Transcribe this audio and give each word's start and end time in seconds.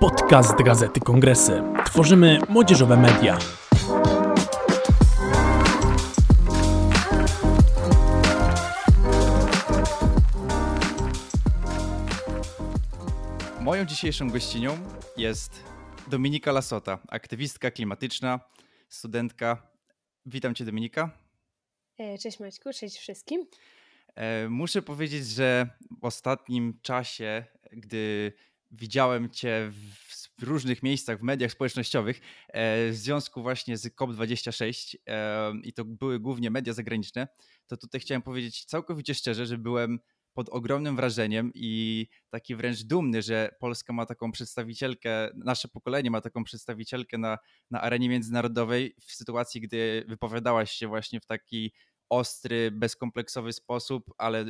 Podcast 0.00 0.62
Gazety 0.62 1.00
Kongresy. 1.00 1.62
Tworzymy 1.86 2.38
młodzieżowe 2.48 2.96
media. 2.96 3.38
Moją 13.60 13.84
dzisiejszą 13.84 14.30
gościnią 14.30 14.78
jest 15.16 15.62
Dominika 16.08 16.52
Lasota, 16.52 16.98
aktywistka 17.08 17.70
klimatyczna, 17.70 18.40
studentka. 18.88 19.62
Witam 20.26 20.54
Cię, 20.54 20.64
Dominika. 20.64 21.10
E, 21.98 22.18
cześć 22.18 22.40
Maćku, 22.40 22.72
cześć 22.72 22.98
wszystkim. 22.98 23.46
E, 24.14 24.48
muszę 24.48 24.82
powiedzieć, 24.82 25.26
że 25.26 25.66
w 26.00 26.04
ostatnim 26.04 26.78
czasie, 26.82 27.44
gdy 27.72 28.32
widziałem 28.70 29.30
Cię 29.30 29.70
w 30.38 30.42
różnych 30.42 30.82
miejscach, 30.82 31.18
w 31.18 31.22
mediach 31.22 31.52
społecznościowych, 31.52 32.20
e, 32.48 32.90
w 32.90 32.96
związku 32.96 33.42
właśnie 33.42 33.76
z 33.76 33.94
COP26 33.94 34.96
i 35.62 35.72
to 35.72 35.84
były 35.84 36.20
głównie 36.20 36.50
media 36.50 36.72
zagraniczne, 36.72 37.28
to 37.66 37.76
tutaj 37.76 38.00
chciałem 38.00 38.22
powiedzieć 38.22 38.64
całkowicie 38.64 39.14
szczerze, 39.14 39.46
że 39.46 39.58
byłem 39.58 39.98
pod 40.36 40.48
ogromnym 40.48 40.96
wrażeniem 40.96 41.50
i 41.54 42.06
taki 42.30 42.56
wręcz 42.56 42.82
dumny, 42.82 43.22
że 43.22 43.50
Polska 43.60 43.92
ma 43.92 44.06
taką 44.06 44.32
przedstawicielkę, 44.32 45.30
nasze 45.34 45.68
pokolenie 45.68 46.10
ma 46.10 46.20
taką 46.20 46.44
przedstawicielkę 46.44 47.18
na, 47.18 47.38
na 47.70 47.80
arenie 47.80 48.08
międzynarodowej 48.08 48.94
w 49.00 49.12
sytuacji, 49.12 49.60
gdy 49.60 50.04
wypowiadałaś 50.08 50.70
się 50.70 50.88
właśnie 50.88 51.20
w 51.20 51.26
taki 51.26 51.72
ostry, 52.08 52.70
bezkompleksowy 52.70 53.52
sposób, 53.52 54.14
ale 54.18 54.44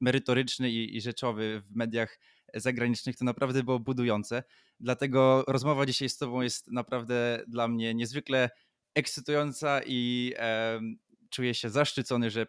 merytoryczny 0.00 0.70
i, 0.70 0.96
i 0.96 1.00
rzeczowy 1.00 1.62
w 1.66 1.76
mediach 1.76 2.18
zagranicznych, 2.54 3.16
to 3.16 3.24
naprawdę 3.24 3.62
było 3.62 3.80
budujące. 3.80 4.42
Dlatego 4.80 5.44
rozmowa 5.48 5.86
dzisiaj 5.86 6.08
z 6.08 6.18
Tobą 6.18 6.40
jest 6.40 6.70
naprawdę 6.70 7.44
dla 7.48 7.68
mnie 7.68 7.94
niezwykle 7.94 8.50
ekscytująca 8.94 9.80
i 9.86 10.32
e, 10.36 10.80
czuję 11.30 11.54
się 11.54 11.70
zaszczycony, 11.70 12.30
że 12.30 12.46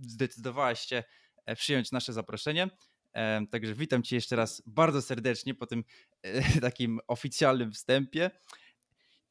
zdecydowałaś 0.00 0.80
się 0.80 1.04
e, 1.46 1.56
przyjąć 1.56 1.92
nasze 1.92 2.12
zaproszenie. 2.12 2.70
E, 3.12 3.46
także 3.50 3.74
witam 3.74 4.02
Cię 4.02 4.16
jeszcze 4.16 4.36
raz 4.36 4.62
bardzo 4.66 5.02
serdecznie 5.02 5.54
po 5.54 5.66
tym 5.66 5.84
e, 6.22 6.60
takim 6.60 7.00
oficjalnym 7.08 7.72
wstępie. 7.72 8.30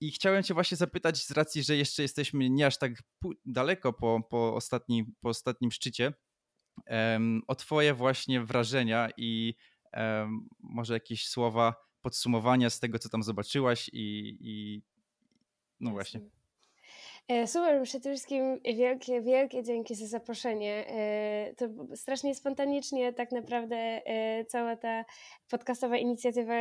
I 0.02 0.12
chciałem 0.12 0.44
Cię 0.44 0.54
właśnie 0.54 0.78
zapytać, 0.78 1.26
z 1.26 1.32
racji, 1.32 1.64
że 1.64 1.76
jeszcze 1.76 2.02
jesteśmy 2.02 2.50
nie 2.50 2.66
aż 2.66 2.78
tak 2.78 2.92
daleko 3.46 3.94
po, 3.94 4.22
po, 4.30 4.56
ostatni, 4.56 5.06
po 5.22 5.30
ostatnim 5.30 5.72
szczycie, 5.72 6.14
um, 6.88 7.42
o 7.48 7.56
Twoje 7.56 7.94
właśnie 7.94 8.42
wrażenia 8.42 9.10
i 9.18 9.56
może 10.60 10.94
jakieś 10.94 11.28
słowa 11.28 11.74
podsumowania 12.02 12.70
z 12.70 12.80
tego, 12.80 13.00
co 13.00 13.10
tam 13.10 13.24
zobaczyłaś 13.24 13.90
i, 13.94 14.38
i 14.42 14.82
no 15.80 15.92
właśnie. 15.92 16.22
E, 17.28 17.48
super, 17.48 17.84
przede 17.84 18.10
wszystkim 18.10 18.60
wielkie, 18.64 19.22
wielkie 19.22 19.64
dzięki 19.64 19.96
za 19.96 20.08
zaproszenie. 20.08 20.86
E, 20.88 21.54
to 21.58 21.66
strasznie 21.96 22.36
spontanicznie 22.36 23.14
tak 23.14 23.32
naprawdę 23.32 23.76
e, 23.76 24.46
cała 24.46 24.76
ta 24.76 25.06
podcastowa 25.50 25.98
inicjatywa 25.98 26.54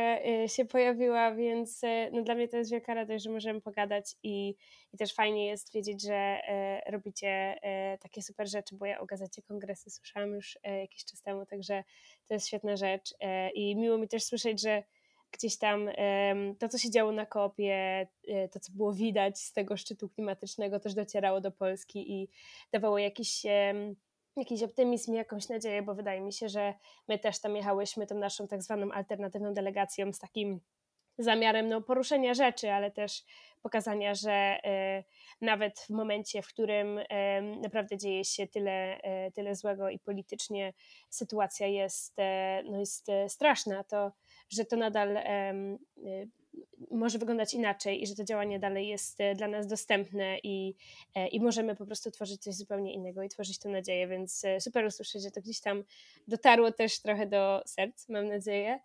się 0.47 0.65
pojawiła, 0.65 1.35
więc 1.35 1.81
no 2.11 2.21
dla 2.21 2.35
mnie 2.35 2.47
to 2.47 2.57
jest 2.57 2.71
wielka 2.71 2.93
radość, 2.93 3.23
że 3.23 3.31
możemy 3.31 3.61
pogadać 3.61 4.15
i, 4.23 4.55
i 4.93 4.97
też 4.97 5.13
fajnie 5.13 5.47
jest 5.47 5.73
wiedzieć, 5.73 6.03
że 6.03 6.39
robicie 6.87 7.59
takie 8.01 8.21
super 8.21 8.49
rzeczy, 8.49 8.75
bo 8.75 8.85
ja 8.85 8.99
o 8.99 9.05
Gazecie 9.05 9.41
Kongresy 9.41 9.89
słyszałam 9.89 10.31
już 10.31 10.57
jakiś 10.81 11.05
czas 11.05 11.21
temu, 11.21 11.45
także 11.45 11.83
to 12.27 12.33
jest 12.33 12.47
świetna 12.47 12.77
rzecz 12.77 13.13
i 13.53 13.75
miło 13.75 13.97
mi 13.97 14.07
też 14.07 14.23
słyszeć, 14.23 14.61
że 14.61 14.83
gdzieś 15.31 15.57
tam 15.57 15.89
to, 16.59 16.69
co 16.69 16.77
się 16.77 16.91
działo 16.91 17.11
na 17.11 17.25
kopie, 17.25 18.07
e, 18.27 18.49
to, 18.49 18.59
co 18.59 18.71
było 18.71 18.93
widać 18.93 19.39
z 19.39 19.53
tego 19.53 19.77
szczytu 19.77 20.09
klimatycznego, 20.09 20.79
też 20.79 20.93
docierało 20.93 21.41
do 21.41 21.51
Polski 21.51 22.11
i 22.11 22.29
dawało 22.71 22.97
jakiś, 22.97 23.43
jakiś 24.35 24.63
optymizm 24.63 25.13
i 25.13 25.17
jakąś 25.17 25.49
nadzieję, 25.49 25.81
bo 25.81 25.95
wydaje 25.95 26.21
mi 26.21 26.33
się, 26.33 26.49
że 26.49 26.73
my 27.07 27.19
też 27.19 27.41
tam 27.41 27.55
jechałyśmy 27.55 28.07
tą 28.07 28.15
naszą 28.15 28.47
tak 28.47 28.63
zwaną 28.63 28.91
alternatywną 28.91 29.53
delegacją 29.53 30.13
z 30.13 30.19
takim 30.19 30.59
zamiarem 31.17 31.69
no, 31.69 31.81
poruszenia 31.81 32.33
rzeczy, 32.33 32.71
ale 32.71 32.91
też 32.91 33.23
pokazania, 33.61 34.15
że 34.15 34.57
y, 34.65 35.45
nawet 35.45 35.79
w 35.79 35.89
momencie, 35.89 36.41
w 36.41 36.47
którym 36.47 36.99
naprawdę 37.61 37.97
dzieje 37.97 38.25
się 38.25 38.47
tyle, 38.47 38.97
y, 39.27 39.31
tyle 39.31 39.55
złego 39.55 39.89
i 39.89 39.99
politycznie 39.99 40.73
sytuacja 41.09 41.67
jest, 41.67 42.15
no, 42.65 42.79
jest 42.79 43.07
straszna, 43.27 43.83
to 43.83 44.11
że 44.49 44.65
to 44.65 44.75
nadal 44.75 45.17
może 46.91 47.17
wyglądać 47.17 47.53
inaczej 47.53 48.03
i 48.03 48.07
że 48.07 48.15
to 48.15 48.23
działanie 48.23 48.59
dalej 48.59 48.87
jest 48.87 49.21
e, 49.21 49.35
dla 49.35 49.47
nas 49.47 49.67
dostępne 49.67 50.37
i, 50.43 50.75
e, 51.15 51.27
i 51.27 51.39
możemy 51.39 51.75
po 51.75 51.85
prostu 51.85 52.11
tworzyć 52.11 52.41
coś 52.41 52.55
zupełnie 52.55 52.93
innego 52.93 53.23
i 53.23 53.29
tworzyć 53.29 53.59
tę 53.59 53.69
nadzieję, 53.69 54.07
więc 54.07 54.45
e, 54.45 54.61
super 54.61 54.85
usłyszeć, 54.85 55.23
że 55.23 55.31
to 55.31 55.41
gdzieś 55.41 55.61
tam 55.61 55.83
dotarło 56.27 56.71
też 56.71 57.01
trochę 57.01 57.27
do 57.27 57.61
serc, 57.65 58.09
mam 58.09 58.27
nadzieję. 58.27 58.79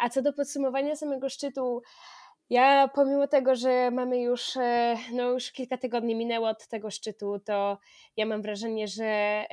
A 0.00 0.08
co 0.10 0.22
do 0.22 0.32
podsumowania 0.32 0.96
samego 0.96 1.28
szczytu, 1.28 1.82
ja 2.50 2.88
pomimo 2.88 3.28
tego, 3.28 3.56
że 3.56 3.90
mamy 3.90 4.20
już, 4.20 4.54
no 5.12 5.30
już 5.30 5.52
kilka 5.52 5.78
tygodni 5.78 6.14
minęło 6.14 6.48
od 6.48 6.68
tego 6.68 6.90
szczytu, 6.90 7.38
to 7.38 7.78
ja 8.16 8.26
mam 8.26 8.42
wrażenie, 8.42 8.88
że 8.88 9.44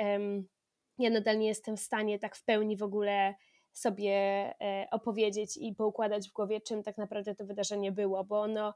ja 0.98 1.10
nadal 1.10 1.40
nie 1.40 1.48
jestem 1.48 1.78
w 1.78 1.80
stanie 1.80 2.20
tak 2.20 2.36
w 2.36 2.44
pełni 2.44 2.78
w 2.78 2.84
ogóle 2.84 3.36
sobie 3.74 4.14
e, 4.62 4.88
opowiedzieć 4.92 5.58
i 5.58 5.76
poukładać 5.76 6.30
w 6.30 6.34
głowie, 6.34 6.62
czym 6.62 6.84
tak 6.84 6.98
naprawdę 6.98 7.36
to 7.36 7.46
wydarzenie 7.46 7.92
było, 7.92 8.24
bo 8.24 8.42
ono, 8.42 8.74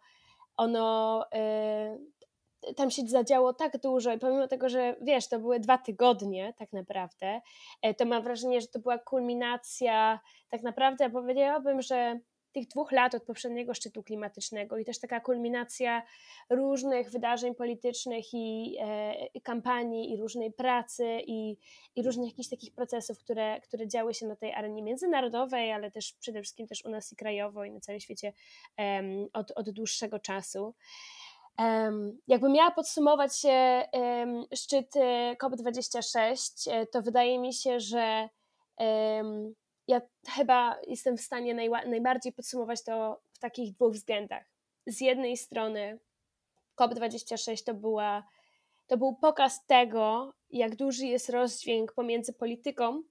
ono 0.58 1.26
e, 1.34 1.98
tam 2.76 2.92
się 2.92 3.02
zadziało 3.08 3.54
tak 3.54 3.82
dużo 3.82 4.14
i 4.14 4.20
pomimo 4.20 4.48
tego, 4.48 4.70
że 4.70 4.96
wiesz, 5.02 5.28
to 5.28 5.40
były 5.40 5.60
dwa 5.60 5.78
tygodnie 5.78 6.54
tak 6.58 6.74
naprawdę, 6.74 7.42
e, 7.82 7.94
to 7.94 8.06
mam 8.06 8.24
wrażenie, 8.24 8.62
że 8.62 8.68
to 8.68 8.80
była 8.80 8.98
kulminacja 8.98 10.20
tak 10.50 10.64
naprawdę, 10.64 11.10
powiedziałabym, 11.10 11.82
że 11.82 12.20
tych 12.56 12.68
dwóch 12.68 12.92
lat 12.92 13.16
od 13.16 13.24
poprzedniego 13.24 13.74
szczytu 13.74 14.04
klimatycznego 14.04 14.78
i 14.78 14.86
też 14.86 15.00
taka 15.00 15.20
kulminacja 15.20 16.04
różnych 16.50 17.12
wydarzeń 17.12 17.56
politycznych 17.56 18.26
i, 18.34 18.78
e, 18.80 19.42
kampanii 19.44 20.14
i 20.14 20.18
różnej 20.18 20.52
pracy 20.52 21.20
i, 21.28 21.58
i 21.96 22.04
różnych 22.04 22.30
jakichś 22.30 22.50
takich 22.50 22.74
procesów, 22.74 23.20
które, 23.20 23.62
które 23.62 23.88
działy 23.88 24.14
się 24.14 24.28
na 24.28 24.36
tej 24.36 24.54
arenie 24.54 24.84
międzynarodowej, 24.84 25.72
ale 25.72 25.92
też 25.92 26.14
przede 26.14 26.42
wszystkim 26.42 26.68
też 26.68 26.86
u 26.86 26.90
nas 26.90 27.14
i 27.14 27.16
krajowo 27.16 27.66
i 27.66 27.72
na 27.72 27.80
całym 27.80 28.00
świecie 28.00 28.34
od, 29.34 29.52
od 29.52 29.70
dłuższego 29.70 30.20
czasu. 30.20 30.74
Um, 31.60 32.20
jakbym 32.28 32.52
miała 32.52 32.72
podsumować 32.72 33.40
się 33.40 33.84
um, 33.94 34.46
szczyt 34.56 34.94
COP26, 35.44 36.72
e, 36.72 36.86
to 36.88 37.02
wydaje 37.02 37.40
mi 37.40 37.54
się, 37.54 37.80
że 37.80 38.30
um, 38.78 39.56
ja 39.88 40.02
chyba 40.28 40.80
jestem 40.88 41.18
w 41.18 41.22
stanie 41.22 41.70
najbardziej 41.86 42.34
podsumować 42.34 42.84
to 42.84 43.22
w 43.34 43.40
takich 43.40 43.74
dwóch 43.74 43.94
względach. 43.94 44.46
Z 44.88 45.02
jednej 45.02 45.38
strony 45.38 46.00
COP26 46.78 47.64
to, 47.64 47.74
była, 47.74 48.24
to 48.88 48.98
był 48.98 49.16
pokaz 49.16 49.66
tego, 49.66 50.34
jak 50.50 50.76
duży 50.76 51.06
jest 51.06 51.30
rozdźwięk 51.30 51.94
pomiędzy 51.94 52.34
polityką, 52.34 53.04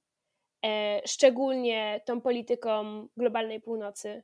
e, 0.65 1.01
szczególnie 1.07 2.01
tą 2.07 2.21
polityką 2.21 3.07
globalnej 3.17 3.61
północy, 3.61 4.23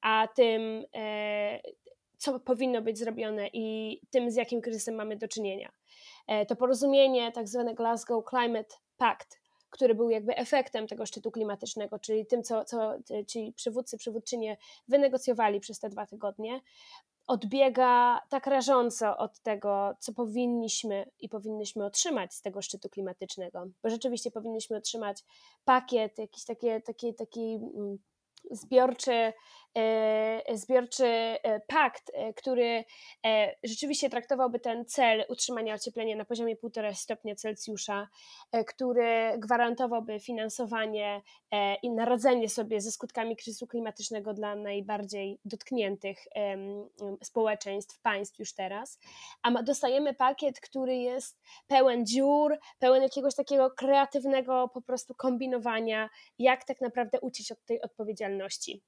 a 0.00 0.28
tym, 0.34 0.84
e, 0.94 1.60
co 2.18 2.40
powinno 2.40 2.82
być 2.82 2.98
zrobione 2.98 3.48
i 3.52 4.00
tym, 4.10 4.30
z 4.30 4.36
jakim 4.36 4.60
kryzysem 4.60 4.94
mamy 4.94 5.16
do 5.16 5.28
czynienia. 5.28 5.72
E, 6.26 6.46
to 6.46 6.56
porozumienie, 6.56 7.32
tak 7.32 7.48
zwane 7.48 7.74
Glasgow 7.74 8.24
Climate 8.30 8.74
Pact, 8.96 9.40
który 9.70 9.94
był 9.94 10.10
jakby 10.10 10.36
efektem 10.36 10.86
tego 10.86 11.06
szczytu 11.06 11.30
klimatycznego, 11.30 11.98
czyli 11.98 12.26
tym, 12.26 12.42
co, 12.42 12.64
co 12.64 12.92
ci 13.26 13.52
przywódcy, 13.56 13.98
przywódczynie 13.98 14.56
wynegocjowali 14.88 15.60
przez 15.60 15.78
te 15.78 15.88
dwa 15.88 16.06
tygodnie, 16.06 16.60
odbiega 17.26 18.20
tak 18.28 18.46
rażąco 18.46 19.16
od 19.16 19.40
tego, 19.40 19.94
co 19.98 20.12
powinniśmy 20.12 21.10
i 21.20 21.28
powinnyśmy 21.28 21.84
otrzymać 21.84 22.34
z 22.34 22.42
tego 22.42 22.62
szczytu 22.62 22.88
klimatycznego, 22.88 23.66
bo 23.82 23.90
rzeczywiście 23.90 24.30
powinniśmy 24.30 24.76
otrzymać 24.76 25.24
pakiet, 25.64 26.18
jakiś 26.18 26.44
taki, 26.44 26.66
taki, 26.86 27.14
taki 27.14 27.54
mm, 27.54 27.98
zbiorczy 28.50 29.32
zbiorczy 30.54 31.06
e, 31.06 31.60
pakt, 31.60 32.10
e, 32.14 32.32
który 32.32 32.84
rzeczywiście 33.64 34.10
traktowałby 34.10 34.60
ten 34.60 34.84
cel 34.84 35.24
utrzymania 35.28 35.74
ocieplenia 35.74 36.16
na 36.16 36.24
poziomie 36.24 36.56
1,5 36.56 36.94
stopnia 36.94 37.34
Celsjusza, 37.34 38.08
który 38.66 39.32
gwarantowałby 39.38 40.20
finansowanie 40.20 41.22
i 41.82 41.90
naradzenie 41.90 42.48
sobie 42.48 42.80
ze 42.80 42.92
skutkami 42.92 43.36
kryzysu 43.36 43.66
klimatycznego 43.66 44.34
dla 44.34 44.54
najbardziej 44.54 45.38
dotkniętych 45.44 46.18
społeczeństw, 47.22 48.00
państw 48.00 48.38
już 48.38 48.54
teraz. 48.54 48.98
A 49.42 49.62
dostajemy 49.62 50.14
pakiet, 50.14 50.60
który 50.60 50.96
jest 50.96 51.40
pełen 51.66 52.06
dziur, 52.06 52.58
pełen 52.78 53.02
jakiegoś 53.02 53.34
takiego 53.34 53.70
kreatywnego 53.70 54.68
po 54.74 54.82
prostu 54.82 55.14
kombinowania, 55.14 56.10
jak 56.38 56.64
tak 56.64 56.80
naprawdę 56.80 57.20
uciec 57.20 57.50
od 57.50 57.64
tej 57.64 57.80
odpowiedzialności. 57.80 58.82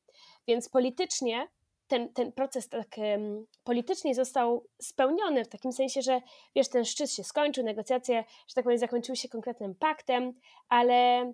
Więc 0.47 0.69
politycznie 0.69 1.49
ten, 1.89 2.13
ten 2.13 2.33
proces 2.33 2.69
tak 2.69 2.99
um, 2.99 3.47
politycznie 3.65 4.15
został 4.15 4.67
spełniony 4.83 5.45
w 5.45 5.49
takim 5.49 5.73
sensie, 5.73 6.03
że 6.03 6.21
wiesz, 6.57 6.69
ten 6.69 6.85
szczyt 6.85 7.13
się 7.13 7.25
skończył, 7.25 7.65
negocjacje, 7.65 8.25
że 8.49 8.55
tak 8.55 8.65
powiem, 8.65 8.79
zakończyły 8.79 9.17
się 9.17 9.29
konkretnym 9.29 9.75
paktem, 9.75 10.33
ale 10.69 11.33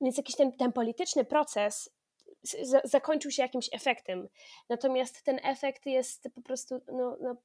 więc 0.00 0.16
jakiś 0.16 0.36
ten, 0.36 0.52
ten 0.52 0.72
polityczny 0.72 1.24
proces 1.24 1.90
zakończył 2.84 3.30
się 3.30 3.42
jakimś 3.42 3.68
efektem. 3.72 4.28
Natomiast 4.68 5.22
ten 5.22 5.40
efekt 5.42 5.86
jest 5.86 6.28
po 6.34 6.42
prostu 6.42 6.80
no, 6.92 7.16
no, 7.20 7.36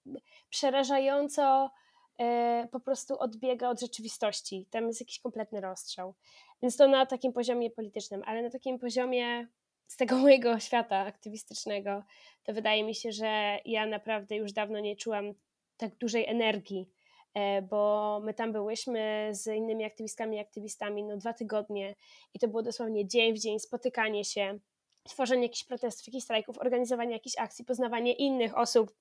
przerażająco 0.49 1.71
e, 2.19 2.67
po 2.71 2.79
prostu 2.79 3.19
odbiega 3.19 3.69
od 3.69 3.79
rzeczywistości. 3.79 4.67
Tam 4.71 4.87
jest 4.87 4.99
jakiś 4.99 5.19
kompletny 5.19 5.61
rozstrzał. 5.61 6.13
Więc 6.61 6.77
to 6.77 6.87
na 6.87 7.05
takim 7.05 7.33
poziomie 7.33 7.71
politycznym, 7.71 8.23
ale 8.25 8.41
na 8.41 8.49
takim 8.49 8.79
poziomie 8.79 9.47
z 9.87 9.97
tego 9.97 10.17
mojego 10.25 10.59
świata 10.59 10.97
aktywistycznego, 10.97 12.03
to 12.43 12.53
wydaje 12.53 12.83
mi 12.83 12.95
się, 12.95 13.11
że 13.11 13.59
ja 13.65 13.85
naprawdę 13.85 14.35
już 14.35 14.53
dawno 14.53 14.79
nie 14.79 14.95
czułam 14.95 15.33
tak 15.77 15.95
dużej 15.95 16.25
energii, 16.27 16.89
e, 17.33 17.61
bo 17.61 18.21
my 18.23 18.33
tam 18.33 18.51
byłyśmy 18.51 19.29
z 19.31 19.47
innymi 19.47 19.83
aktywistkami 19.83 20.37
i 20.37 20.39
aktywistami 20.39 21.03
no 21.03 21.17
dwa 21.17 21.33
tygodnie 21.33 21.95
i 22.33 22.39
to 22.39 22.47
było 22.47 22.63
dosłownie 22.63 23.07
dzień 23.07 23.33
w 23.33 23.39
dzień 23.39 23.59
spotykanie 23.59 24.25
się, 24.25 24.59
tworzenie 25.03 25.43
jakichś 25.43 25.63
protestów, 25.63 26.07
jakichś 26.07 26.23
strajków, 26.23 26.57
organizowanie 26.57 27.13
jakichś 27.13 27.35
akcji, 27.37 27.65
poznawanie 27.65 28.13
innych 28.13 28.57
osób, 28.57 28.91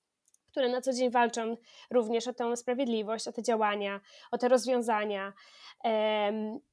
które 0.53 0.69
na 0.69 0.81
co 0.81 0.93
dzień 0.93 1.11
walczą 1.11 1.57
również 1.91 2.27
o 2.27 2.33
tę 2.33 2.57
sprawiedliwość, 2.57 3.27
o 3.27 3.31
te 3.31 3.43
działania, 3.43 4.01
o 4.31 4.37
te 4.37 4.47
rozwiązania. 4.47 5.33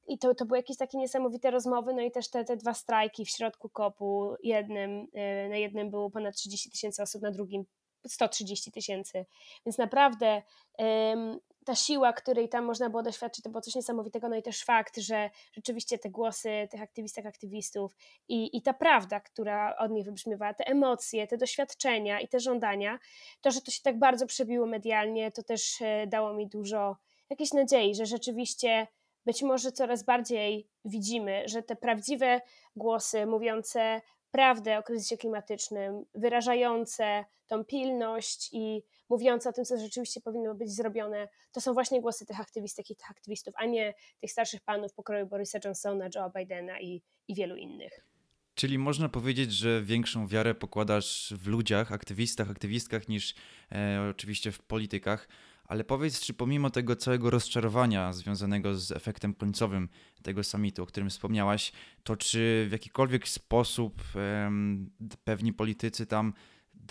I 0.07 0.17
to, 0.17 0.35
to 0.35 0.45
były 0.45 0.59
jakieś 0.59 0.77
takie 0.77 0.97
niesamowite 0.97 1.51
rozmowy, 1.51 1.93
no 1.93 2.01
i 2.01 2.11
też 2.11 2.29
te, 2.29 2.43
te 2.43 2.57
dwa 2.57 2.73
strajki 2.73 3.25
w 3.25 3.29
środku 3.29 3.69
kopu. 3.69 4.35
Jednym, 4.43 5.07
e, 5.13 5.49
na 5.49 5.57
jednym 5.57 5.89
było 5.89 6.09
ponad 6.09 6.35
30 6.35 6.71
tysięcy 6.71 7.03
osób, 7.03 7.21
na 7.21 7.31
drugim 7.31 7.65
130 8.07 8.71
tysięcy. 8.71 9.25
Więc 9.65 9.77
naprawdę 9.77 10.41
ta 11.65 11.75
siła, 11.75 12.13
której 12.13 12.49
tam 12.49 12.65
można 12.65 12.89
było 12.89 13.03
doświadczyć, 13.03 13.43
to 13.43 13.49
było 13.49 13.61
coś 13.61 13.75
niesamowitego. 13.75 14.29
No 14.29 14.35
i 14.35 14.41
też 14.41 14.63
fakt, 14.63 14.97
że 14.97 15.29
rzeczywiście 15.53 15.97
te 15.97 16.09
głosy 16.09 16.67
tych 16.71 16.81
aktywistek, 16.81 17.25
aktywistów 17.25 17.95
i, 18.27 18.57
i 18.57 18.61
ta 18.61 18.73
prawda, 18.73 19.19
która 19.19 19.75
od 19.77 19.91
nich 19.91 20.05
wybrzmiewała, 20.05 20.53
te 20.53 20.67
emocje, 20.67 21.27
te 21.27 21.37
doświadczenia 21.37 22.19
i 22.19 22.27
te 22.27 22.39
żądania, 22.39 22.99
to, 23.41 23.51
że 23.51 23.61
to 23.61 23.71
się 23.71 23.81
tak 23.83 23.99
bardzo 23.99 24.25
przebiło 24.25 24.65
medialnie, 24.65 25.31
to 25.31 25.43
też 25.43 25.81
e, 25.81 26.07
dało 26.07 26.33
mi 26.33 26.47
dużo 26.47 26.97
jakiejś 27.29 27.53
nadziei, 27.53 27.95
że 27.95 28.05
rzeczywiście 28.05 28.87
być 29.25 29.43
może 29.43 29.71
coraz 29.71 30.03
bardziej 30.03 30.67
widzimy, 30.85 31.43
że 31.45 31.63
te 31.63 31.75
prawdziwe 31.75 32.41
głosy 32.75 33.25
mówiące 33.25 34.01
prawdę 34.31 34.77
o 34.77 34.83
kryzysie 34.83 35.17
klimatycznym, 35.17 36.05
wyrażające 36.15 37.25
tą 37.47 37.65
pilność 37.65 38.49
i 38.53 38.83
mówiące 39.11 39.49
o 39.49 39.53
tym, 39.53 39.65
co 39.65 39.77
rzeczywiście 39.77 40.21
powinno 40.21 40.55
być 40.55 40.71
zrobione, 40.71 41.27
to 41.51 41.61
są 41.61 41.73
właśnie 41.73 42.01
głosy 42.01 42.25
tych 42.25 42.39
aktywistek 42.39 42.89
i 42.89 42.95
tych 42.95 43.11
aktywistów, 43.11 43.53
a 43.57 43.65
nie 43.65 43.93
tych 44.19 44.31
starszych 44.31 44.61
panów 44.61 44.93
pokroju 44.93 45.27
Borisa 45.27 45.59
Johnsona, 45.65 46.09
Joe 46.15 46.31
Bidena 46.35 46.79
i, 46.79 47.01
i 47.27 47.35
wielu 47.35 47.55
innych. 47.55 48.05
Czyli 48.55 48.77
można 48.77 49.09
powiedzieć, 49.09 49.51
że 49.51 49.81
większą 49.81 50.27
wiarę 50.27 50.55
pokładasz 50.55 51.33
w 51.37 51.47
ludziach, 51.47 51.91
aktywistach, 51.91 52.49
aktywistkach 52.49 53.07
niż 53.07 53.35
e, 53.71 54.07
oczywiście 54.11 54.51
w 54.51 54.59
politykach. 54.59 55.27
Ale 55.65 55.83
powiedz, 55.83 56.19
czy 56.19 56.33
pomimo 56.33 56.69
tego 56.69 56.95
całego 56.95 57.29
rozczarowania 57.29 58.13
związanego 58.13 58.75
z 58.75 58.91
efektem 58.91 59.33
końcowym 59.33 59.89
tego 60.23 60.43
summitu, 60.43 60.83
o 60.83 60.85
którym 60.85 61.09
wspomniałaś, 61.09 61.71
to 62.03 62.17
czy 62.17 62.65
w 62.69 62.71
jakikolwiek 62.71 63.27
sposób 63.27 64.01
em, 64.15 64.89
pewni 65.23 65.53
politycy 65.53 66.05
tam 66.05 66.33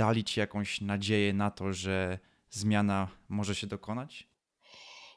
dali 0.00 0.24
ci 0.24 0.40
jakąś 0.40 0.80
nadzieję 0.80 1.32
na 1.32 1.50
to, 1.50 1.72
że 1.72 2.18
zmiana 2.50 3.08
może 3.28 3.54
się 3.54 3.66
dokonać? 3.66 4.28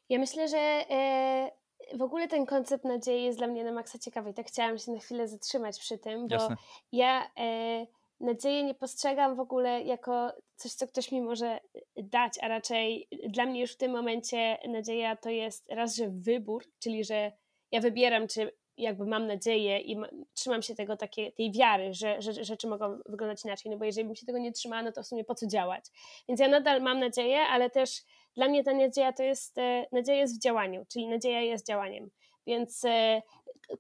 Ja 0.10 0.20
myślę, 0.20 0.48
że 0.48 0.58
e, 0.58 1.52
w 1.94 2.02
ogóle 2.02 2.28
ten 2.28 2.46
koncept 2.46 2.86
nadziei 2.86 3.24
jest 3.24 3.38
dla 3.38 3.48
mnie 3.48 3.64
na 3.64 3.72
maksa 3.72 4.00
ciekawy 4.00 4.30
i 4.30 4.34
tak 4.34 4.48
chciałam 4.48 4.78
się 4.78 4.92
na 4.92 5.00
chwilę 5.00 5.28
zatrzymać 5.28 5.80
przy 5.80 5.98
tym, 5.98 6.28
bo 6.28 6.36
Jasne. 6.36 6.56
ja 6.92 7.32
e, 7.38 7.88
nadzieję 8.20 8.64
nie 8.64 8.74
postrzegam 8.74 9.36
w 9.36 9.40
ogóle 9.40 9.82
jako 9.84 10.34
coś, 10.56 10.72
co 10.74 10.88
ktoś 10.88 11.12
mi 11.12 11.22
może 11.22 11.60
dać, 11.98 12.34
a 12.42 12.48
raczej 12.48 13.08
dla 13.30 13.46
mnie 13.46 13.62
już 13.62 13.74
w 13.74 13.78
tym 13.78 13.92
momencie 13.92 14.58
nadzieja 14.68 15.16
to 15.16 15.30
jest 15.30 15.70
raz, 15.70 15.96
że 15.96 16.10
wybór, 16.10 16.64
czyli 16.80 17.04
że 17.04 17.32
ja 17.72 17.82
wybieram, 17.82 18.28
czy 18.28 18.52
jakby 18.78 19.06
mam 19.06 19.28
nadzieję 19.28 19.80
i 19.80 19.96
ma, 19.96 20.08
trzymam 20.34 20.62
się 20.62 20.76
tego 20.76 20.98
takiej, 20.98 21.34
tej 21.34 21.52
wiary, 21.52 21.94
że, 21.94 22.22
że, 22.22 22.44
rzeczy 22.44 22.68
mogą 22.68 23.00
wyglądać 23.06 23.46
inaczej, 23.46 23.72
no 23.72 23.78
bo 23.78 23.86
jeżeli 23.86 24.06
bym 24.06 24.16
się 24.16 24.26
tego 24.26 24.40
nie 24.40 24.52
trzymała, 24.52 24.84
no 24.84 24.92
to 24.92 25.04
w 25.04 25.08
sumie 25.08 25.24
po 25.24 25.36
co 25.36 25.48
działać. 25.48 25.86
Więc 26.28 26.40
ja 26.40 26.48
nadal 26.48 26.82
mam 26.82 27.00
nadzieję, 27.00 27.40
ale 27.40 27.70
też 27.70 28.02
dla 28.36 28.48
mnie 28.48 28.64
ta 28.64 28.74
nadzieja 28.74 29.14
to 29.14 29.24
jest, 29.24 29.58
e, 29.58 29.86
nadzieja 29.92 30.18
jest 30.18 30.38
w 30.38 30.42
działaniu, 30.42 30.86
czyli 30.90 31.08
nadzieja 31.08 31.42
jest 31.42 31.68
działaniem. 31.68 32.10
Więc 32.48 32.86
e, 32.86 33.22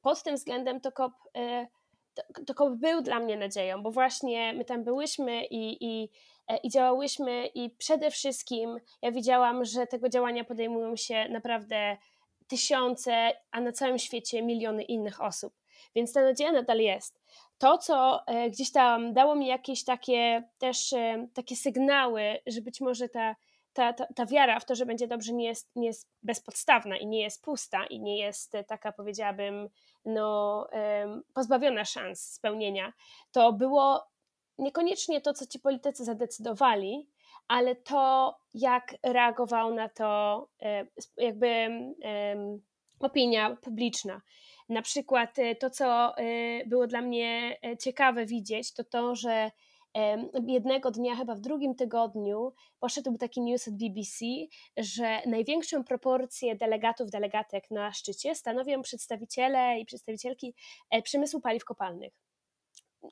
pod 0.01 0.23
tym 0.23 0.35
względem 0.35 0.81
to 0.81 0.91
COP, 0.91 1.13
e, 1.37 1.67
to, 2.13 2.23
to 2.47 2.53
COP 2.53 2.73
był 2.75 3.01
dla 3.01 3.19
mnie 3.19 3.37
nadzieją, 3.37 3.83
bo 3.83 3.91
właśnie 3.91 4.53
my 4.53 4.65
tam 4.65 4.83
byłyśmy 4.83 5.45
i, 5.45 5.85
i, 5.85 6.09
i 6.63 6.69
działałyśmy 6.69 7.47
i 7.47 7.69
przede 7.69 8.11
wszystkim 8.11 8.77
ja 9.01 9.11
widziałam, 9.11 9.65
że 9.65 9.87
tego 9.87 10.09
działania 10.09 10.43
podejmują 10.43 10.95
się 10.95 11.29
naprawdę 11.29 11.97
tysiące, 12.47 13.31
a 13.51 13.61
na 13.61 13.71
całym 13.71 13.99
świecie 13.99 14.41
miliony 14.41 14.83
innych 14.83 15.21
osób. 15.21 15.53
Więc 15.95 16.13
ta 16.13 16.21
nadzieja 16.21 16.51
nadal 16.51 16.79
jest. 16.79 17.21
To, 17.57 17.77
co 17.77 18.27
e, 18.27 18.49
gdzieś 18.49 18.71
tam 18.71 19.13
dało 19.13 19.35
mi 19.35 19.47
jakieś 19.47 19.83
takie 19.83 20.43
też 20.57 20.93
e, 20.93 21.27
takie 21.33 21.55
sygnały, 21.55 22.39
że 22.47 22.61
być 22.61 22.81
może 22.81 23.09
ta, 23.09 23.35
ta, 23.73 23.93
ta, 23.93 24.05
ta 24.15 24.25
wiara 24.25 24.59
w 24.59 24.65
to, 24.65 24.75
że 24.75 24.85
będzie 24.85 25.07
dobrze, 25.07 25.33
nie 25.33 25.45
jest, 25.45 25.71
nie 25.75 25.87
jest 25.87 26.09
bezpodstawna 26.23 26.97
i 26.97 27.07
nie 27.07 27.21
jest 27.21 27.43
pusta 27.43 27.85
i 27.85 27.99
nie 27.99 28.17
jest 28.17 28.53
taka, 28.67 28.91
powiedziałabym, 28.91 29.69
no, 30.05 30.67
pozbawiona 31.33 31.85
szans 31.85 32.33
spełnienia, 32.33 32.93
to 33.31 33.53
było 33.53 34.07
niekoniecznie 34.57 35.21
to, 35.21 35.33
co 35.33 35.45
ci 35.45 35.59
politycy 35.59 36.05
zadecydowali, 36.05 37.07
ale 37.47 37.75
to, 37.75 38.35
jak 38.53 38.95
reagował 39.03 39.73
na 39.73 39.89
to 39.89 40.49
e, 40.61 40.87
jakby 41.17 41.69
opinia 42.99 43.55
publiczna. 43.61 44.21
Na 44.69 44.81
przykład 44.81 45.39
e, 45.39 45.55
to, 45.55 45.69
co 45.69 46.17
e, 46.17 46.65
było 46.65 46.87
dla 46.87 47.01
mnie 47.01 47.57
ciekawe 47.79 48.25
widzieć, 48.25 48.73
to 48.73 48.83
to, 48.83 49.15
że 49.15 49.51
jednego 50.47 50.91
dnia, 50.91 51.15
chyba 51.15 51.35
w 51.35 51.39
drugim 51.39 51.75
tygodniu, 51.75 52.53
poszedł 52.79 53.17
taki 53.17 53.41
news 53.41 53.67
od 53.67 53.73
BBC, 53.73 54.25
że 54.77 55.21
największą 55.25 55.83
proporcję 55.83 56.55
delegatów, 56.55 57.12
delegatek 57.12 57.71
na 57.71 57.91
szczycie 57.91 58.35
stanowią 58.35 58.81
przedstawiciele 58.81 59.79
i 59.79 59.85
przedstawicielki 59.85 60.55
przemysłu 61.03 61.41
paliw 61.41 61.65
kopalnych. 61.65 62.13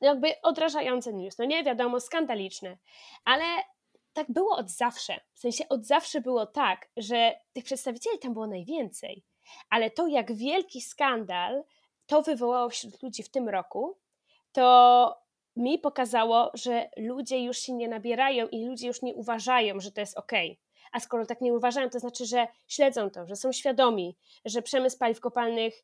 Jakby 0.01 0.41
odrażające 0.41 1.13
news, 1.13 1.37
no 1.37 1.45
nie 1.45 1.63
wiadomo, 1.63 1.99
skandaliczne, 1.99 2.77
ale 3.25 3.43
tak 4.13 4.31
było 4.31 4.55
od 4.57 4.69
zawsze. 4.69 5.19
W 5.33 5.39
sensie 5.39 5.69
od 5.69 5.85
zawsze 5.85 6.21
było 6.21 6.45
tak, 6.45 6.89
że 6.97 7.33
tych 7.53 7.63
przedstawicieli 7.63 8.19
tam 8.19 8.33
było 8.33 8.47
najwięcej, 8.47 9.23
ale 9.69 9.89
to, 9.89 10.07
jak 10.07 10.33
wielki 10.33 10.81
skandal 10.81 11.63
to 12.05 12.21
wywołało 12.21 12.69
wśród 12.69 13.03
ludzi 13.03 13.23
w 13.23 13.31
tym 13.31 13.49
roku, 13.49 13.97
to 14.51 15.21
mi 15.55 15.79
pokazało, 15.79 16.51
że 16.53 16.89
ludzie 16.97 17.43
już 17.43 17.57
się 17.57 17.73
nie 17.73 17.87
nabierają 17.87 18.47
i 18.47 18.65
ludzie 18.65 18.87
już 18.87 19.01
nie 19.01 19.13
uważają, 19.13 19.79
że 19.79 19.91
to 19.91 20.01
jest 20.01 20.17
ok. 20.17 20.31
A 20.91 20.99
skoro 20.99 21.25
tak 21.25 21.41
nie 21.41 21.53
uważają, 21.53 21.89
to 21.89 21.99
znaczy, 21.99 22.25
że 22.25 22.47
śledzą 22.67 23.09
to, 23.09 23.25
że 23.25 23.35
są 23.35 23.51
świadomi, 23.51 24.17
że 24.45 24.61
przemysł 24.61 24.97
paliw 24.97 25.19
kopalnych 25.19 25.83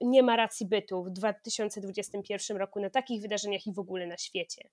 nie 0.00 0.22
ma 0.22 0.36
racji 0.36 0.66
bytu 0.66 1.04
w 1.04 1.10
2021 1.10 2.56
roku 2.56 2.80
na 2.80 2.90
takich 2.90 3.22
wydarzeniach 3.22 3.66
i 3.66 3.72
w 3.72 3.78
ogóle 3.78 4.06
na 4.06 4.16
świecie. 4.16 4.68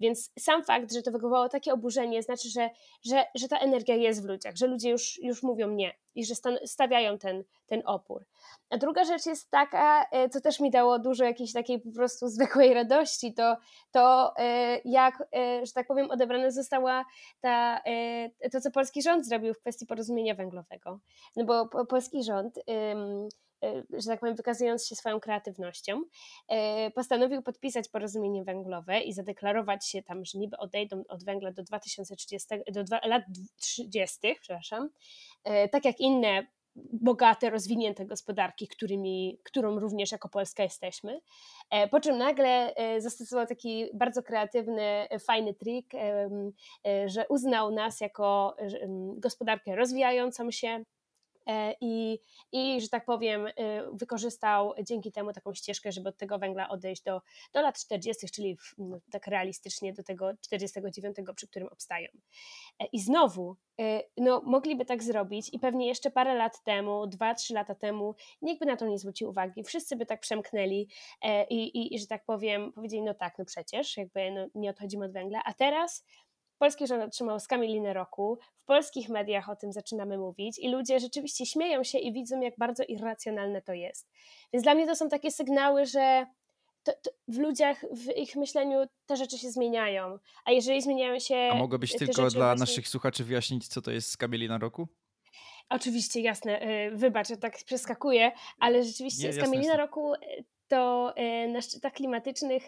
Więc 0.00 0.32
sam 0.38 0.64
fakt, 0.64 0.92
że 0.92 1.02
to 1.02 1.10
wywołało 1.10 1.48
takie 1.48 1.72
oburzenie, 1.72 2.22
znaczy, 2.22 2.48
że, 2.50 2.70
że, 3.04 3.24
że 3.34 3.48
ta 3.48 3.58
energia 3.58 3.94
jest 3.94 4.22
w 4.22 4.24
ludziach, 4.24 4.56
że 4.56 4.66
ludzie 4.66 4.90
już, 4.90 5.22
już 5.22 5.42
mówią 5.42 5.70
nie 5.70 5.94
i 6.14 6.24
że 6.24 6.34
stawiają 6.64 7.18
ten, 7.18 7.44
ten 7.66 7.82
opór. 7.84 8.24
A 8.70 8.78
druga 8.78 9.04
rzecz 9.04 9.26
jest 9.26 9.50
taka, 9.50 10.04
e, 10.04 10.28
co 10.28 10.40
też 10.40 10.60
mi 10.60 10.70
dało 10.70 10.98
dużo 10.98 11.24
jakiejś 11.24 11.52
takiej 11.52 11.80
po 11.80 11.90
prostu 11.90 12.28
zwykłej 12.28 12.74
radości, 12.74 13.34
to, 13.34 13.56
to 13.90 14.34
e, 14.38 14.80
jak, 14.84 15.28
że 15.62 15.72
tak 15.74 15.86
powiem, 15.86 16.10
odebrana 16.10 16.50
została 16.50 17.04
ta, 17.40 17.80
to, 18.52 18.60
co 18.60 18.70
polski 18.70 19.02
rząd 19.02 19.26
zrobił 19.26 19.54
w 19.54 19.60
kwestii 19.60 19.86
porozumienia 19.86 20.34
węglowego. 20.34 21.00
No 21.36 21.44
bo 21.44 21.86
polski 21.86 22.24
rząd 22.24 22.58
E, 22.70 23.28
że 23.90 24.08
tak 24.08 24.20
powiem, 24.20 24.34
wykazując 24.34 24.86
się 24.86 24.96
swoją 24.96 25.20
kreatywnością, 25.20 26.02
e, 26.48 26.90
postanowił 26.90 27.42
podpisać 27.42 27.88
porozumienie 27.88 28.44
węglowe 28.44 29.00
i 29.00 29.12
zadeklarować 29.12 29.88
się 29.88 30.02
tam, 30.02 30.24
że 30.24 30.38
niby 30.38 30.56
odejdą 30.56 31.04
od 31.08 31.24
węgla 31.24 31.52
do 31.52 31.62
2030, 31.62 32.48
do 32.72 32.96
lat 33.04 33.22
30, 33.56 34.18
przepraszam, 34.40 34.88
e, 35.44 35.68
tak 35.68 35.84
jak 35.84 36.00
inne 36.00 36.46
bogate, 36.92 37.50
rozwinięte 37.50 38.06
gospodarki, 38.06 38.68
którymi, 38.68 39.40
którą 39.44 39.78
również 39.78 40.12
jako 40.12 40.28
Polska 40.28 40.62
jesteśmy. 40.62 41.20
Po 41.90 42.00
czym 42.00 42.18
nagle 42.18 42.74
zastosował 42.98 43.46
taki 43.46 43.86
bardzo 43.94 44.22
kreatywny, 44.22 45.08
fajny 45.26 45.54
trik, 45.54 45.92
że 47.06 47.28
uznał 47.28 47.70
nas 47.70 48.00
jako 48.00 48.56
gospodarkę 49.18 49.76
rozwijającą 49.76 50.50
się, 50.50 50.84
E, 50.84 50.93
i, 51.80 52.18
i 52.52 52.80
że 52.80 52.88
tak 52.88 53.04
powiem, 53.04 53.46
y, 53.46 53.52
wykorzystał 53.92 54.74
dzięki 54.82 55.12
temu 55.12 55.32
taką 55.32 55.54
ścieżkę, 55.54 55.92
żeby 55.92 56.08
od 56.08 56.16
tego 56.16 56.38
węgla 56.38 56.68
odejść 56.68 57.02
do, 57.02 57.22
do 57.52 57.62
lat 57.62 57.78
40., 57.78 58.26
czyli 58.30 58.56
w, 58.56 58.74
no, 58.78 58.98
tak 59.10 59.26
realistycznie 59.26 59.92
do 59.92 60.02
tego 60.02 60.30
49, 60.40 61.16
przy 61.36 61.48
którym 61.48 61.68
obstają. 61.68 62.08
E, 62.78 62.86
I 62.92 63.00
znowu, 63.00 63.56
y, 63.80 64.02
no, 64.16 64.42
mogliby 64.44 64.84
tak 64.84 65.02
zrobić 65.02 65.50
i 65.52 65.58
pewnie 65.58 65.86
jeszcze 65.86 66.10
parę 66.10 66.34
lat 66.34 66.62
temu, 66.64 67.06
dwa, 67.06 67.34
trzy 67.34 67.54
lata 67.54 67.74
temu, 67.74 68.14
nikt 68.42 68.60
by 68.60 68.66
na 68.66 68.76
to 68.76 68.86
nie 68.86 68.98
zwrócił 68.98 69.28
uwagi, 69.28 69.64
wszyscy 69.64 69.96
by 69.96 70.06
tak 70.06 70.20
przemknęli 70.20 70.88
e, 71.22 71.44
i, 71.44 71.78
i, 71.78 71.94
i 71.94 71.98
że 71.98 72.06
tak 72.06 72.24
powiem, 72.24 72.72
powiedzieli, 72.72 73.02
no 73.02 73.14
tak, 73.14 73.38
no 73.38 73.44
przecież, 73.44 73.96
jakby 73.96 74.30
no, 74.30 74.46
nie 74.54 74.70
odchodzimy 74.70 75.04
od 75.04 75.12
węgla, 75.12 75.42
a 75.44 75.54
teraz 75.54 76.04
polski 76.64 76.86
rząd 76.86 77.02
otrzymał 77.02 77.40
skamieliny 77.40 77.92
roku, 77.92 78.38
w 78.56 78.64
polskich 78.64 79.08
mediach 79.08 79.48
o 79.48 79.56
tym 79.56 79.72
zaczynamy 79.72 80.18
mówić 80.18 80.58
i 80.58 80.68
ludzie 80.68 81.00
rzeczywiście 81.00 81.46
śmieją 81.46 81.84
się 81.84 81.98
i 81.98 82.12
widzą, 82.12 82.40
jak 82.40 82.54
bardzo 82.58 82.84
irracjonalne 82.88 83.62
to 83.62 83.72
jest. 83.72 84.08
Więc 84.52 84.62
dla 84.62 84.74
mnie 84.74 84.86
to 84.86 84.96
są 84.96 85.08
takie 85.08 85.30
sygnały, 85.30 85.86
że 85.86 86.26
to, 86.82 86.92
to 87.02 87.10
w 87.28 87.38
ludziach, 87.38 87.84
w 87.92 88.16
ich 88.16 88.36
myśleniu 88.36 88.78
te 89.06 89.16
rzeczy 89.16 89.38
się 89.38 89.50
zmieniają. 89.50 90.18
A 90.44 90.50
jeżeli 90.50 90.82
zmieniają 90.82 91.18
się. 91.18 91.36
A 91.52 91.54
mogłabyś 91.54 91.96
tylko 91.96 92.30
dla 92.30 92.30
właśnie... 92.30 92.60
naszych 92.60 92.88
słuchaczy 92.88 93.24
wyjaśnić, 93.24 93.68
co 93.68 93.82
to 93.82 93.90
jest 93.90 94.10
skamielina 94.10 94.58
roku? 94.58 94.88
Oczywiście, 95.68 96.20
jasne. 96.20 96.62
Y, 96.62 96.96
wybacz, 96.96 97.28
tak 97.40 97.56
przeskakuję, 97.64 98.32
ale 98.58 98.84
rzeczywiście 98.84 99.26
Nie, 99.26 99.32
skamielina 99.32 99.76
roku 99.76 100.14
y, 100.14 100.18
to 100.68 101.12
e, 101.16 101.48
na 101.48 101.60
szczytach 101.60 101.92
klimatycznych 101.92 102.62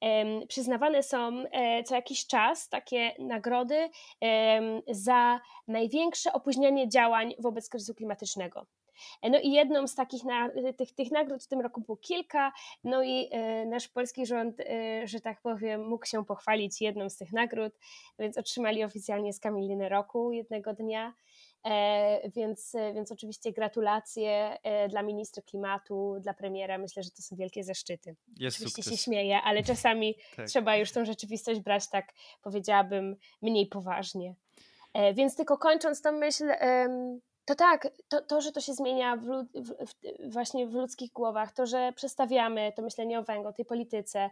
e, 0.00 0.46
przyznawane 0.46 1.02
są 1.02 1.44
e, 1.52 1.84
co 1.84 1.94
jakiś 1.94 2.26
czas 2.26 2.68
takie 2.68 3.14
nagrody 3.18 3.88
za 4.88 5.40
największe 5.68 6.32
opóźnianie 6.32 6.88
działań 6.88 7.34
wobec 7.38 7.68
kryzysu 7.68 7.94
klimatycznego. 7.94 8.66
No 9.22 9.40
i 9.40 9.50
jedną 9.50 9.86
z 9.86 9.94
takich 9.94 10.24
na, 10.24 10.50
tych, 10.76 10.92
tych 10.94 11.10
nagród 11.10 11.44
w 11.44 11.46
tym 11.46 11.60
roku 11.60 11.80
było 11.80 11.96
kilka, 11.96 12.52
no 12.84 13.02
i 13.02 13.30
nasz 13.66 13.88
polski 13.88 14.26
rząd, 14.26 14.56
że 15.04 15.20
tak 15.20 15.40
powiem, 15.40 15.88
mógł 15.88 16.06
się 16.06 16.24
pochwalić 16.24 16.80
jedną 16.80 17.08
z 17.08 17.16
tych 17.16 17.32
nagród, 17.32 17.72
więc 18.18 18.38
otrzymali 18.38 18.84
oficjalnie 18.84 19.32
skamieliny 19.32 19.88
roku 19.88 20.32
jednego 20.32 20.74
dnia. 20.74 21.14
E, 21.64 22.30
więc, 22.30 22.76
więc 22.94 23.12
oczywiście 23.12 23.52
gratulacje 23.52 24.58
e, 24.62 24.88
dla 24.88 25.02
ministra 25.02 25.42
klimatu, 25.42 26.16
dla 26.20 26.34
premiera. 26.34 26.78
Myślę, 26.78 27.02
że 27.02 27.10
to 27.10 27.22
są 27.22 27.36
wielkie 27.36 27.64
zaszczyty. 27.64 28.16
Jest 28.36 28.56
oczywiście 28.56 28.82
sukces. 28.82 29.00
się 29.00 29.04
śmieję, 29.04 29.40
ale 29.44 29.62
czasami 29.62 30.14
tak. 30.36 30.46
trzeba 30.46 30.76
już 30.76 30.92
tą 30.92 31.04
rzeczywistość 31.04 31.60
brać 31.60 31.90
tak, 31.90 32.12
powiedziałabym, 32.42 33.16
mniej 33.42 33.66
poważnie. 33.66 34.34
E, 34.94 35.14
więc 35.14 35.36
tylko 35.36 35.58
kończąc 35.58 36.02
tą 36.02 36.12
myśl, 36.12 36.44
to 37.44 37.54
tak, 37.54 37.88
to, 38.08 38.22
to 38.22 38.40
że 38.40 38.52
to 38.52 38.60
się 38.60 38.74
zmienia 38.74 39.16
w, 39.16 39.24
w, 39.54 39.86
w, 39.86 40.32
właśnie 40.32 40.66
w 40.66 40.74
ludzkich 40.74 41.12
głowach, 41.12 41.52
to, 41.52 41.66
że 41.66 41.92
przestawiamy 41.96 42.72
to 42.76 42.82
myślenie 42.82 43.18
o 43.18 43.22
węglu, 43.22 43.52
tej 43.52 43.64
polityce, 43.64 44.30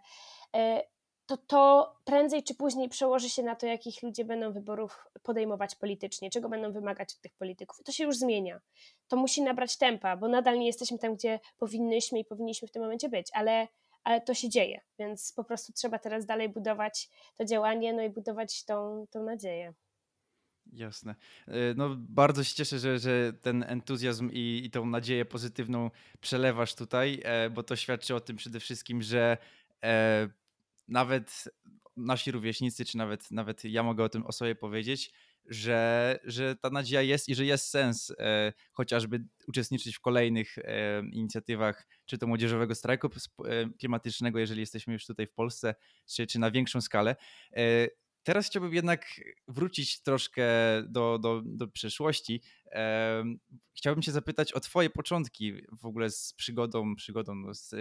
to 1.28 1.36
to 1.36 1.94
prędzej 2.04 2.42
czy 2.42 2.54
później 2.54 2.88
przełoży 2.88 3.28
się 3.28 3.42
na 3.42 3.56
to, 3.56 3.66
jakich 3.66 4.02
ludzie 4.02 4.24
będą 4.24 4.52
wyborów 4.52 5.08
podejmować 5.22 5.74
politycznie, 5.74 6.30
czego 6.30 6.48
będą 6.48 6.72
wymagać 6.72 7.14
od 7.14 7.20
tych 7.20 7.34
polityków. 7.34 7.82
To 7.84 7.92
się 7.92 8.04
już 8.04 8.16
zmienia. 8.16 8.60
To 9.08 9.16
musi 9.16 9.42
nabrać 9.42 9.76
tempa, 9.76 10.16
bo 10.16 10.28
nadal 10.28 10.58
nie 10.58 10.66
jesteśmy 10.66 10.98
tam, 10.98 11.14
gdzie 11.14 11.40
powinnyśmy 11.58 12.18
i 12.18 12.24
powinniśmy 12.24 12.68
w 12.68 12.70
tym 12.70 12.82
momencie 12.82 13.08
być, 13.08 13.28
ale, 13.32 13.68
ale 14.04 14.20
to 14.20 14.34
się 14.34 14.48
dzieje, 14.48 14.80
więc 14.98 15.32
po 15.32 15.44
prostu 15.44 15.72
trzeba 15.72 15.98
teraz 15.98 16.26
dalej 16.26 16.48
budować 16.48 17.10
to 17.36 17.44
działanie, 17.44 17.92
no 17.92 18.02
i 18.02 18.10
budować 18.10 18.64
tą, 18.64 19.06
tą 19.10 19.22
nadzieję. 19.22 19.74
Jasne. 20.72 21.14
E, 21.48 21.52
no, 21.76 21.96
bardzo 21.98 22.44
się 22.44 22.54
cieszę, 22.54 22.78
że, 22.78 22.98
że 22.98 23.32
ten 23.32 23.62
entuzjazm 23.62 24.30
i, 24.32 24.62
i 24.64 24.70
tą 24.70 24.86
nadzieję 24.86 25.24
pozytywną 25.24 25.90
przelewasz 26.20 26.74
tutaj, 26.74 27.20
e, 27.24 27.50
bo 27.50 27.62
to 27.62 27.76
świadczy 27.76 28.14
o 28.14 28.20
tym 28.20 28.36
przede 28.36 28.60
wszystkim, 28.60 29.02
że 29.02 29.38
e, 29.84 30.28
nawet 30.88 31.44
nasi 31.96 32.30
rówieśnicy, 32.30 32.84
czy 32.84 32.96
nawet, 32.96 33.30
nawet 33.30 33.64
ja 33.64 33.82
mogę 33.82 34.04
o 34.04 34.08
tym 34.08 34.26
o 34.26 34.32
sobie 34.32 34.54
powiedzieć, 34.54 35.12
że, 35.48 36.18
że 36.24 36.56
ta 36.56 36.70
nadzieja 36.70 37.02
jest 37.02 37.28
i 37.28 37.34
że 37.34 37.44
jest 37.44 37.70
sens 37.70 38.12
e, 38.18 38.52
chociażby 38.72 39.24
uczestniczyć 39.46 39.96
w 39.96 40.00
kolejnych 40.00 40.58
e, 40.58 41.02
inicjatywach, 41.12 41.86
czy 42.06 42.18
to 42.18 42.26
młodzieżowego 42.26 42.74
strajku 42.74 43.08
e, 43.08 43.70
klimatycznego, 43.78 44.38
jeżeli 44.38 44.60
jesteśmy 44.60 44.92
już 44.92 45.06
tutaj 45.06 45.26
w 45.26 45.32
Polsce, 45.32 45.74
czy, 46.14 46.26
czy 46.26 46.38
na 46.38 46.50
większą 46.50 46.80
skalę. 46.80 47.16
E, 47.56 47.88
teraz 48.22 48.46
chciałbym 48.46 48.74
jednak 48.74 49.06
wrócić 49.48 50.02
troszkę 50.02 50.46
do, 50.88 51.18
do, 51.18 51.42
do 51.44 51.68
przeszłości. 51.68 52.42
E, 52.72 53.24
chciałbym 53.76 54.02
się 54.02 54.12
zapytać 54.12 54.52
o 54.52 54.60
Twoje 54.60 54.90
początki 54.90 55.52
w 55.72 55.86
ogóle 55.86 56.10
z 56.10 56.32
przygodą, 56.32 56.96
przygodą 56.96 57.54
z 57.54 57.74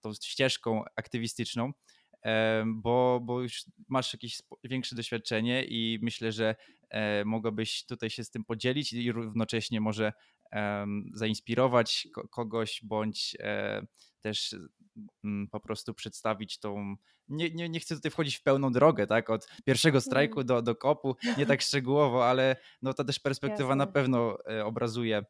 tą 0.00 0.12
ścieżką 0.12 0.84
aktywistyczną 0.96 1.72
bo, 2.66 3.20
bo 3.22 3.40
już 3.42 3.64
masz 3.88 4.12
jakieś 4.12 4.38
większe 4.64 4.96
doświadczenie 4.96 5.64
i 5.64 5.98
myślę, 6.02 6.32
że 6.32 6.54
e, 6.90 7.24
mogłabyś 7.24 7.86
tutaj 7.86 8.10
się 8.10 8.24
z 8.24 8.30
tym 8.30 8.44
podzielić 8.44 8.92
i 8.92 9.12
równocześnie 9.12 9.80
może 9.80 10.12
zainspirować 11.14 12.08
kogoś 12.30 12.80
bądź 12.84 13.36
e, 13.40 13.86
też 14.20 14.56
mm, 15.24 15.48
po 15.48 15.60
prostu 15.60 15.94
przedstawić 15.94 16.58
tą. 16.58 16.96
Nie, 17.28 17.50
nie, 17.50 17.68
nie 17.68 17.80
chcę 17.80 17.94
tutaj 17.94 18.10
wchodzić 18.10 18.36
w 18.36 18.42
pełną 18.42 18.72
drogę, 18.72 19.06
tak? 19.06 19.30
Od 19.30 19.48
pierwszego 19.64 20.00
strajku 20.00 20.40
mm. 20.40 20.46
do, 20.46 20.62
do 20.62 20.74
kopu, 20.76 21.16
nie 21.38 21.46
tak 21.46 21.62
szczegółowo, 21.62 22.28
ale 22.28 22.56
no 22.82 22.94
ta 22.94 23.04
też 23.04 23.18
perspektywa 23.18 23.68
Jasne. 23.68 23.76
na 23.76 23.86
pewno 23.86 24.38
e, 24.50 24.64
obrazuje 24.64 25.24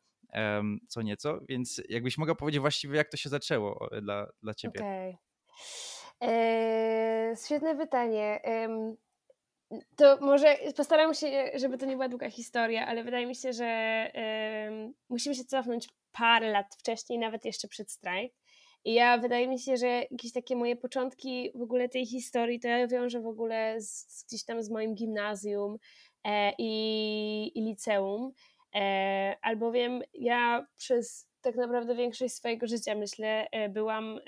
co 0.88 1.02
nieco, 1.02 1.40
więc 1.48 1.82
jakbyś 1.88 2.18
mogła 2.18 2.34
powiedzieć 2.34 2.60
właściwie, 2.60 2.96
jak 2.96 3.10
to 3.10 3.16
się 3.16 3.28
zaczęło 3.28 3.88
dla, 4.02 4.26
dla 4.42 4.54
ciebie. 4.54 4.80
Okay. 4.80 5.16
Eee, 6.22 7.36
świetne 7.36 7.76
pytanie. 7.76 8.40
To 9.96 10.18
może 10.20 10.56
postaram 10.76 11.14
się, 11.14 11.50
żeby 11.54 11.78
to 11.78 11.86
nie 11.86 11.92
była 11.92 12.08
długa 12.08 12.30
historia, 12.30 12.86
ale 12.86 13.04
wydaje 13.04 13.26
mi 13.26 13.34
się, 13.34 13.52
że 13.52 14.10
musimy 15.08 15.34
się 15.34 15.44
cofnąć 15.44 15.88
parę 16.12 16.50
lat 16.50 16.74
wcześniej, 16.78 17.18
nawet 17.18 17.44
jeszcze 17.44 17.68
przed 17.68 17.90
strajk. 17.90 18.32
I 18.84 18.94
ja 18.94 19.18
wydaje 19.18 19.48
mi 19.48 19.58
się, 19.58 19.76
że 19.76 19.86
jakieś 19.86 20.32
takie 20.32 20.56
moje 20.56 20.76
początki 20.76 21.50
w 21.54 21.62
ogóle 21.62 21.88
tej 21.88 22.06
historii 22.06 22.60
to 22.60 22.68
ja 22.68 22.88
wiążę 22.88 23.20
w 23.20 23.26
ogóle 23.26 23.80
z, 23.80 24.24
gdzieś 24.28 24.44
tam 24.44 24.62
z 24.62 24.70
moim 24.70 24.94
gimnazjum 24.94 25.78
e, 26.24 26.52
i, 26.58 27.52
i 27.54 27.62
liceum, 27.62 28.32
e, 28.74 29.36
albowiem 29.42 30.02
ja 30.14 30.66
przez 30.76 31.28
tak 31.40 31.56
naprawdę 31.56 31.94
większość 31.94 32.34
swojego 32.34 32.66
życia 32.66 32.94
myślę 32.94 33.46
e, 33.50 33.68
byłam 33.68 34.20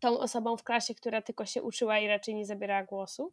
tą 0.00 0.18
osobą 0.18 0.56
w 0.56 0.64
klasie, 0.64 0.94
która 0.94 1.22
tylko 1.22 1.46
się 1.46 1.62
uczyła 1.62 1.98
i 1.98 2.08
raczej 2.08 2.34
nie 2.34 2.46
zabierała 2.46 2.84
głosu, 2.84 3.32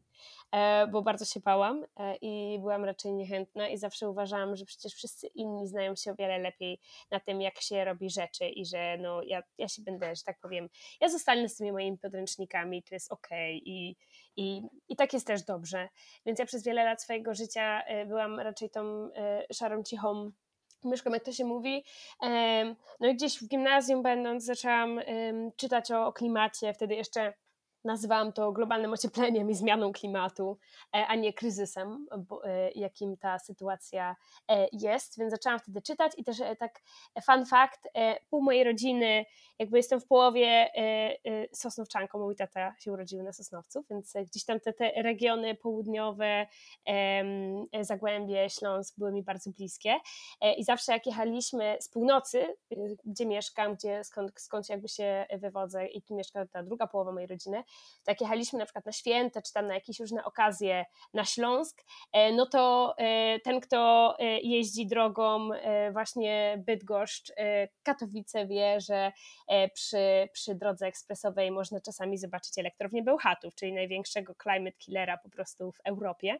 e, 0.51 0.87
bo 0.87 1.01
bardzo 1.01 1.25
się 1.25 1.39
bałam 1.39 1.85
e, 1.97 2.15
i 2.15 2.59
byłam 2.59 2.85
raczej 2.85 3.13
niechętna 3.13 3.67
i 3.67 3.77
zawsze 3.77 4.09
uważałam, 4.09 4.55
że 4.55 4.65
przecież 4.65 4.93
wszyscy 4.93 5.27
inni 5.27 5.67
znają 5.67 5.95
się 5.95 6.11
o 6.11 6.15
wiele 6.15 6.37
lepiej 6.37 6.79
na 7.11 7.19
tym, 7.19 7.41
jak 7.41 7.61
się 7.61 7.85
robi 7.85 8.09
rzeczy 8.09 8.49
i 8.49 8.65
że 8.65 8.97
no 8.97 9.21
ja, 9.23 9.43
ja 9.57 9.67
się 9.67 9.81
będę, 9.81 10.15
że 10.15 10.23
tak 10.23 10.39
powiem, 10.39 10.69
ja 11.01 11.09
zostanę 11.09 11.49
z 11.49 11.57
tymi 11.57 11.71
moimi 11.71 11.97
podręcznikami, 11.97 12.83
to 12.83 12.95
jest 12.95 13.11
okej 13.11 13.57
okay 13.57 13.61
i, 13.65 13.95
i, 14.37 14.61
i 14.89 14.95
tak 14.95 15.13
jest 15.13 15.27
też 15.27 15.43
dobrze. 15.43 15.89
Więc 16.25 16.39
ja 16.39 16.45
przez 16.45 16.63
wiele 16.63 16.83
lat 16.83 17.03
swojego 17.03 17.33
życia 17.33 17.83
e, 17.83 18.05
byłam 18.05 18.39
raczej 18.39 18.69
tą 18.69 19.09
szarą, 19.53 19.83
cichą 19.83 20.31
myszką, 20.85 21.11
jak 21.11 21.23
to 21.23 21.31
się 21.31 21.45
mówi. 21.45 21.83
No 22.99 23.07
i 23.07 23.15
gdzieś 23.15 23.39
w 23.39 23.47
gimnazjum 23.47 24.03
będąc 24.03 24.43
zaczęłam 24.43 25.01
czytać 25.57 25.91
o, 25.91 26.05
o 26.07 26.13
klimacie, 26.13 26.73
wtedy 26.73 26.95
jeszcze 26.95 27.33
nazywałam 27.85 28.33
to 28.33 28.51
globalnym 28.51 28.93
ociepleniem 28.93 29.49
i 29.49 29.55
zmianą 29.55 29.91
klimatu, 29.91 30.57
e, 30.95 31.07
a 31.07 31.15
nie 31.15 31.33
kryzysem, 31.33 32.07
e, 32.43 32.71
jakim 32.71 33.17
ta 33.17 33.39
sytuacja 33.39 34.15
e, 34.47 34.67
jest. 34.71 35.19
Więc 35.19 35.31
zaczęłam 35.31 35.59
wtedy 35.59 35.81
czytać 35.81 36.11
i 36.17 36.23
też 36.23 36.37
tak 36.59 36.81
fun 37.25 37.45
fact, 37.45 37.87
pół 38.29 38.41
mojej 38.41 38.63
rodziny 38.63 39.25
jakby 39.59 39.77
jestem 39.77 40.01
w 40.01 40.07
połowie 40.07 40.69
sosnowczanką, 41.53 42.19
mój 42.19 42.35
tata 42.35 42.75
się 42.79 42.91
urodził 42.91 43.23
na 43.23 43.33
Sosnowcu, 43.33 43.85
więc 43.89 44.13
gdzieś 44.31 44.45
tam 44.45 44.59
te, 44.59 44.73
te 44.73 44.91
regiony 45.01 45.55
południowe, 45.55 46.47
Zagłębie, 47.81 48.49
Śląsk 48.49 48.95
były 48.97 49.11
mi 49.11 49.23
bardzo 49.23 49.51
bliskie 49.51 49.95
i 50.57 50.63
zawsze 50.63 50.91
jak 50.91 51.05
jechaliśmy 51.05 51.77
z 51.79 51.89
północy, 51.89 52.55
gdzie 53.05 53.25
mieszkam, 53.25 53.75
gdzie, 53.75 54.03
skąd, 54.03 54.31
skąd 54.41 54.69
jakby 54.69 54.87
się 54.87 55.25
wywodzę 55.37 55.87
i 55.87 56.01
tu 56.01 56.15
mieszka 56.15 56.45
ta 56.45 56.63
druga 56.63 56.87
połowa 56.87 57.11
mojej 57.11 57.27
rodziny, 57.27 57.63
tak 58.05 58.21
jechaliśmy 58.21 58.59
na 58.59 58.65
przykład 58.65 58.85
na 58.85 58.91
święta, 58.91 59.41
czy 59.41 59.53
tam 59.53 59.67
na 59.67 59.73
jakieś 59.73 59.99
różne 59.99 60.23
okazje 60.23 60.85
na 61.13 61.25
Śląsk, 61.25 61.83
e, 62.11 62.33
no 62.33 62.45
to 62.45 62.93
e, 62.97 63.39
ten, 63.39 63.59
kto 63.59 64.13
e, 64.19 64.39
jeździ 64.39 64.87
drogą 64.87 65.49
właśnie 65.91 66.63
Bydgoszcz, 66.65 67.31
Katowice 67.83 68.47
wie, 68.47 68.81
że 68.81 69.11
przy, 69.73 70.29
przy 70.33 70.55
drodze 70.55 70.87
ekspresowej 70.87 71.51
można 71.51 71.81
czasami 71.81 72.17
zobaczyć 72.17 72.57
elektrownię 72.57 73.03
Bełchatów, 73.03 73.55
czyli 73.55 73.73
największego 73.73 74.35
climate 74.43 74.77
killera 74.77 75.17
po 75.17 75.29
prostu 75.29 75.71
w 75.71 75.79
Europie. 75.83 76.37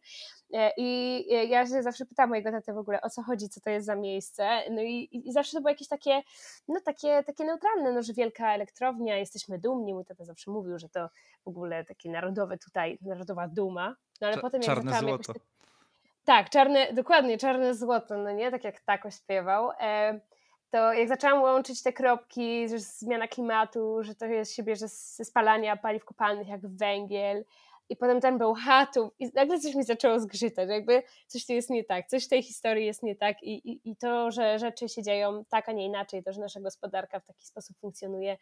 I 0.77 1.25
ja 1.50 1.65
się 1.65 1.84
zawsze 1.84 2.06
pytam 2.06 2.30
mojego 2.30 2.51
tatę 2.51 2.74
w 2.74 2.77
ogóle, 2.77 3.01
o 3.01 3.10
co 3.10 3.24
chodzi, 3.24 3.50
co 3.50 3.62
to 3.62 3.70
jest 3.70 3.86
za 3.86 3.96
miejsce. 3.96 4.62
No 4.72 4.82
i, 4.82 5.10
i 5.12 5.32
zawsze 5.32 5.51
to 5.51 5.62
było 5.62 5.70
jakieś 5.70 5.88
takie, 5.88 6.22
no 6.68 6.80
takie, 6.86 7.24
takie 7.24 7.44
neutralne, 7.44 7.92
no 7.92 8.04
że 8.04 8.13
wielka 8.13 8.54
elektrownia, 8.54 9.18
jesteśmy 9.18 9.60
dumni. 9.60 9.94
Mój 9.94 10.06
tata 10.06 10.25
zawsze 10.25 10.51
mówił, 10.51 10.80
że 10.80 10.89
to 10.89 11.10
w 11.46 11.48
ogóle 11.48 11.86
takie 11.86 12.10
narodowe 12.12 12.58
tutaj, 12.58 12.98
narodowa 13.01 13.48
duma. 13.48 13.96
No 14.22 14.27
ale 14.27 14.36
Cza 14.36 14.41
potem 14.41 14.62
jak 14.62 14.65
czarne 14.65 15.00
złoto. 15.00 15.12
Jakoś... 15.12 15.25
Tak- 15.27 15.55
tak, 16.25 16.50
czarne, 16.50 16.94
dokładnie, 16.94 17.38
czarne 17.38 17.75
złoto, 17.75 18.17
no 18.17 18.32
nie, 18.32 18.51
tak 18.51 18.63
jak 18.63 18.82
Tako 18.82 19.12
śpiewał. 19.12 19.72
E, 19.79 20.20
to 20.70 20.94
jak 20.94 21.08
zaczęłam 21.08 21.41
łączyć 21.41 21.84
te 21.84 21.94
kropki, 21.94 22.70
że 22.70 22.79
zmiana 22.79 23.27
klimatu, 23.27 24.03
że 24.03 24.15
to 24.15 24.25
jest 24.25 24.53
się 24.53 24.63
bierze 24.63 24.88
ze 24.88 25.25
spalania 25.25 25.77
paliw 25.77 26.05
kopalnych 26.05 26.48
jak 26.48 26.67
węgiel, 26.67 27.46
i 27.89 27.96
potem 27.96 28.22
ten 28.22 28.38
był 28.38 28.53
chatów 28.53 29.13
i 29.20 29.29
nagle 29.34 29.60
coś 29.60 29.75
mi 29.75 29.84
zaczęło 29.84 30.20
zgrzytać, 30.20 30.70
jakby 30.70 31.03
coś 31.27 31.46
tu 31.46 31.53
jest 31.53 31.70
nie 31.70 31.84
tak, 31.84 32.08
coś 32.08 32.25
w 32.25 32.29
tej 32.29 32.44
historii 32.44 32.86
jest 32.86 33.03
nie 33.03 33.15
tak 33.15 33.44
i, 33.44 33.72
i, 33.72 33.91
i 33.91 33.96
to, 33.96 34.32
że 34.32 34.60
rzeczy 34.60 34.89
się 34.89 35.03
dzieją 35.03 35.46
tak, 35.50 35.70
a 35.70 35.72
nie 35.72 35.86
inaczej, 35.86 36.24
to, 36.24 36.34
że 36.34 36.41
nasza 36.41 36.60
gospodarka 36.60 37.20
w 37.20 37.25
taki 37.25 37.46
sposób 37.46 37.77
funkcjonuje, 37.77 38.38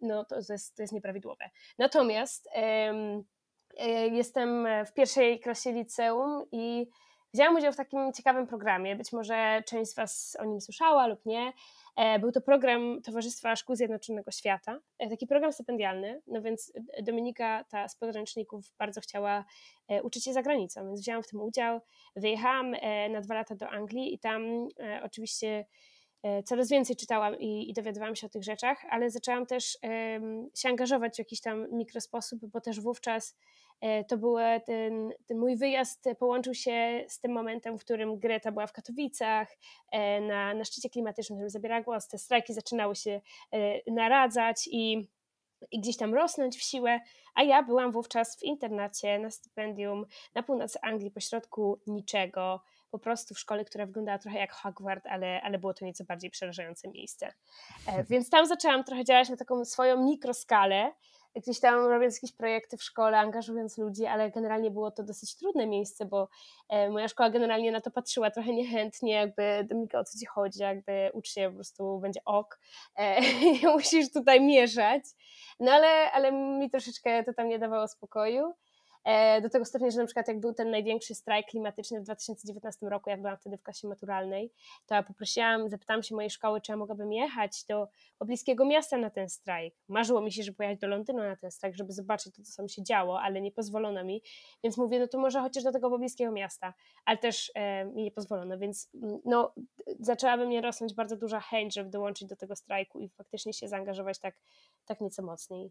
no 0.00 0.24
to 0.24 0.36
jest, 0.48 0.76
to 0.76 0.82
jest 0.82 0.92
nieprawidłowe. 0.92 1.50
Natomiast 1.78 2.48
e, 2.54 2.94
jestem 4.12 4.68
w 4.86 4.92
pierwszej 4.92 5.40
klasie 5.40 5.72
liceum 5.72 6.44
i 6.52 6.86
wzięłam 7.34 7.56
udział 7.56 7.72
w 7.72 7.76
takim 7.76 8.12
ciekawym 8.12 8.46
programie, 8.46 8.96
być 8.96 9.12
może 9.12 9.62
część 9.66 9.90
z 9.90 9.94
Was 9.94 10.36
o 10.40 10.44
nim 10.44 10.60
słyszała 10.60 11.06
lub 11.06 11.26
nie, 11.26 11.52
E, 11.96 12.18
był 12.18 12.32
to 12.32 12.40
program 12.40 13.02
Towarzystwa 13.02 13.56
Szkół 13.56 13.76
Zjednoczonego 13.76 14.30
Świata, 14.30 14.80
e, 14.98 15.08
taki 15.08 15.26
program 15.26 15.52
stypendialny, 15.52 16.22
no 16.26 16.42
więc 16.42 16.72
Dominika, 17.02 17.64
ta 17.64 17.88
z 17.88 17.96
podręczników, 17.96 18.72
bardzo 18.78 19.00
chciała 19.00 19.44
uczyć 20.02 20.24
się 20.24 20.32
za 20.32 20.42
granicą, 20.42 20.86
więc 20.86 21.00
wzięłam 21.00 21.22
w 21.22 21.28
tym 21.28 21.40
udział. 21.40 21.80
Wyjechałam 22.16 22.76
na 23.10 23.20
dwa 23.20 23.34
lata 23.34 23.54
do 23.54 23.68
Anglii 23.68 24.14
i 24.14 24.18
tam 24.18 24.68
oczywiście 25.02 25.66
coraz 26.44 26.68
więcej 26.70 26.96
czytałam 26.96 27.38
i, 27.38 27.70
i 27.70 27.72
dowiadywałam 27.72 28.16
się 28.16 28.26
o 28.26 28.30
tych 28.30 28.44
rzeczach, 28.44 28.84
ale 28.90 29.10
zaczęłam 29.10 29.46
też 29.46 29.78
się 30.54 30.68
angażować 30.68 31.16
w 31.16 31.18
jakiś 31.18 31.40
tam 31.40 31.66
mikrosposób, 31.72 32.46
bo 32.46 32.60
też 32.60 32.80
wówczas 32.80 33.36
E, 33.80 34.04
to 34.04 34.16
był 34.16 34.36
ten, 34.66 35.12
ten, 35.26 35.38
mój 35.38 35.56
wyjazd 35.56 36.04
połączył 36.18 36.54
się 36.54 37.04
z 37.08 37.20
tym 37.20 37.32
momentem, 37.32 37.78
w 37.78 37.84
którym 37.84 38.18
Greta 38.18 38.52
była 38.52 38.66
w 38.66 38.72
Katowicach 38.72 39.58
e, 39.92 40.20
na, 40.20 40.54
na 40.54 40.64
szczycie 40.64 40.90
klimatycznym, 40.90 41.36
w 41.36 41.38
którym 41.38 41.50
zabierała 41.50 41.82
głos, 41.82 42.08
te 42.08 42.18
strajki 42.18 42.54
zaczynały 42.54 42.96
się 42.96 43.20
e, 43.52 43.92
naradzać 43.92 44.68
i, 44.72 45.08
i 45.70 45.80
gdzieś 45.80 45.96
tam 45.96 46.14
rosnąć 46.14 46.56
w 46.56 46.62
siłę, 46.62 47.00
a 47.34 47.42
ja 47.42 47.62
byłam 47.62 47.92
wówczas 47.92 48.36
w 48.36 48.42
internacie 48.42 49.18
na 49.18 49.30
stypendium 49.30 50.06
na 50.34 50.42
północy 50.42 50.78
Anglii, 50.82 51.10
pośrodku 51.10 51.80
niczego, 51.86 52.60
po 52.90 52.98
prostu 52.98 53.34
w 53.34 53.38
szkole, 53.38 53.64
która 53.64 53.86
wyglądała 53.86 54.18
trochę 54.18 54.38
jak 54.38 54.52
Hogwart, 54.52 55.06
ale, 55.06 55.40
ale 55.42 55.58
było 55.58 55.74
to 55.74 55.84
nieco 55.84 56.04
bardziej 56.04 56.30
przerażające 56.30 56.88
miejsce. 56.88 57.32
Więc 58.10 58.30
tam 58.30 58.46
zaczęłam 58.46 58.84
trochę 58.84 59.04
działać 59.04 59.28
na 59.28 59.36
taką 59.36 59.64
swoją 59.64 60.04
mikroskalę, 60.04 60.92
gdzieś 61.36 61.60
tam 61.60 61.86
robiąc 61.86 62.16
jakieś 62.16 62.36
projekty 62.36 62.76
w 62.76 62.82
szkole, 62.82 63.18
angażując 63.18 63.78
ludzi, 63.78 64.06
ale 64.06 64.30
generalnie 64.30 64.70
było 64.70 64.90
to 64.90 65.02
dosyć 65.02 65.36
trudne 65.36 65.66
miejsce, 65.66 66.04
bo 66.04 66.28
e, 66.68 66.90
moja 66.90 67.08
szkoła 67.08 67.30
generalnie 67.30 67.72
na 67.72 67.80
to 67.80 67.90
patrzyła 67.90 68.30
trochę 68.30 68.52
niechętnie, 68.52 69.12
jakby 69.12 69.66
Dominika 69.68 69.98
o 69.98 70.04
co 70.04 70.18
ci 70.18 70.26
chodzi, 70.26 70.62
jakby 70.62 71.10
ucz 71.12 71.28
się, 71.28 71.48
po 71.48 71.54
prostu 71.54 71.98
będzie 71.98 72.20
ok, 72.24 72.60
e, 72.96 73.20
musisz 73.74 74.12
tutaj 74.12 74.40
mieszać, 74.40 75.02
no 75.60 75.72
ale, 75.72 76.12
ale 76.12 76.32
mi 76.32 76.70
troszeczkę 76.70 77.24
to 77.24 77.34
tam 77.34 77.48
nie 77.48 77.58
dawało 77.58 77.88
spokoju. 77.88 78.54
E, 79.04 79.40
do 79.40 79.50
tego 79.50 79.64
stopnia, 79.64 79.90
że 79.90 79.98
na 79.98 80.04
przykład 80.04 80.28
jak 80.28 80.40
był 80.40 80.54
ten 80.54 80.70
największy 80.70 81.14
strajk 81.14 81.46
klimatyczny 81.46 82.00
w 82.00 82.02
2019 82.02 82.88
roku, 82.88 83.10
ja 83.10 83.16
byłam 83.16 83.36
wtedy 83.36 83.56
w 83.56 83.62
klasie 83.62 83.88
maturalnej, 83.88 84.52
to 84.86 84.94
ja 84.94 85.02
poprosiłam, 85.02 85.68
zapytałam 85.68 86.02
się 86.02 86.14
mojej 86.14 86.30
szkoły, 86.30 86.60
czy 86.60 86.72
ja 86.72 86.76
mogłabym 86.76 87.12
jechać 87.12 87.64
do 87.64 87.88
pobliskiego 88.18 88.64
miasta 88.64 88.96
na 88.96 89.10
ten 89.10 89.28
strajk. 89.28 89.74
Marzyło 89.88 90.20
mi 90.20 90.32
się, 90.32 90.42
żeby 90.42 90.56
pojechać 90.56 90.78
do 90.78 90.88
Londynu 90.88 91.18
na 91.18 91.36
ten 91.36 91.50
strajk, 91.50 91.76
żeby 91.76 91.92
zobaczyć 91.92 92.34
to, 92.34 92.42
co 92.42 92.56
tam 92.56 92.68
się 92.68 92.82
działo, 92.82 93.20
ale 93.20 93.40
nie 93.40 93.52
pozwolono 93.52 94.04
mi, 94.04 94.22
więc 94.64 94.76
mówię, 94.76 95.00
no 95.00 95.08
to 95.08 95.18
może 95.18 95.40
chociaż 95.40 95.64
do 95.64 95.72
tego 95.72 95.90
pobliskiego 95.90 96.32
miasta, 96.32 96.74
ale 97.04 97.18
też 97.18 97.52
e, 97.54 97.84
mi 97.84 98.02
nie 98.02 98.10
pozwolono, 98.10 98.58
więc 98.58 98.88
mm, 98.94 99.20
no, 99.24 99.54
zaczęła 100.00 100.36
we 100.36 100.46
mnie 100.46 100.60
rosnąć 100.60 100.94
bardzo 100.94 101.16
duża 101.16 101.40
chęć, 101.40 101.74
żeby 101.74 101.90
dołączyć 101.90 102.28
do 102.28 102.36
tego 102.36 102.56
strajku 102.56 103.00
i 103.00 103.08
faktycznie 103.08 103.52
się 103.52 103.68
zaangażować 103.68 104.18
tak, 104.18 104.34
tak 104.86 105.00
nieco 105.00 105.22
mocniej. 105.22 105.70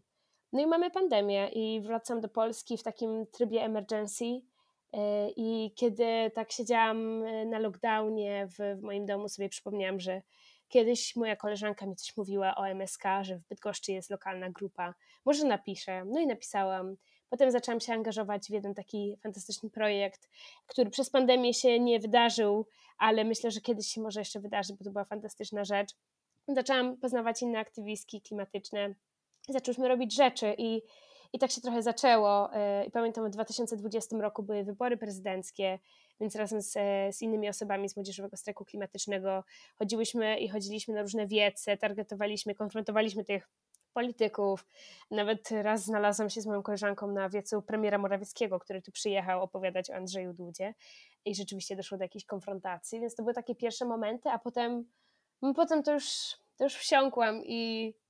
No 0.52 0.60
i 0.60 0.66
mamy 0.66 0.90
pandemię 0.90 1.48
i 1.48 1.80
wracam 1.80 2.20
do 2.20 2.28
Polski 2.28 2.78
w 2.78 2.82
takim 2.82 3.26
trybie 3.26 3.62
emergency. 3.62 4.24
E, 4.92 5.30
I 5.30 5.72
kiedy 5.74 6.30
tak 6.34 6.52
siedziałam 6.52 7.22
e, 7.24 7.46
na 7.46 7.58
lockdownie 7.58 8.46
w, 8.46 8.78
w 8.80 8.82
moim 8.82 9.06
domu, 9.06 9.28
sobie 9.28 9.48
przypomniałam, 9.48 10.00
że 10.00 10.22
kiedyś 10.68 11.16
moja 11.16 11.36
koleżanka 11.36 11.86
mi 11.86 11.96
coś 11.96 12.16
mówiła 12.16 12.54
o 12.56 12.68
MSK, 12.68 13.04
że 13.22 13.36
w 13.36 13.48
Bydgoszczy 13.48 13.92
jest 13.92 14.10
lokalna 14.10 14.50
grupa. 14.50 14.94
Może 15.24 15.46
napiszę. 15.46 16.04
No 16.04 16.20
i 16.20 16.26
napisałam. 16.26 16.96
Potem 17.28 17.50
zaczęłam 17.50 17.80
się 17.80 17.92
angażować 17.92 18.46
w 18.46 18.50
jeden 18.50 18.74
taki 18.74 19.16
fantastyczny 19.22 19.70
projekt, 19.70 20.28
który 20.66 20.90
przez 20.90 21.10
pandemię 21.10 21.54
się 21.54 21.80
nie 21.80 22.00
wydarzył, 22.00 22.66
ale 22.98 23.24
myślę, 23.24 23.50
że 23.50 23.60
kiedyś 23.60 23.86
się 23.86 24.00
może 24.00 24.20
jeszcze 24.20 24.40
wydarzy, 24.40 24.74
bo 24.74 24.84
to 24.84 24.90
była 24.90 25.04
fantastyczna 25.04 25.64
rzecz. 25.64 25.90
Zaczęłam 26.48 26.96
poznawać 26.96 27.42
inne 27.42 27.58
aktywistki 27.58 28.20
klimatyczne, 28.20 28.94
zaczęłyśmy 29.52 29.88
robić 29.88 30.14
rzeczy 30.14 30.54
i, 30.58 30.82
i 31.32 31.38
tak 31.38 31.50
się 31.50 31.60
trochę 31.60 31.82
zaczęło. 31.82 32.54
E, 32.54 32.84
I 32.84 32.90
pamiętam, 32.90 33.26
w 33.26 33.30
2020 33.30 34.16
roku 34.16 34.42
były 34.42 34.64
wybory 34.64 34.96
prezydenckie, 34.96 35.78
więc 36.20 36.36
razem 36.36 36.62
z, 36.62 36.72
z 37.16 37.22
innymi 37.22 37.48
osobami 37.48 37.88
z 37.88 37.96
Młodzieżowego 37.96 38.36
Strajku 38.36 38.64
Klimatycznego 38.64 39.44
chodziłyśmy 39.78 40.38
i 40.38 40.48
chodziliśmy 40.48 40.94
na 40.94 41.02
różne 41.02 41.26
wiece, 41.26 41.76
targetowaliśmy, 41.76 42.54
konfrontowaliśmy 42.54 43.24
tych 43.24 43.48
polityków. 43.92 44.66
Nawet 45.10 45.50
raz 45.50 45.84
znalazłam 45.84 46.30
się 46.30 46.40
z 46.40 46.46
moją 46.46 46.62
koleżanką 46.62 47.06
na 47.06 47.28
wiecu 47.28 47.62
premiera 47.62 47.98
Morawieckiego, 47.98 48.58
który 48.58 48.82
tu 48.82 48.92
przyjechał 48.92 49.42
opowiadać 49.42 49.90
o 49.90 49.94
Andrzeju 49.94 50.32
Dudzie 50.32 50.74
i 51.24 51.34
rzeczywiście 51.34 51.76
doszło 51.76 51.98
do 51.98 52.04
jakiejś 52.04 52.24
konfrontacji, 52.24 53.00
więc 53.00 53.14
to 53.14 53.22
były 53.22 53.34
takie 53.34 53.54
pierwsze 53.54 53.84
momenty, 53.84 54.28
a 54.28 54.38
potem, 54.38 54.84
potem 55.56 55.82
to 55.82 55.92
już, 55.92 56.36
to 56.56 56.64
już 56.64 56.74
wsiąkłam 56.74 57.42
i 57.44 57.94
E, 57.94 58.09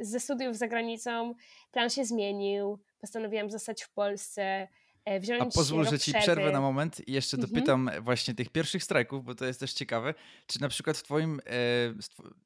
ze 0.00 0.20
studiów 0.20 0.56
za 0.56 0.68
granicą 0.68 1.34
plan 1.72 1.90
się 1.90 2.04
zmienił, 2.04 2.78
postanowiłam 3.00 3.50
zostać 3.50 3.82
w 3.82 3.90
Polsce, 3.90 4.68
e, 5.04 5.20
wziąć 5.20 5.42
A 5.42 5.46
pozwól, 5.46 5.86
że 5.86 5.98
ci 5.98 6.14
przerwę 6.14 6.52
na 6.52 6.60
moment 6.60 7.08
i 7.08 7.12
jeszcze 7.12 7.36
mhm. 7.36 7.52
dopytam 7.52 7.90
właśnie 8.00 8.34
tych 8.34 8.50
pierwszych 8.50 8.84
strajków, 8.84 9.24
bo 9.24 9.34
to 9.34 9.44
jest 9.44 9.60
też 9.60 9.72
ciekawe. 9.72 10.14
Czy 10.46 10.60
na 10.60 10.68
przykład 10.68 10.98
w 10.98 11.02
twoim, 11.02 11.40
e, 11.46 11.52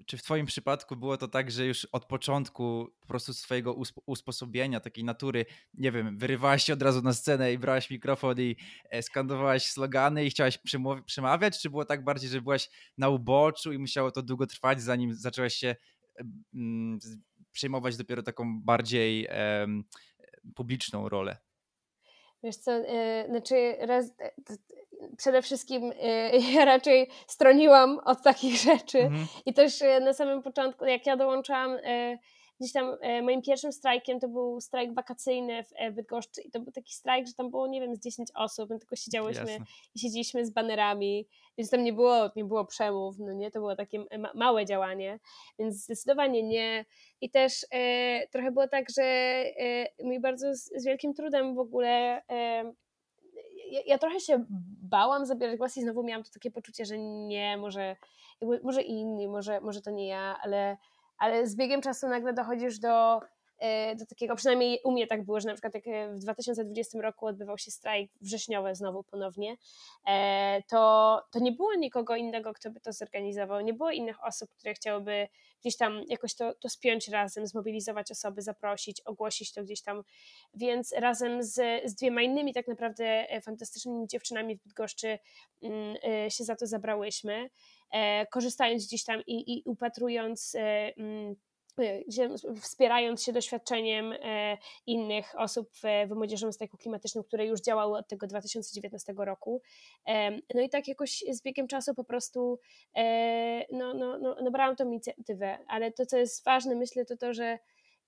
czy 0.06 0.16
w 0.16 0.22
twoim 0.22 0.46
przypadku 0.46 0.96
było 0.96 1.16
to 1.16 1.28
tak, 1.28 1.50
że 1.50 1.66
już 1.66 1.84
od 1.84 2.04
początku 2.04 2.88
po 3.00 3.06
prostu 3.06 3.34
swojego 3.34 3.74
usposobienia, 4.06 4.80
takiej 4.80 5.04
natury, 5.04 5.46
nie 5.74 5.92
wiem, 5.92 6.18
wyrywałaś 6.18 6.64
się 6.64 6.72
od 6.72 6.82
razu 6.82 7.02
na 7.02 7.12
scenę 7.12 7.52
i 7.52 7.58
brałaś 7.58 7.90
mikrofon 7.90 8.40
i 8.40 8.56
skandowałaś 9.02 9.66
slogany 9.66 10.24
i 10.24 10.30
chciałaś 10.30 10.58
przemawiać, 11.06 11.62
czy 11.62 11.70
było 11.70 11.84
tak 11.84 12.04
bardziej, 12.04 12.30
że 12.30 12.42
byłaś 12.42 12.68
na 12.98 13.08
uboczu 13.08 13.72
i 13.72 13.78
musiało 13.78 14.10
to 14.10 14.22
długo 14.22 14.46
trwać, 14.46 14.82
zanim 14.82 15.14
zaczęłaś 15.14 15.54
się 15.54 15.76
przejmować 17.52 17.96
dopiero 17.96 18.22
taką 18.22 18.62
bardziej 18.62 19.28
publiczną 20.54 21.08
rolę? 21.08 21.36
Wiesz 22.42 22.56
co, 22.56 22.78
yy, 22.78 22.86
znaczy 23.28 23.76
raz, 23.80 24.06
e, 24.18 24.30
przede 25.16 25.42
wszystkim 25.42 25.82
yy, 25.82 26.52
ja 26.54 26.64
raczej 26.64 27.08
stroniłam 27.26 27.98
od 28.04 28.22
takich 28.22 28.56
rzeczy 28.56 28.98
mhm. 28.98 29.26
i 29.46 29.54
też 29.54 29.80
na 30.00 30.12
samym 30.12 30.42
początku, 30.42 30.84
jak 30.84 31.06
ja 31.06 31.16
dołączałam 31.16 31.78
gdzieś 32.62 32.72
tam 32.72 32.96
e, 33.00 33.22
moim 33.22 33.42
pierwszym 33.42 33.72
strajkiem 33.72 34.20
to 34.20 34.28
był 34.28 34.60
strajk 34.60 34.94
wakacyjny 34.94 35.64
w 35.64 35.72
e, 35.74 35.90
Bydgoszczy 35.90 36.40
i 36.42 36.50
to 36.50 36.60
był 36.60 36.72
taki 36.72 36.94
strajk, 36.94 37.26
że 37.26 37.32
tam 37.34 37.50
było, 37.50 37.66
nie 37.66 37.80
wiem, 37.80 37.96
z 37.96 38.00
10 38.00 38.28
osób, 38.34 38.70
my 38.70 38.78
tylko 38.78 38.96
siedziałyśmy 38.96 39.50
Jasne. 39.50 39.66
i 39.94 39.98
siedzieliśmy 39.98 40.46
z 40.46 40.50
banerami, 40.50 41.28
więc 41.58 41.70
tam 41.70 41.84
nie 41.84 41.92
było, 41.92 42.30
nie 42.36 42.44
było 42.44 42.64
przemów, 42.64 43.18
no 43.18 43.32
nie, 43.32 43.50
to 43.50 43.58
było 43.58 43.76
takie 43.76 44.04
ma 44.18 44.30
małe 44.34 44.66
działanie, 44.66 45.18
więc 45.58 45.84
zdecydowanie 45.84 46.42
nie 46.42 46.84
i 47.20 47.30
też 47.30 47.66
e, 47.70 48.28
trochę 48.28 48.50
było 48.50 48.68
tak, 48.68 48.86
że 48.96 49.02
e, 49.02 50.04
mi 50.04 50.20
bardzo 50.20 50.54
z, 50.54 50.70
z, 50.76 50.84
wielkim 50.84 51.14
trudem 51.14 51.54
w 51.54 51.58
ogóle 51.58 52.22
e, 52.28 52.72
ja, 53.70 53.80
ja, 53.86 53.98
trochę 53.98 54.20
się 54.20 54.44
bałam 54.82 55.26
zabierać 55.26 55.58
głos 55.58 55.76
i 55.76 55.82
znowu 55.82 56.02
miałam 56.02 56.24
to 56.24 56.30
takie 56.30 56.50
poczucie, 56.50 56.84
że 56.84 56.98
nie, 56.98 57.56
może, 57.56 57.96
jakby, 58.40 58.60
może 58.62 58.82
inni, 58.82 59.28
może, 59.28 59.60
może 59.60 59.82
to 59.82 59.90
nie 59.90 60.06
ja, 60.06 60.38
ale, 60.42 60.76
ale 61.22 61.46
z 61.46 61.56
biegiem 61.56 61.80
czasu 61.80 62.08
nagle 62.08 62.32
dochodzisz 62.32 62.78
do 62.78 63.20
E, 63.62 63.96
do 63.96 64.06
takiego, 64.06 64.36
przynajmniej 64.36 64.80
u 64.84 64.92
mnie 64.92 65.06
tak 65.06 65.24
było, 65.24 65.40
że 65.40 65.48
na 65.48 65.54
przykład 65.54 65.74
jak 65.74 65.86
e, 65.86 66.14
w 66.14 66.18
2020 66.18 67.00
roku 67.00 67.26
odbywał 67.26 67.58
się 67.58 67.70
strajk 67.70 68.10
wrześniowy 68.20 68.74
znowu 68.74 69.02
ponownie, 69.02 69.56
e, 70.08 70.62
to, 70.70 71.22
to 71.30 71.38
nie 71.38 71.52
było 71.52 71.74
nikogo 71.74 72.16
innego, 72.16 72.52
kto 72.52 72.70
by 72.70 72.80
to 72.80 72.92
zorganizował, 72.92 73.60
nie 73.60 73.74
było 73.74 73.90
innych 73.90 74.24
osób, 74.24 74.50
które 74.50 74.74
chciałyby 74.74 75.28
gdzieś 75.60 75.76
tam 75.76 76.02
jakoś 76.08 76.34
to, 76.34 76.54
to 76.54 76.68
spiąć 76.68 77.08
razem, 77.08 77.46
zmobilizować 77.46 78.10
osoby, 78.10 78.42
zaprosić, 78.42 79.00
ogłosić 79.00 79.52
to 79.52 79.62
gdzieś 79.62 79.82
tam, 79.82 80.02
więc 80.54 80.92
razem 80.92 81.42
z, 81.42 81.54
z 81.90 81.94
dwiema 81.94 82.22
innymi 82.22 82.54
tak 82.54 82.68
naprawdę 82.68 83.26
fantastycznymi 83.42 84.06
dziewczynami 84.06 84.56
w 84.56 84.62
Bydgoszczy 84.62 85.18
mm, 85.62 85.96
się 86.30 86.44
za 86.44 86.56
to 86.56 86.66
zabrałyśmy, 86.66 87.50
korzystając 88.30 88.86
gdzieś 88.86 89.04
tam 89.04 89.22
i, 89.26 89.54
i 89.58 89.62
upatrując 89.64 90.56
mm, 90.96 91.36
wspierając 92.60 93.22
się 93.22 93.32
doświadczeniem 93.32 94.12
e, 94.12 94.58
innych 94.86 95.32
osób 95.38 95.70
w 96.10 96.14
Młodzieżowym 96.14 96.52
Strajku 96.52 96.76
Klimatycznym, 96.76 97.24
które 97.24 97.46
już 97.46 97.60
działały 97.60 97.98
od 97.98 98.08
tego 98.08 98.26
2019 98.26 99.14
roku. 99.16 99.62
No 100.54 100.60
i 100.62 100.68
tak 100.68 100.88
jakoś 100.88 101.24
z 101.30 101.42
biegiem 101.42 101.68
czasu 101.68 101.94
po 101.94 102.04
prostu 102.04 102.58
e, 102.96 103.76
no, 103.76 103.94
no, 103.94 104.18
no, 104.18 104.36
nabrałam 104.42 104.76
tą 104.76 104.86
inicjatywę, 104.86 105.58
ale 105.68 105.92
to, 105.92 106.06
co 106.06 106.16
jest 106.16 106.44
ważne, 106.44 106.74
myślę, 106.74 107.04
to 107.04 107.16
to, 107.16 107.34
że 107.34 107.58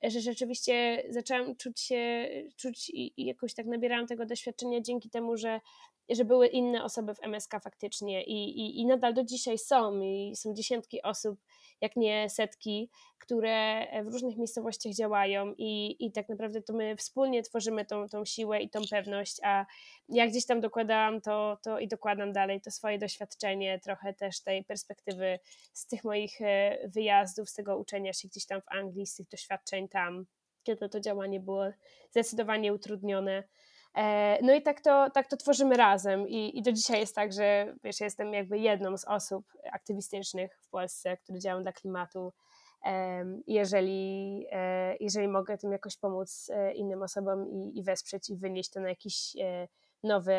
że 0.02 0.20
rzeczywiście 0.20 1.02
zaczęłam 1.10 1.56
czuć 1.56 1.80
się, 1.80 2.28
czuć 2.56 2.90
i, 2.90 3.20
i 3.20 3.26
jakoś 3.26 3.54
tak 3.54 3.66
nabierałam 3.66 4.06
tego 4.06 4.26
doświadczenia 4.26 4.80
dzięki 4.80 5.10
temu, 5.10 5.36
że 5.36 5.60
że 6.10 6.24
były 6.24 6.46
inne 6.46 6.84
osoby 6.84 7.14
w 7.14 7.22
MSK 7.22 7.52
faktycznie 7.62 8.24
i, 8.24 8.60
i, 8.60 8.80
i 8.80 8.86
nadal 8.86 9.14
do 9.14 9.24
dzisiaj 9.24 9.58
są 9.58 10.00
i 10.00 10.32
są 10.36 10.54
dziesiątki 10.54 11.02
osób, 11.02 11.40
jak 11.80 11.96
nie 11.96 12.30
setki, 12.30 12.90
które 13.18 13.86
w 14.04 14.12
różnych 14.12 14.36
miejscowościach 14.36 14.92
działają 14.92 15.54
i, 15.58 15.96
i 16.06 16.12
tak 16.12 16.28
naprawdę 16.28 16.62
to 16.62 16.72
my 16.72 16.96
wspólnie 16.96 17.42
tworzymy 17.42 17.84
tą, 17.84 18.08
tą 18.08 18.24
siłę 18.24 18.60
i 18.60 18.70
tą 18.70 18.80
pewność, 18.90 19.36
a 19.42 19.66
jak 20.08 20.30
gdzieś 20.30 20.46
tam 20.46 20.60
dokładałam 20.60 21.20
to, 21.20 21.58
to 21.62 21.78
i 21.78 21.88
dokładam 21.88 22.32
dalej 22.32 22.60
to 22.60 22.70
swoje 22.70 22.98
doświadczenie, 22.98 23.80
trochę 23.80 24.14
też 24.14 24.42
tej 24.42 24.64
perspektywy 24.64 25.38
z 25.72 25.86
tych 25.86 26.04
moich 26.04 26.40
e, 26.40 26.78
wyjazdów, 26.88 27.50
z 27.50 27.54
tego 27.54 27.78
uczenia 27.78 28.12
się 28.12 28.28
gdzieś 28.28 28.46
tam 28.46 28.60
w 28.60 28.68
Anglii, 28.68 29.06
z 29.06 29.14
tych 29.14 29.28
doświadczeń 29.28 29.88
tam, 29.88 30.26
kiedy 30.62 30.88
to 30.88 31.00
działanie 31.00 31.40
było 31.40 31.64
zdecydowanie 32.10 32.74
utrudnione. 32.74 33.32
E, 33.32 33.44
no 34.42 34.54
i 34.54 34.62
tak 34.62 34.80
to, 34.80 35.11
tak 35.11 35.28
to 35.28 35.37
tworzymy 35.37 35.76
razem 35.76 36.28
I, 36.28 36.59
i 36.59 36.62
do 36.62 36.72
dzisiaj 36.72 37.00
jest 37.00 37.14
tak, 37.14 37.33
że 37.33 37.74
wiesz, 37.85 38.00
jestem 38.00 38.35
jakby 38.35 38.59
jedną 38.59 38.96
z 38.96 39.04
osób 39.04 39.46
aktywistycznych 39.72 40.59
w 40.61 40.68
Polsce, 40.68 41.16
które 41.16 41.38
działają 41.38 41.62
dla 41.62 41.72
klimatu. 41.72 42.33
Jeżeli, 43.46 44.46
e, 44.50 44.96
jeżeli 45.00 45.28
mogę 45.28 45.59
tym 45.59 45.72
jakoś 45.72 45.96
pomóc 45.96 46.50
e, 46.54 46.74
innym 46.74 47.02
osobom 47.02 47.48
i, 47.48 47.78
i 47.78 47.83
wesprzeć 47.83 48.30
i 48.30 48.37
wynieść 48.37 48.70
to 48.70 48.80
na 48.80 48.88
jakiś 48.88 49.37
nowy, 50.02 50.35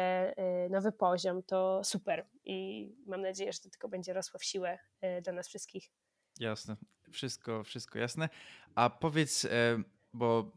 nowy 0.69 0.91
poziom, 0.91 1.43
to 1.43 1.83
super. 1.83 2.27
I 2.43 2.89
mam 3.05 3.21
nadzieję, 3.21 3.53
że 3.53 3.59
to 3.59 3.69
tylko 3.69 3.89
będzie 3.89 4.13
rosło 4.13 4.39
w 4.39 4.43
siłę 4.43 4.79
dla 5.21 5.33
nas 5.33 5.47
wszystkich. 5.47 5.91
Jasne, 6.39 6.75
wszystko, 7.11 7.63
wszystko 7.63 7.99
jasne. 7.99 8.29
A 8.75 8.89
powiedz, 8.89 9.47
bo 10.13 10.51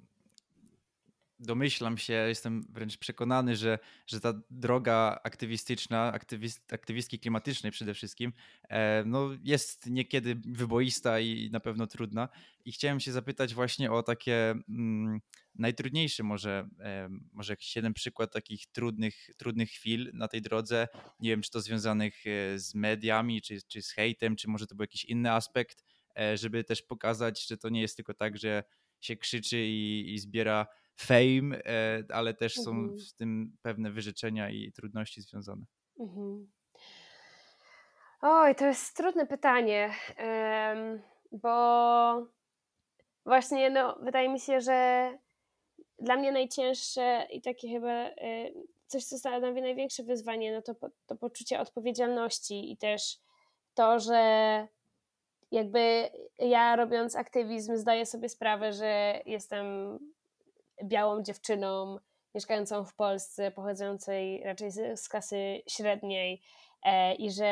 domyślam 1.41 1.99
się, 1.99 2.13
jestem 2.13 2.67
wręcz 2.69 2.97
przekonany, 2.97 3.57
że, 3.57 3.79
że 4.07 4.21
ta 4.21 4.33
droga 4.51 5.21
aktywistyczna, 5.25 6.13
aktywist, 6.13 6.73
aktywistki 6.73 7.19
klimatycznej 7.19 7.73
przede 7.73 7.95
wszystkim, 7.95 8.33
e, 8.69 9.05
no 9.07 9.31
jest 9.45 9.87
niekiedy 9.87 10.35
wyboista 10.47 11.21
i 11.21 11.51
na 11.53 11.61
pewno 11.61 11.87
trudna. 11.87 12.29
I 12.65 12.73
chciałem 12.73 13.01
się 13.01 13.13
zapytać 13.13 13.55
właśnie 13.55 13.93
o 13.93 14.03
takie 14.03 14.55
mm, 14.69 15.21
najtrudniejsze 15.55 16.23
może, 16.23 16.69
e, 16.81 17.09
może 17.33 17.53
jakiś 17.53 17.77
jeden 17.77 17.95
przykład 17.95 18.33
takich 18.33 18.67
trudnych, 18.67 19.31
trudnych 19.37 19.71
chwil 19.71 20.11
na 20.15 20.29
tej 20.29 20.43
drodze. 20.43 20.89
Nie 21.21 21.31
wiem, 21.31 21.43
czy 21.43 21.51
to 21.51 21.61
związanych 21.61 22.27
e, 22.27 22.59
z 22.59 22.75
mediami, 22.75 23.43
czy, 23.43 23.63
czy 23.63 23.83
z 23.83 23.91
hejtem, 23.91 24.37
czy 24.37 24.49
może 24.49 24.67
to 24.67 24.75
był 24.75 24.83
jakiś 24.83 25.05
inny 25.05 25.33
aspekt, 25.33 25.85
żeby 26.35 26.65
też 26.65 26.83
pokazać, 26.83 27.47
że 27.47 27.57
to 27.57 27.69
nie 27.69 27.81
jest 27.81 27.97
tylko 27.97 28.15
tak, 28.15 28.39
że 28.39 28.65
się 29.01 29.17
krzyczy 29.17 29.67
i, 29.67 30.15
i 30.15 30.19
zbiera 30.19 30.67
fame, 31.01 31.65
e, 31.65 32.05
ale 32.13 32.35
też 32.35 32.55
są 32.55 32.71
mhm. 32.71 33.01
z 33.01 33.15
tym 33.15 33.57
pewne 33.63 33.91
wyrzeczenia 33.91 34.51
i 34.51 34.73
trudności 34.73 35.23
związane. 35.23 35.65
Mhm. 36.01 36.51
Oj, 38.21 38.55
to 38.55 38.67
jest 38.67 38.97
trudne 38.97 39.27
pytanie, 39.27 39.91
bo 41.33 42.27
właśnie 43.27 43.71
no, 43.71 43.99
wydaje 44.03 44.29
mi 44.29 44.41
się, 44.41 44.61
że 44.61 45.11
dla 45.99 46.17
mnie 46.17 46.33
najcięższe 46.33 47.27
i 47.33 47.43
takie 47.43 47.69
chyba 47.69 47.93
e, 47.93 48.15
coś, 48.87 49.05
co 49.05 49.19
stanowi 49.19 49.63
największe 49.63 50.03
wyzwanie, 50.03 50.53
no 50.53 50.63
to, 50.63 50.91
to 51.07 51.17
poczucie 51.17 51.61
odpowiedzialności 51.61 52.73
i 52.73 52.77
też 52.77 53.19
to, 53.75 53.99
że 53.99 54.67
jakby 55.51 56.11
ja 56.39 56.77
robiąc 56.77 57.17
aktywizm 57.17 57.77
zdaję 57.77 58.07
sobie 58.07 58.29
sprawę, 58.29 58.73
że 58.73 59.21
jestem 59.27 59.99
białą 60.85 61.23
dziewczyną 61.23 61.99
mieszkającą 62.35 62.85
w 62.85 62.95
Polsce, 62.95 63.51
pochodzącej 63.51 64.43
raczej 64.45 64.71
z, 64.71 65.09
klasy 65.09 65.63
średniej 65.67 66.43
e, 66.85 67.15
i 67.15 67.31
że, 67.31 67.45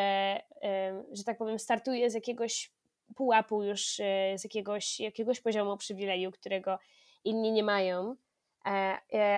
e, 0.62 1.02
że 1.12 1.24
tak 1.24 1.38
powiem, 1.38 1.58
startuję 1.58 2.10
z 2.10 2.14
jakiegoś 2.14 2.72
pułapu 3.16 3.62
już, 3.62 4.00
e, 4.00 4.38
z 4.38 4.44
jakiegoś, 4.44 5.00
jakiegoś 5.00 5.40
poziomu 5.40 5.76
przywileju, 5.76 6.32
którego 6.32 6.78
inni 7.24 7.52
nie 7.52 7.62
mają. 7.62 8.16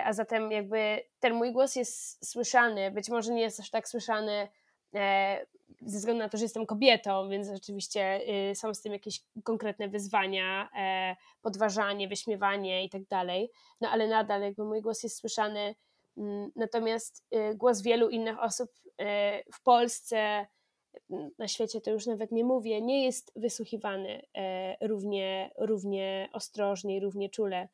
A 0.05 0.13
zatem 0.13 0.51
jakby 0.51 1.01
ten 1.19 1.33
mój 1.33 1.51
głos 1.51 1.75
jest 1.75 2.25
słyszany, 2.29 2.91
być 2.91 3.09
może 3.09 3.33
nie 3.33 3.41
jest 3.41 3.59
aż 3.59 3.69
tak 3.69 3.87
słyszany 3.87 4.47
ze 5.81 5.97
względu 5.97 6.23
na 6.23 6.29
to, 6.29 6.37
że 6.37 6.45
jestem 6.45 6.65
kobietą, 6.65 7.29
więc 7.29 7.47
rzeczywiście 7.47 8.21
y, 8.51 8.55
są 8.55 8.73
z 8.73 8.81
tym 8.81 8.93
jakieś 8.93 9.23
konkretne 9.43 9.87
wyzwania, 9.87 10.69
e, 10.77 11.15
podważanie, 11.41 12.07
wyśmiewanie 12.07 12.85
i 12.85 12.89
tak 12.89 13.03
dalej, 13.05 13.51
no 13.81 13.89
ale 13.89 14.07
nadal 14.07 14.41
jakby 14.41 14.63
mój 14.63 14.81
głos 14.81 15.03
jest 15.03 15.17
słyszany, 15.17 15.75
mm, 16.17 16.51
natomiast 16.55 17.25
y, 17.35 17.55
głos 17.55 17.81
wielu 17.81 18.09
innych 18.09 18.39
osób 18.39 18.69
y, 18.85 19.03
w 19.53 19.63
Polsce, 19.63 20.45
na 21.37 21.47
świecie 21.47 21.81
to 21.81 21.91
już 21.91 22.05
nawet 22.05 22.31
nie 22.31 22.43
mówię, 22.43 22.81
nie 22.81 23.03
jest 23.03 23.31
wysłuchiwany 23.35 24.21
e, 24.37 24.87
równie, 24.87 25.51
równie 25.57 26.29
ostrożnie 26.33 26.97
i 26.97 26.99
równie 26.99 27.29
czule. 27.29 27.67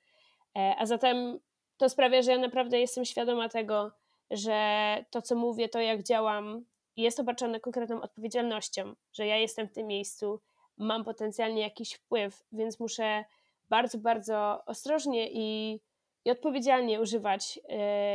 E, 0.57 0.75
a 0.77 0.85
zatem 0.85 1.39
to 1.77 1.89
sprawia, 1.89 2.21
że 2.21 2.31
ja 2.31 2.37
naprawdę 2.37 2.79
jestem 2.79 3.05
świadoma 3.05 3.49
tego, 3.49 3.91
że 4.31 5.05
to, 5.09 5.21
co 5.21 5.35
mówię, 5.35 5.69
to 5.69 5.79
jak 5.79 6.03
działam, 6.03 6.65
jest 6.97 7.19
obarczone 7.19 7.59
konkretną 7.59 8.01
odpowiedzialnością, 8.01 8.95
że 9.13 9.27
ja 9.27 9.37
jestem 9.37 9.67
w 9.67 9.71
tym 9.71 9.87
miejscu, 9.87 10.39
mam 10.77 11.03
potencjalnie 11.03 11.61
jakiś 11.61 11.93
wpływ, 11.93 12.43
więc 12.51 12.79
muszę 12.79 13.25
bardzo, 13.69 13.97
bardzo 13.97 14.63
ostrożnie 14.65 15.29
i, 15.31 15.79
i 16.25 16.31
odpowiedzialnie 16.31 17.01
używać 17.01 17.59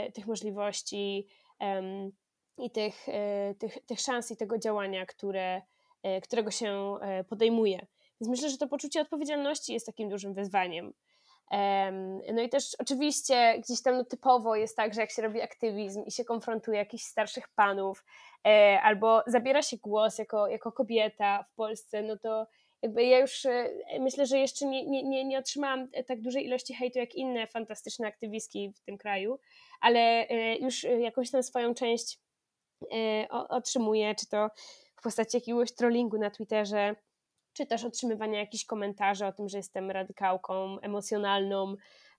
y, 0.08 0.12
tych 0.12 0.26
możliwości 0.26 1.26
y, 1.62 2.12
i 2.58 2.70
tych, 2.70 3.08
y, 3.08 3.54
tych, 3.58 3.86
tych 3.86 4.00
szans 4.00 4.30
i 4.30 4.36
tego 4.36 4.58
działania, 4.58 5.06
które, 5.06 5.62
którego 6.22 6.50
się 6.50 6.94
podejmuje. 7.28 7.86
Więc 8.20 8.30
myślę, 8.30 8.50
że 8.50 8.58
to 8.58 8.68
poczucie 8.68 9.00
odpowiedzialności 9.00 9.72
jest 9.72 9.86
takim 9.86 10.08
dużym 10.08 10.34
wyzwaniem. 10.34 10.92
No 12.32 12.42
i 12.42 12.48
też 12.48 12.76
oczywiście 12.78 13.58
gdzieś 13.58 13.82
tam 13.82 13.96
no, 13.96 14.04
typowo 14.04 14.56
jest 14.56 14.76
tak, 14.76 14.94
że 14.94 15.00
jak 15.00 15.10
się 15.10 15.22
robi 15.22 15.42
aktywizm 15.42 16.04
i 16.04 16.10
się 16.10 16.24
konfrontuje 16.24 16.78
jakichś 16.78 17.04
starszych 17.04 17.48
panów, 17.48 18.04
e, 18.46 18.80
albo 18.82 19.22
zabiera 19.26 19.62
się 19.62 19.76
głos 19.76 20.18
jako, 20.18 20.48
jako 20.48 20.72
kobieta 20.72 21.44
w 21.52 21.54
Polsce, 21.54 22.02
no 22.02 22.18
to 22.18 22.46
jakby 22.82 23.04
ja 23.04 23.18
już 23.18 23.46
e, 23.46 23.70
myślę, 24.00 24.26
że 24.26 24.38
jeszcze 24.38 24.66
nie, 24.66 24.86
nie, 24.86 25.02
nie, 25.02 25.24
nie 25.24 25.38
otrzymałam 25.38 25.88
tak 26.06 26.20
dużej 26.20 26.46
ilości 26.46 26.74
hejtu 26.74 26.98
jak 26.98 27.14
inne 27.14 27.46
fantastyczne 27.46 28.06
aktywistki 28.06 28.72
w 28.76 28.80
tym 28.80 28.98
kraju, 28.98 29.38
ale 29.80 30.00
e, 30.28 30.56
już 30.56 30.84
jakąś 30.84 31.30
tam 31.30 31.42
swoją 31.42 31.74
część 31.74 32.18
otrzymuję, 33.30 34.14
czy 34.14 34.26
to 34.26 34.50
w 34.96 35.02
postaci 35.02 35.36
jakiegoś 35.36 35.72
trollingu 35.72 36.18
na 36.18 36.30
Twitterze, 36.30 36.96
czy 37.52 37.66
też 37.66 37.84
otrzymywania 37.84 38.38
jakichś 38.38 38.64
komentarzy 38.64 39.26
o 39.26 39.32
tym, 39.32 39.48
że 39.48 39.56
jestem 39.56 39.90
radykałką 39.90 40.80
emocjonalną, 40.80 41.74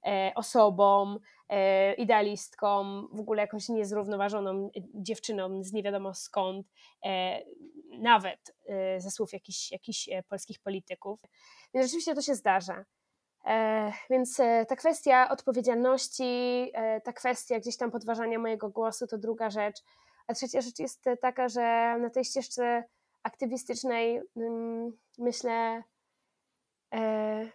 e, 0.06 0.32
osobą, 0.36 1.18
e, 1.50 1.94
idealistką, 1.94 3.02
w 3.08 3.20
ogóle 3.20 3.42
jakąś 3.42 3.70
niezrównoważoną 3.70 4.70
dziewczyną 4.94 5.64
z 5.64 5.74
nie 5.74 5.84
wiadomo 5.84 6.14
skąd, 6.14 6.68
e, 7.06 7.42
nawet 8.00 8.56
e, 8.66 9.02
ze 9.02 9.12
słów 9.12 9.34
jakichś, 9.34 9.72
jakichś 9.72 10.10
e, 10.10 10.24
polskich 10.24 10.60
polityków. 10.60 11.20
Więc 11.74 11.88
rzeczywiście 11.88 12.16
to 12.16 12.22
się 12.22 12.36
zdarza. 12.36 12.86
E, 13.46 13.92
więc 14.10 14.38
ta 14.68 14.76
kwestia 14.76 15.30
odpowiedzialności, 15.30 16.72
ta 17.04 17.14
kwestia 17.14 17.60
gdzieś 17.60 17.78
tam 17.78 17.92
podważania 17.92 18.40
mojego 18.40 18.70
głosu 18.70 19.08
to 19.08 19.18
druga 19.18 19.50
rzecz. 19.50 19.78
A 20.28 20.34
trzecia 20.34 20.62
rzecz 20.62 20.80
jest 20.80 21.06
taka, 21.22 21.50
że 21.50 21.98
na 22.00 22.10
tej 22.10 22.26
ścieżce 22.26 22.84
aktywistycznej 23.24 24.22
myślę 25.18 25.84
e, 26.94 27.52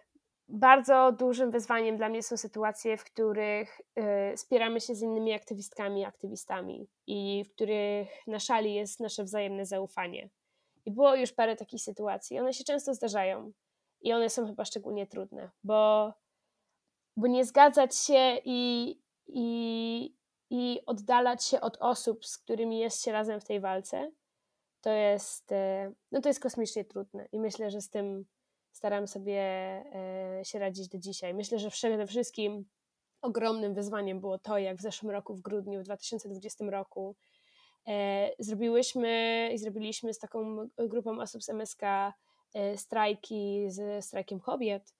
bardzo 0.47 1.11
dużym 1.11 1.51
wyzwaniem 1.51 1.97
dla 1.97 2.09
mnie 2.09 2.23
są 2.23 2.37
sytuacje, 2.37 2.97
w 2.97 3.03
których 3.03 3.81
e, 3.95 4.37
spieramy 4.37 4.81
się 4.81 4.95
z 4.95 5.01
innymi 5.01 5.33
aktywistkami 5.33 6.05
aktywistami 6.05 6.87
i 7.07 7.43
w 7.43 7.51
których 7.55 8.27
na 8.27 8.39
szali 8.39 8.73
jest 8.73 8.99
nasze 8.99 9.23
wzajemne 9.23 9.65
zaufanie. 9.65 10.29
I 10.85 10.91
było 10.91 11.15
już 11.15 11.31
parę 11.31 11.55
takich 11.55 11.81
sytuacji. 11.81 12.39
One 12.39 12.53
się 12.53 12.63
często 12.63 12.93
zdarzają 12.93 13.51
i 14.01 14.13
one 14.13 14.29
są 14.29 14.45
chyba 14.45 14.65
szczególnie 14.65 15.07
trudne, 15.07 15.49
bo, 15.63 16.13
bo 17.17 17.27
nie 17.27 17.45
zgadzać 17.45 17.95
się 17.97 18.37
i, 18.45 18.95
i, 19.27 20.15
i 20.49 20.79
oddalać 20.85 21.45
się 21.45 21.61
od 21.61 21.77
osób, 21.79 22.25
z 22.25 22.37
którymi 22.37 22.79
jest 22.79 23.03
się 23.03 23.11
razem 23.11 23.39
w 23.39 23.45
tej 23.45 23.59
walce, 23.59 24.11
to 24.87 24.91
jest, 24.91 25.51
e, 25.51 25.91
no 26.11 26.21
to 26.21 26.29
jest 26.29 26.39
kosmicznie 26.39 26.85
trudne 26.85 27.27
i 27.31 27.39
myślę, 27.39 27.71
że 27.71 27.81
z 27.81 27.89
tym 27.89 28.25
staram 28.71 29.07
sobie 29.07 29.41
e, 29.41 30.41
się 30.43 30.59
radzić 30.59 30.87
do 30.87 30.97
dzisiaj. 30.97 31.33
Myślę, 31.33 31.59
że 31.59 31.69
przede 31.69 32.07
wszystkim 32.07 32.65
ogromnym 33.21 33.73
wyzwaniem 33.73 34.19
było 34.19 34.39
to, 34.39 34.57
jak 34.57 34.77
w 34.77 34.81
zeszłym 34.81 35.11
roku, 35.11 35.35
w 35.35 35.41
grudniu, 35.41 35.79
w 35.79 35.83
2020 35.83 36.65
roku, 36.65 37.15
e, 37.87 38.29
zrobiłyśmy 38.39 39.49
i 39.53 39.57
zrobiliśmy 39.57 40.13
z 40.13 40.19
taką 40.19 40.67
grupą 40.77 41.21
osób 41.21 41.43
z 41.43 41.49
MSK 41.49 41.81
strajki 42.75 43.65
z 43.67 44.05
strajkiem 44.05 44.39
kobiet 44.39 44.93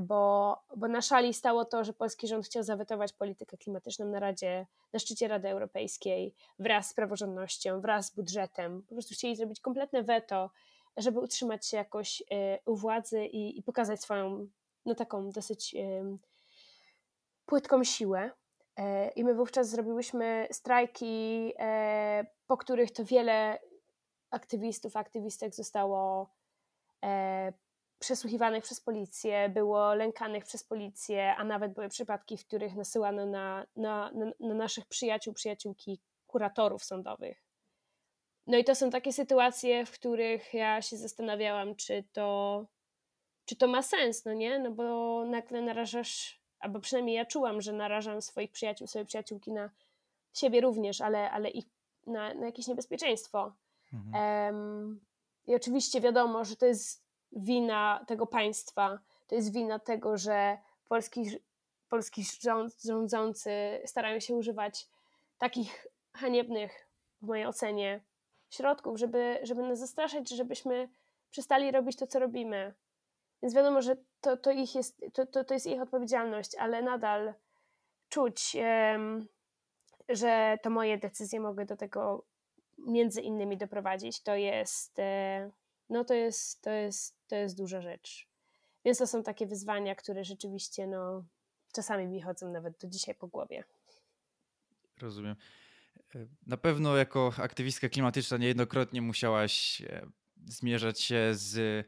bo, 0.00 0.58
bo 0.76 0.88
na 0.88 1.00
szali 1.00 1.34
stało 1.34 1.64
to, 1.64 1.84
że 1.84 1.92
polski 1.92 2.28
rząd 2.28 2.46
chciał 2.46 2.62
zawetować 2.62 3.12
politykę 3.12 3.56
klimatyczną 3.56 4.06
na 4.06 4.20
Radzie, 4.20 4.66
na 4.92 4.98
szczycie 4.98 5.28
Rady 5.28 5.48
Europejskiej 5.48 6.34
wraz 6.58 6.88
z 6.88 6.94
praworządnością, 6.94 7.80
wraz 7.80 8.06
z 8.06 8.14
budżetem. 8.14 8.82
Po 8.82 8.94
prostu 8.94 9.14
chcieli 9.14 9.36
zrobić 9.36 9.60
kompletne 9.60 10.02
weto, 10.02 10.50
żeby 10.96 11.20
utrzymać 11.20 11.66
się 11.66 11.76
jakoś 11.76 12.22
e, 12.30 12.58
u 12.66 12.76
władzy 12.76 13.26
i, 13.26 13.58
i 13.58 13.62
pokazać 13.62 14.00
swoją, 14.00 14.48
no 14.86 14.94
taką 14.94 15.30
dosyć 15.30 15.76
płytką 17.46 17.84
siłę. 17.84 18.30
E, 18.76 19.08
I 19.08 19.24
my 19.24 19.34
wówczas 19.34 19.68
zrobiłyśmy 19.68 20.48
strajki, 20.50 21.52
po 22.46 22.56
których 22.56 22.90
to 22.90 23.04
wiele 23.04 23.58
aktywistów, 24.30 24.96
aktywistek 24.96 25.54
zostało 25.54 26.30
przesłuchiwanych 28.02 28.64
przez 28.64 28.80
policję, 28.80 29.48
było 29.48 29.94
lękanych 29.94 30.44
przez 30.44 30.64
policję, 30.64 31.36
a 31.36 31.44
nawet 31.44 31.72
były 31.72 31.88
przypadki, 31.88 32.36
w 32.36 32.46
których 32.46 32.74
nasyłano 32.74 33.26
na, 33.26 33.66
na, 33.76 34.10
na, 34.12 34.26
na 34.40 34.54
naszych 34.54 34.86
przyjaciół, 34.86 35.34
przyjaciółki 35.34 36.00
kuratorów 36.26 36.84
sądowych. 36.84 37.42
No 38.46 38.58
i 38.58 38.64
to 38.64 38.74
są 38.74 38.90
takie 38.90 39.12
sytuacje, 39.12 39.86
w 39.86 39.90
których 39.90 40.54
ja 40.54 40.82
się 40.82 40.96
zastanawiałam, 40.96 41.76
czy 41.76 42.04
to, 42.12 42.66
czy 43.44 43.56
to 43.56 43.68
ma 43.68 43.82
sens, 43.82 44.24
no 44.24 44.32
nie? 44.32 44.58
No 44.58 44.70
bo 44.70 45.24
nagle 45.26 45.62
narażasz, 45.62 46.40
albo 46.58 46.80
przynajmniej 46.80 47.16
ja 47.16 47.26
czułam, 47.26 47.60
że 47.60 47.72
narażam 47.72 48.22
swoich 48.22 48.50
przyjaciół, 48.50 48.86
swoje 48.86 49.04
przyjaciółki 49.04 49.52
na 49.52 49.70
siebie 50.32 50.60
również, 50.60 51.00
ale, 51.00 51.30
ale 51.30 51.50
ich 51.50 51.64
na, 52.06 52.34
na 52.34 52.46
jakieś 52.46 52.66
niebezpieczeństwo. 52.66 53.52
Mhm. 53.92 54.54
Um, 54.54 55.00
I 55.46 55.54
oczywiście 55.54 56.00
wiadomo, 56.00 56.44
że 56.44 56.56
to 56.56 56.66
jest 56.66 57.01
wina 57.32 58.04
tego 58.06 58.26
państwa, 58.26 58.98
to 59.26 59.34
jest 59.34 59.52
wina 59.52 59.78
tego, 59.78 60.18
że 60.18 60.58
polski, 60.88 61.30
polski 61.88 62.24
rząd, 62.40 62.82
rządzący 62.82 63.50
starają 63.86 64.20
się 64.20 64.34
używać 64.34 64.88
takich 65.38 65.86
haniebnych, 66.14 66.86
w 67.22 67.26
mojej 67.26 67.46
ocenie, 67.46 68.00
środków, 68.50 68.98
żeby, 68.98 69.38
żeby 69.42 69.62
nas 69.62 69.78
zastraszać, 69.78 70.28
żebyśmy 70.28 70.88
przestali 71.30 71.70
robić 71.70 71.96
to, 71.96 72.06
co 72.06 72.18
robimy. 72.18 72.74
Więc 73.42 73.54
wiadomo, 73.54 73.82
że 73.82 73.96
to, 74.20 74.36
to, 74.36 74.50
ich 74.50 74.74
jest, 74.74 75.04
to, 75.12 75.26
to, 75.26 75.44
to 75.44 75.54
jest 75.54 75.66
ich 75.66 75.82
odpowiedzialność, 75.82 76.54
ale 76.54 76.82
nadal 76.82 77.34
czuć, 78.08 78.56
um, 78.92 79.26
że 80.08 80.58
to 80.62 80.70
moje 80.70 80.98
decyzje 80.98 81.40
mogły 81.40 81.64
do 81.64 81.76
tego 81.76 82.24
między 82.78 83.20
innymi 83.20 83.56
doprowadzić. 83.56 84.20
To 84.20 84.34
jest, 84.34 84.98
e, 84.98 85.50
no 85.88 86.04
to 86.04 86.14
jest, 86.14 86.62
to 86.62 86.70
jest, 86.70 87.16
to 87.28 87.36
jest 87.36 87.56
duża 87.56 87.82
rzecz. 87.82 88.28
Więc 88.84 88.98
to 88.98 89.06
są 89.06 89.22
takie 89.22 89.46
wyzwania, 89.46 89.94
które 89.94 90.24
rzeczywiście 90.24 90.86
no, 90.86 91.24
czasami 91.72 92.06
mi 92.06 92.22
chodzą 92.22 92.52
nawet 92.52 92.78
do 92.78 92.88
dzisiaj 92.88 93.14
po 93.14 93.26
głowie. 93.28 93.64
Rozumiem. 95.00 95.36
E, 96.14 96.26
na 96.46 96.56
pewno 96.56 96.96
jako 96.96 97.32
aktywistka 97.38 97.88
klimatyczna 97.88 98.36
niejednokrotnie 98.36 99.02
musiałaś 99.02 99.82
e, 99.86 100.06
zmierzać 100.46 101.00
się 101.00 101.30
z 101.32 101.86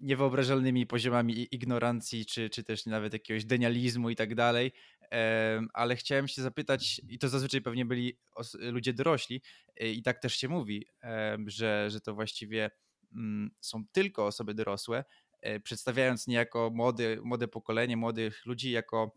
niewyobrażalnymi 0.00 0.86
poziomami 0.86 1.48
ignorancji, 1.50 2.26
czy, 2.26 2.50
czy 2.50 2.64
też 2.64 2.86
nawet 2.86 3.12
jakiegoś 3.12 3.44
denializmu 3.44 4.10
i 4.10 4.16
tak 4.16 4.34
dalej, 4.34 4.72
ale 5.72 5.96
chciałem 5.96 6.28
się 6.28 6.42
zapytać, 6.42 7.00
i 7.08 7.18
to 7.18 7.28
zazwyczaj 7.28 7.60
pewnie 7.60 7.84
byli 7.84 8.18
ludzie 8.58 8.92
dorośli, 8.92 9.42
e, 9.76 9.88
i 9.88 10.02
tak 10.02 10.18
też 10.18 10.36
się 10.36 10.48
mówi, 10.48 10.86
że, 11.46 11.90
że 11.90 12.00
to 12.00 12.14
właściwie 12.14 12.70
są 13.60 13.84
tylko 13.92 14.26
osoby 14.26 14.54
dorosłe, 14.54 15.04
e, 15.40 15.60
przedstawiając 15.60 16.26
niejako 16.26 16.70
młody, 16.74 17.18
młode 17.22 17.48
pokolenie, 17.48 17.96
młodych 17.96 18.46
ludzi 18.46 18.70
jako 18.70 19.16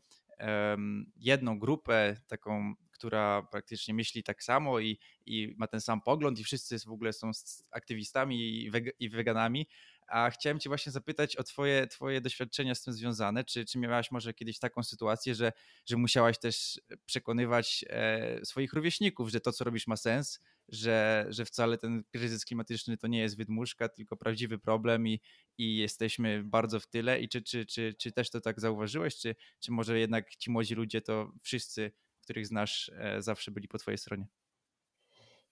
jedną 1.18 1.60
grupę, 1.60 2.16
taką, 2.28 2.74
która 2.92 3.44
praktycznie 3.52 3.94
myśli 3.94 4.24
tak 4.24 4.44
samo 4.44 4.80
i, 4.80 5.00
i 5.26 5.56
ma 5.58 5.68
ten 5.68 5.82
sam 5.82 6.02
pogląd, 6.02 6.40
i 6.40 6.44
wszyscy 6.44 6.80
w 6.80 6.92
ogóle 6.92 7.14
są 7.14 7.32
aktywistami 7.72 8.70
i 9.00 9.10
weganami, 9.10 9.68
a 10.10 10.30
chciałem 10.30 10.60
Cię 10.60 10.70
właśnie 10.70 10.92
zapytać 10.92 11.36
o 11.36 11.44
Twoje, 11.44 11.88
twoje 11.88 12.22
doświadczenia 12.22 12.76
z 12.76 12.84
tym 12.84 12.94
związane. 12.94 13.44
Czy, 13.44 13.66
czy 13.66 13.80
miałaś 13.80 14.12
może 14.12 14.34
kiedyś 14.34 14.60
taką 14.60 14.84
sytuację, 14.84 15.36
że, 15.36 15.52
że 15.86 15.98
musiałaś 15.98 16.40
też 16.40 16.82
przekonywać 17.06 17.86
e, 17.90 18.46
swoich 18.46 18.74
rówieśników, 18.74 19.30
że 19.30 19.40
to, 19.40 19.52
co 19.52 19.64
robisz, 19.64 19.88
ma 19.88 19.96
sens, 19.98 20.40
że, 20.71 21.25
że 21.29 21.45
wcale 21.45 21.77
ten 21.77 22.03
kryzys 22.12 22.45
klimatyczny 22.45 22.97
to 22.97 23.08
nie 23.08 23.19
jest 23.19 23.38
wydmuszka, 23.38 23.89
tylko 23.89 24.17
prawdziwy 24.17 24.60
problem 24.60 25.08
i, 25.08 25.21
i 25.58 25.77
jesteśmy 25.77 26.43
bardzo 26.43 26.79
w 26.79 26.88
tyle. 26.88 27.19
I 27.19 27.29
czy, 27.29 27.41
czy, 27.41 27.65
czy, 27.65 27.93
czy 27.93 28.12
też 28.12 28.29
to 28.29 28.41
tak 28.41 28.60
zauważyłeś, 28.60 29.17
czy, 29.17 29.36
czy 29.60 29.71
może 29.71 29.99
jednak 29.99 30.36
ci 30.36 30.51
młodzi 30.51 30.75
ludzie 30.75 31.01
to 31.01 31.32
wszyscy, 31.41 31.91
których 32.21 32.47
znasz, 32.47 32.91
e, 32.97 33.21
zawsze 33.21 33.51
byli 33.51 33.67
po 33.67 33.77
Twojej 33.77 33.97
stronie? 33.97 34.27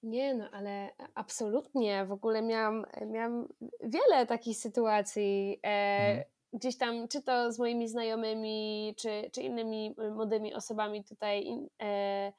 Nie, 0.04 0.34
no 0.34 0.50
ale 0.52 0.90
absolutnie. 1.16 2.06
W 2.06 2.12
ogóle 2.12 2.42
miałam, 2.42 2.86
miałam 3.08 3.48
wiele 3.84 4.26
takich 4.26 4.58
sytuacji. 4.58 5.60
E, 5.64 5.70
mhm. 6.10 6.24
Gdzieś 6.54 6.78
tam, 6.78 7.08
czy 7.08 7.22
to 7.22 7.52
z 7.52 7.60
moimi 7.60 7.88
znajomymi, 7.88 8.96
czy, 8.98 9.30
czy 9.34 9.42
innymi 9.42 9.96
młodymi 10.12 10.54
osobami 10.54 11.04
tutaj, 11.04 11.48
e, 11.82 11.86
e, 11.86 12.34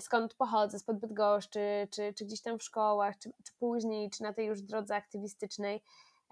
skąd 0.00 0.34
pochodzę, 0.34 0.78
spod 0.78 0.98
Bydgoszczy, 0.98 1.88
czy, 1.90 2.14
czy 2.14 2.24
gdzieś 2.24 2.42
tam 2.42 2.58
w 2.58 2.62
szkołach, 2.62 3.18
czy, 3.18 3.30
czy 3.44 3.52
później, 3.58 4.10
czy 4.10 4.22
na 4.22 4.32
tej 4.32 4.46
już 4.46 4.62
drodze 4.62 4.96
aktywistycznej. 4.96 5.82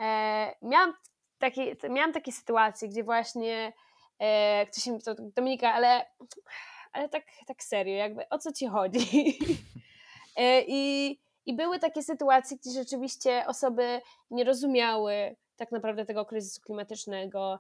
E, 0.01 0.55
miałam, 0.63 0.95
takie, 1.39 1.77
miałam 1.91 2.13
takie 2.13 2.33
sytuacje, 2.33 2.89
gdzie 2.89 3.05
właśnie 3.05 3.73
e, 4.19 4.67
ktoś 4.67 4.87
mi 4.87 5.03
to, 5.03 5.15
Dominika, 5.15 5.73
ale, 5.73 6.07
ale 6.93 7.09
tak, 7.09 7.25
tak 7.47 7.63
serio, 7.63 7.95
jakby 7.95 8.29
o 8.29 8.39
co 8.39 8.53
ci 8.53 8.67
chodzi? 8.67 8.99
E, 10.37 10.65
I, 10.67 11.11
I 11.47 11.57
były 11.57 11.79
takie 11.79 12.03
sytuacje, 12.03 12.57
gdzie 12.57 12.71
rzeczywiście 12.71 13.45
osoby 13.47 14.01
nie 14.31 14.45
rozumiały 14.45 15.37
tak 15.57 15.73
naprawdę 15.73 16.05
tego 16.05 16.27
kryzysu 16.27 16.61
klimatycznego. 16.63 17.59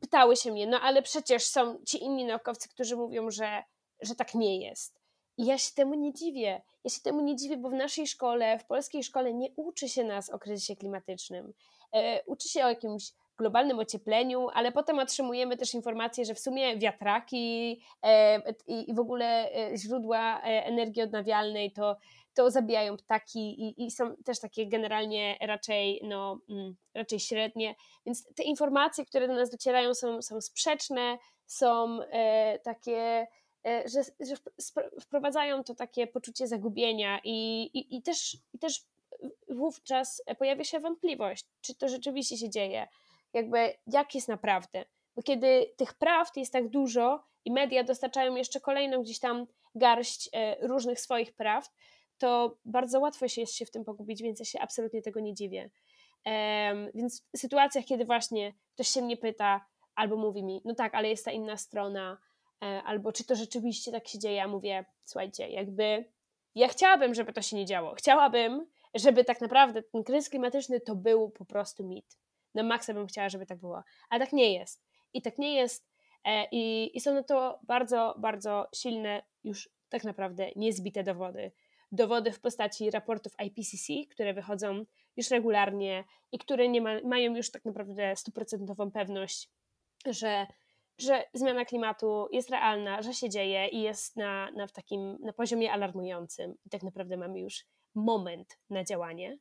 Pytały 0.00 0.36
się 0.36 0.52
mnie, 0.52 0.66
no 0.66 0.80
ale 0.80 1.02
przecież 1.02 1.46
są 1.46 1.78
ci 1.86 2.04
inni 2.04 2.24
naukowcy, 2.24 2.68
którzy 2.68 2.96
mówią, 2.96 3.30
że, 3.30 3.64
że 4.00 4.14
tak 4.14 4.34
nie 4.34 4.58
jest. 4.58 5.00
I 5.36 5.46
ja 5.46 5.58
się 5.58 5.74
temu 5.74 5.94
nie 5.94 6.12
dziwię. 6.12 6.62
Ja 6.84 6.90
się 6.90 7.00
temu 7.00 7.20
nie 7.20 7.36
dziwię, 7.36 7.56
bo 7.56 7.68
w 7.68 7.72
naszej 7.72 8.06
szkole, 8.06 8.58
w 8.58 8.64
polskiej 8.64 9.04
szkole 9.04 9.34
nie 9.34 9.48
uczy 9.56 9.88
się 9.88 10.04
nas 10.04 10.30
o 10.30 10.38
kryzysie 10.38 10.76
klimatycznym. 10.76 11.52
E, 11.92 12.24
uczy 12.26 12.48
się 12.48 12.64
o 12.64 12.68
jakimś 12.68 13.12
globalnym 13.38 13.78
ociepleniu, 13.78 14.48
ale 14.54 14.72
potem 14.72 14.98
otrzymujemy 14.98 15.56
też 15.56 15.74
informacje, 15.74 16.24
że 16.24 16.34
w 16.34 16.38
sumie 16.38 16.78
wiatraki 16.78 17.80
e, 18.02 18.42
i 18.66 18.94
w 18.94 18.98
ogóle 18.98 19.52
e, 19.52 19.76
źródła 19.76 20.40
energii 20.40 21.02
odnawialnej 21.02 21.72
to, 21.72 21.96
to 22.34 22.50
zabijają 22.50 22.96
ptaki 22.96 23.62
i, 23.62 23.86
i 23.86 23.90
są 23.90 24.16
też 24.24 24.40
takie 24.40 24.66
generalnie 24.66 25.38
raczej, 25.40 26.00
no, 26.04 26.38
mm, 26.50 26.76
raczej 26.94 27.20
średnie. 27.20 27.74
Więc 28.06 28.34
te 28.34 28.42
informacje, 28.42 29.06
które 29.06 29.28
do 29.28 29.34
nas 29.34 29.50
docierają 29.50 29.94
są, 29.94 30.22
są 30.22 30.40
sprzeczne, 30.40 31.18
są 31.46 31.98
takie 32.64 33.26
że, 33.64 34.02
że 34.20 34.34
wprowadzają 35.00 35.64
to 35.64 35.74
takie 35.74 36.06
poczucie 36.06 36.46
zagubienia 36.46 37.20
i, 37.24 37.62
i, 37.62 37.96
i, 37.96 38.02
też, 38.02 38.36
i 38.52 38.58
też 38.58 38.84
wówczas 39.48 40.22
pojawia 40.38 40.64
się 40.64 40.80
wątpliwość, 40.80 41.46
czy 41.60 41.74
to 41.74 41.88
rzeczywiście 41.88 42.36
się 42.36 42.50
dzieje, 42.50 42.88
jakby 43.32 43.74
jak 43.86 44.14
jest 44.14 44.28
naprawdę. 44.28 44.84
Bo 45.16 45.22
kiedy 45.22 45.72
tych 45.76 45.94
prawd 45.94 46.36
jest 46.36 46.52
tak 46.52 46.68
dużo 46.68 47.24
i 47.44 47.52
media 47.52 47.84
dostarczają 47.84 48.34
jeszcze 48.34 48.60
kolejną 48.60 49.02
gdzieś 49.02 49.18
tam 49.18 49.46
garść 49.74 50.30
e, 50.32 50.66
różnych 50.66 51.00
swoich 51.00 51.32
prawd, 51.32 51.72
to 52.18 52.56
bardzo 52.64 53.00
łatwo 53.00 53.28
się 53.28 53.40
jest 53.40 53.54
się 53.54 53.66
w 53.66 53.70
tym 53.70 53.84
pogubić, 53.84 54.22
więc 54.22 54.38
ja 54.38 54.44
się 54.44 54.60
absolutnie 54.60 55.02
tego 55.02 55.20
nie 55.20 55.34
dziwię. 55.34 55.70
Um, 56.26 56.90
więc 56.94 57.26
w 57.34 57.38
sytuacjach, 57.38 57.84
kiedy 57.84 58.04
właśnie 58.04 58.52
ktoś 58.74 58.88
się 58.88 59.02
mnie 59.02 59.16
pyta, 59.16 59.66
albo 59.94 60.16
mówi 60.16 60.42
mi, 60.42 60.62
no 60.64 60.74
tak, 60.74 60.94
ale 60.94 61.08
jest 61.08 61.24
ta 61.24 61.30
inna 61.30 61.56
strona, 61.56 62.12
e, 62.12 62.16
albo 62.60 63.12
czy 63.12 63.24
to 63.24 63.34
rzeczywiście 63.34 63.92
tak 63.92 64.08
się 64.08 64.18
dzieje, 64.18 64.36
ja 64.36 64.48
mówię, 64.48 64.84
słuchajcie, 65.04 65.48
jakby 65.48 66.04
ja 66.54 66.68
chciałabym, 66.68 67.14
żeby 67.14 67.32
to 67.32 67.42
się 67.42 67.56
nie 67.56 67.66
działo. 67.66 67.94
Chciałabym, 67.94 68.66
żeby 68.94 69.24
tak 69.24 69.40
naprawdę 69.40 69.82
ten 69.82 70.04
kryzys 70.04 70.30
klimatyczny 70.30 70.80
to 70.80 70.94
był 70.94 71.30
po 71.30 71.44
prostu 71.44 71.84
mit. 71.84 72.18
Na 72.54 72.62
maksa 72.62 72.94
bym 72.94 73.06
chciała, 73.06 73.28
żeby 73.28 73.46
tak 73.46 73.58
było, 73.58 73.82
ale 74.10 74.24
tak 74.24 74.32
nie 74.32 74.54
jest. 74.54 74.84
I 75.12 75.22
tak 75.22 75.38
nie 75.38 75.54
jest. 75.54 75.88
E, 76.24 76.46
I, 76.52 76.96
i 76.96 77.00
są 77.00 77.14
na 77.14 77.22
to 77.22 77.60
bardzo, 77.62 78.14
bardzo 78.18 78.68
silne, 78.74 79.22
już 79.44 79.68
tak 79.88 80.04
naprawdę 80.04 80.50
niezbite 80.56 81.02
dowody. 81.02 81.52
Dowody 81.92 82.32
w 82.32 82.40
postaci 82.40 82.90
raportów 82.90 83.32
IPCC, 83.46 83.92
które 84.10 84.34
wychodzą 84.34 84.84
już 85.16 85.30
regularnie 85.30 86.04
i 86.32 86.38
które 86.38 86.68
nie 86.68 86.80
ma, 86.80 87.00
mają 87.04 87.36
już 87.36 87.50
tak 87.50 87.64
naprawdę 87.64 88.16
stuprocentową 88.16 88.90
pewność, 88.90 89.50
że, 90.06 90.46
że 90.98 91.24
zmiana 91.34 91.64
klimatu 91.64 92.28
jest 92.32 92.50
realna, 92.50 93.02
że 93.02 93.14
się 93.14 93.30
dzieje 93.30 93.68
i 93.68 93.80
jest 93.80 94.16
na, 94.16 94.50
na, 94.50 94.66
w 94.66 94.72
takim, 94.72 95.18
na 95.20 95.32
poziomie 95.32 95.72
alarmującym. 95.72 96.54
I 96.66 96.70
tak 96.70 96.82
naprawdę 96.82 97.16
mamy 97.16 97.40
już 97.40 97.64
moment 97.94 98.58
na 98.70 98.84
działanie, 98.84 99.38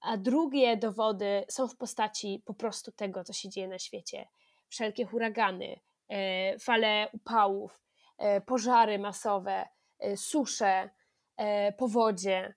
a 0.00 0.16
drugie 0.16 0.76
dowody 0.76 1.44
są 1.48 1.68
w 1.68 1.76
postaci 1.76 2.42
po 2.46 2.54
prostu 2.54 2.92
tego, 2.92 3.24
co 3.24 3.32
się 3.32 3.48
dzieje 3.48 3.68
na 3.68 3.78
świecie. 3.78 4.28
Wszelkie 4.68 5.04
huragany, 5.04 5.80
e, 6.08 6.58
fale 6.58 7.08
upałów, 7.12 7.82
e, 8.18 8.40
pożary 8.40 8.98
masowe, 8.98 9.68
e, 9.98 10.16
susze, 10.16 10.90
powodzie, 11.78 12.54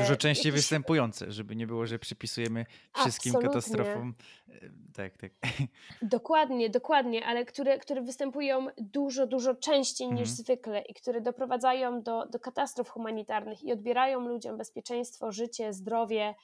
Dużo 0.00 0.16
częściej 0.16 0.50
jakieś... 0.50 0.60
występujące, 0.60 1.32
żeby 1.32 1.56
nie 1.56 1.66
było, 1.66 1.86
że 1.86 1.98
przypisujemy 1.98 2.66
wszystkim 2.94 3.32
Absolutnie. 3.36 3.48
katastrofom. 3.48 4.14
E, 4.48 4.52
tak, 4.94 5.16
tak. 5.16 5.32
Dokładnie, 6.02 6.70
dokładnie, 6.70 7.26
ale 7.26 7.44
które, 7.44 7.78
które 7.78 8.02
występują 8.02 8.66
dużo, 8.78 9.26
dużo 9.26 9.54
częściej 9.54 10.08
niż 10.08 10.28
mhm. 10.28 10.36
zwykle 10.36 10.82
i 10.82 10.94
które 10.94 11.20
doprowadzają 11.20 12.02
do, 12.02 12.26
do 12.26 12.40
katastrof 12.40 12.88
humanitarnych 12.88 13.64
i 13.64 13.72
odbierają 13.72 14.20
ludziom 14.20 14.58
bezpieczeństwo, 14.58 15.32
życie, 15.32 15.72
zdrowie 15.72 16.34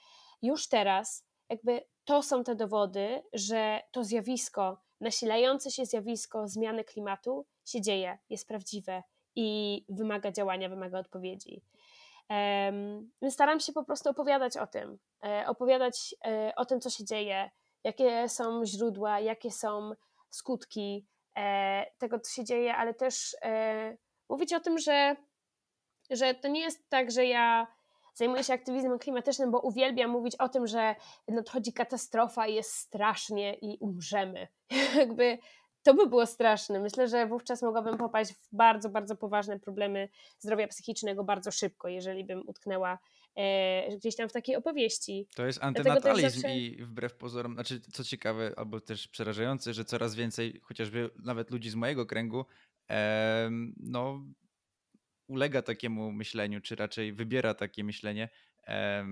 już 0.42 0.68
teraz. 0.68 1.26
Jakby 1.48 1.80
to 2.04 2.22
są 2.22 2.44
te 2.44 2.54
dowody, 2.54 3.22
że 3.32 3.80
to 3.92 4.04
zjawisko, 4.04 4.82
nasilające 5.00 5.70
się 5.70 5.86
zjawisko 5.86 6.48
zmiany 6.48 6.84
klimatu 6.84 7.46
się 7.64 7.80
dzieje, 7.80 8.18
jest 8.30 8.48
prawdziwe 8.48 9.02
i 9.36 9.84
wymaga 9.88 10.32
działania, 10.32 10.68
wymaga 10.68 10.98
odpowiedzi. 10.98 11.62
Staram 13.30 13.60
się 13.60 13.72
po 13.72 13.84
prostu 13.84 14.10
opowiadać 14.10 14.56
o 14.56 14.66
tym, 14.66 14.98
e, 15.24 15.44
opowiadać 15.46 16.14
e, 16.26 16.52
o 16.56 16.64
tym, 16.64 16.80
co 16.80 16.90
się 16.90 17.04
dzieje, 17.04 17.50
jakie 17.84 18.28
są 18.28 18.64
źródła, 18.64 19.20
jakie 19.20 19.50
są 19.50 19.90
skutki 20.30 21.06
e, 21.38 21.86
tego, 21.98 22.20
co 22.20 22.32
się 22.32 22.44
dzieje, 22.44 22.76
ale 22.76 22.94
też 22.94 23.36
mówić 24.28 24.52
o 24.52 24.60
tym, 24.60 24.78
że, 24.78 25.16
że 26.10 26.34
to 26.34 26.48
nie 26.48 26.60
jest 26.60 26.88
tak, 26.88 27.10
że 27.10 27.26
ja 27.26 27.66
zajmuję 28.14 28.44
się 28.44 28.54
aktywizmem 28.54 28.98
klimatycznym, 28.98 29.50
bo 29.50 29.60
uwielbiam 29.60 30.10
mówić 30.10 30.36
o 30.36 30.48
tym, 30.48 30.66
że 30.66 30.94
nadchodzi 31.28 31.72
katastrofa 31.72 32.46
i 32.46 32.54
jest 32.54 32.72
strasznie 32.72 33.54
i 33.54 33.78
umrzemy. 33.80 34.48
Jakby 34.98 35.38
to 35.86 35.94
by 35.94 36.06
było 36.08 36.26
straszne. 36.26 36.80
Myślę, 36.80 37.08
że 37.08 37.26
wówczas 37.26 37.62
mogłabym 37.62 37.98
popaść 37.98 38.32
w 38.32 38.48
bardzo, 38.52 38.88
bardzo 38.88 39.16
poważne 39.16 39.60
problemy 39.60 40.08
zdrowia 40.38 40.68
psychicznego 40.68 41.24
bardzo 41.24 41.50
szybko, 41.50 41.88
jeżeli 41.88 42.24
bym 42.24 42.48
utknęła 42.48 42.98
e, 43.36 43.96
gdzieś 43.96 44.16
tam 44.16 44.28
w 44.28 44.32
takiej 44.32 44.56
opowieści. 44.56 45.26
To 45.34 45.46
jest 45.46 45.58
antynatalizm 45.62 46.40
zawsze... 46.40 46.56
i 46.56 46.84
wbrew 46.84 47.14
pozorom, 47.14 47.54
znaczy 47.54 47.80
co 47.80 48.04
ciekawe 48.04 48.52
albo 48.56 48.80
też 48.80 49.08
przerażające, 49.08 49.74
że 49.74 49.84
coraz 49.84 50.14
więcej 50.14 50.60
chociażby 50.62 51.10
nawet 51.24 51.50
ludzi 51.50 51.70
z 51.70 51.74
mojego 51.74 52.06
kręgu 52.06 52.44
e, 52.90 53.50
no 53.76 54.24
ulega 55.28 55.62
takiemu 55.62 56.12
myśleniu, 56.12 56.60
czy 56.60 56.76
raczej 56.76 57.12
wybiera 57.12 57.54
takie 57.54 57.84
myślenie, 57.84 58.28
e, 58.68 59.06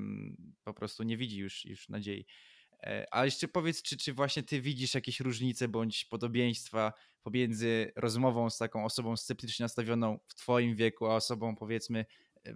po 0.65 0.75
prostu 0.75 1.03
nie 1.03 1.17
widzi 1.17 1.39
już, 1.39 1.65
już 1.65 1.89
nadziei. 1.89 2.27
E, 2.87 3.07
a 3.11 3.25
jeszcze 3.25 3.49
powiedz, 3.49 3.83
czy, 3.83 3.97
czy 3.97 4.13
właśnie 4.13 4.43
ty 4.43 4.61
widzisz 4.61 4.95
jakieś 4.95 5.21
różnice 5.21 5.69
bądź 5.69 6.05
podobieństwa 6.05 6.93
pomiędzy 7.23 7.93
rozmową 7.97 8.51
z 8.51 8.59
taką 8.59 8.85
osobą 8.85 9.17
sceptycznie 9.17 9.65
nastawioną 9.65 10.19
w 10.27 10.35
twoim 10.35 10.77
wieku, 10.77 11.07
a 11.07 11.15
osobą 11.15 11.57
powiedzmy 11.57 12.07
e, 12.47 12.53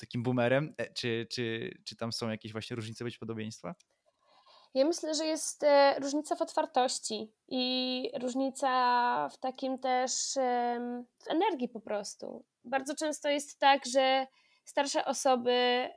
takim 0.00 0.22
boomerem? 0.22 0.74
E, 0.76 0.92
czy, 0.92 1.26
czy, 1.30 1.74
czy 1.84 1.96
tam 1.96 2.12
są 2.12 2.28
jakieś 2.30 2.52
właśnie 2.52 2.76
różnice 2.76 3.04
bądź 3.04 3.18
podobieństwa? 3.18 3.74
Ja 4.74 4.84
myślę, 4.84 5.14
że 5.14 5.26
jest 5.26 5.64
różnica 6.00 6.36
w 6.36 6.42
otwartości 6.42 7.32
i 7.48 8.10
różnica 8.20 9.28
w 9.28 9.38
takim 9.38 9.78
też 9.78 10.12
w 11.18 11.28
energii 11.28 11.68
po 11.68 11.80
prostu. 11.80 12.44
Bardzo 12.64 12.94
często 12.94 13.28
jest 13.28 13.58
tak, 13.58 13.86
że 13.86 14.26
starsze 14.64 15.04
osoby 15.04 15.88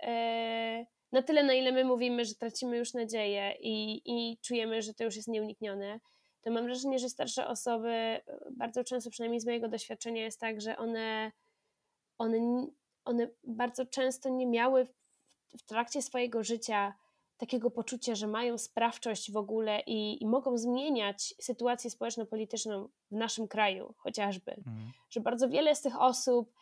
na 1.12 1.22
tyle, 1.22 1.44
na 1.44 1.54
ile 1.54 1.72
my 1.72 1.86
mówimy, 1.86 2.26
że 2.26 2.36
tracimy 2.36 2.78
już 2.78 2.94
nadzieję 2.94 3.56
i, 3.60 4.02
i 4.06 4.38
czujemy, 4.38 4.82
że 4.82 4.94
to 4.94 5.04
już 5.04 5.16
jest 5.16 5.28
nieuniknione, 5.28 6.00
to 6.42 6.52
mam 6.52 6.66
wrażenie, 6.66 7.00
że 7.00 7.10
starsze 7.10 7.48
osoby, 7.48 8.22
bardzo 8.52 8.84
często, 8.84 9.10
przynajmniej 9.10 9.42
z 9.42 9.46
mojego 9.46 9.68
doświadczenia, 9.68 10.24
jest 10.24 10.40
tak, 10.40 10.62
że 10.62 10.78
one, 10.78 11.32
one, 12.18 12.68
one 13.06 13.28
bardzo 13.44 13.86
często 13.86 14.30
nie 14.30 14.48
miały 14.48 14.86
w, 15.58 15.64
trakcie 15.66 16.02
swojego 16.02 16.44
życia 16.44 16.94
takiego 17.38 17.72
poczucia, 17.72 18.16
że 18.16 18.28
mają 18.28 18.58
sprawczość 18.58 19.32
w 19.32 19.38
ogóle 19.38 19.80
i, 19.88 20.24
i 20.24 20.28
mogą 20.28 20.58
zmieniać 20.58 21.34
sytuację 21.40 21.90
społeczno-polityczną 21.90 22.90
w 23.12 23.16
naszym 23.16 23.48
kraju, 23.48 23.94
chociażby. 23.98 24.52
Mhm. 24.52 24.92
Że 25.10 25.20
bardzo 25.20 25.50
wiele 25.50 25.76
z 25.76 25.82
tych 25.82 26.02
osób 26.02 26.54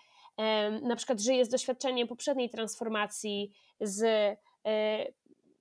na 0.82 0.96
przykład 0.96 1.20
żyje 1.20 1.46
z 1.46 1.50
doświadczeniem 1.50 2.08
poprzedniej 2.08 2.50
transformacji 2.50 3.52
z, 3.82 4.04
e, 4.04 5.06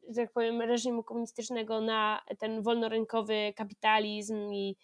że 0.09 0.23
tak 0.23 0.33
powiem, 0.33 0.62
reżimu 0.62 1.03
komunistycznego 1.03 1.81
na 1.81 2.23
ten 2.38 2.62
wolnorynkowy 2.62 3.53
kapitalizm 3.57 4.53
i, 4.53 4.77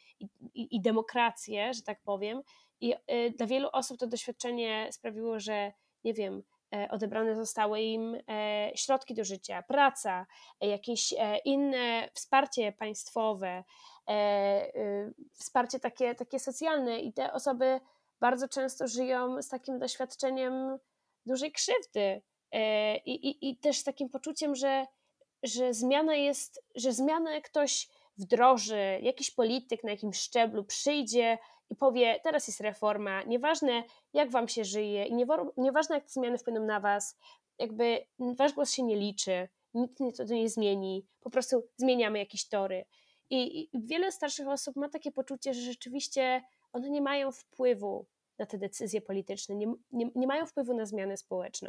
i, 0.54 0.76
i 0.76 0.80
demokrację, 0.80 1.74
że 1.74 1.82
tak 1.82 2.00
powiem. 2.02 2.42
I 2.80 2.94
e, 3.06 3.30
dla 3.30 3.46
wielu 3.46 3.68
osób 3.72 3.98
to 3.98 4.06
doświadczenie 4.06 4.88
sprawiło, 4.92 5.40
że 5.40 5.72
nie 6.04 6.14
wiem, 6.14 6.42
e, 6.74 6.88
odebrane 6.90 7.36
zostały 7.36 7.80
im 7.80 8.16
środki 8.74 9.14
do 9.14 9.24
życia, 9.24 9.62
praca, 9.62 10.26
jakieś 10.60 11.14
inne 11.44 12.08
wsparcie 12.12 12.72
państwowe, 12.72 13.64
wsparcie 15.32 15.80
takie, 15.80 16.14
takie 16.14 16.38
socjalne 16.38 17.00
i 17.00 17.12
te 17.12 17.32
osoby 17.32 17.80
bardzo 18.24 18.48
często 18.48 18.88
żyją 18.88 19.42
z 19.42 19.48
takim 19.48 19.78
doświadczeniem 19.78 20.78
dużej 21.26 21.52
krzywdy 21.52 22.22
e, 22.52 22.96
i, 22.96 23.28
i, 23.28 23.50
i 23.50 23.56
też 23.56 23.78
z 23.78 23.84
takim 23.84 24.08
poczuciem, 24.08 24.54
że, 24.54 24.86
że 25.42 25.74
zmiana 25.74 26.14
jest, 26.14 26.64
że 26.74 26.92
zmianę 26.92 27.42
ktoś 27.42 27.88
wdroży, 28.16 28.98
jakiś 29.02 29.30
polityk 29.30 29.84
na 29.84 29.90
jakimś 29.90 30.16
szczeblu 30.16 30.64
przyjdzie 30.64 31.38
i 31.70 31.76
powie, 31.76 32.20
teraz 32.22 32.46
jest 32.48 32.60
reforma, 32.60 33.22
nieważne 33.22 33.82
jak 34.12 34.30
wam 34.30 34.48
się 34.48 34.64
żyje 34.64 35.06
i 35.06 35.14
nieważne 35.56 35.94
jak 35.94 36.04
te 36.04 36.10
zmiany 36.10 36.38
wpłyną 36.38 36.64
na 36.64 36.80
was, 36.80 37.18
jakby 37.58 38.06
wasz 38.18 38.52
głos 38.52 38.72
się 38.72 38.82
nie 38.82 38.96
liczy, 38.96 39.48
nikt 39.74 40.16
to 40.16 40.24
nie 40.24 40.48
zmieni, 40.48 41.06
po 41.20 41.30
prostu 41.30 41.62
zmieniamy 41.76 42.18
jakieś 42.18 42.48
tory. 42.48 42.84
I, 43.30 43.60
I, 43.76 43.86
wiele 43.86 44.12
starszych 44.12 44.48
osób 44.48 44.76
ma 44.76 44.88
takie 44.88 45.12
poczucie, 45.12 45.54
że 45.54 45.60
rzeczywiście 45.60 46.42
one 46.72 46.90
nie 46.90 47.02
mają 47.02 47.32
wpływu 47.32 48.06
na 48.38 48.46
te 48.46 48.58
decyzje 48.58 49.00
polityczne, 49.00 49.54
nie, 49.54 49.74
nie, 49.92 50.10
nie 50.14 50.26
mają 50.26 50.46
wpływu 50.46 50.74
na 50.74 50.86
zmianę 50.86 51.16
społeczną. 51.16 51.68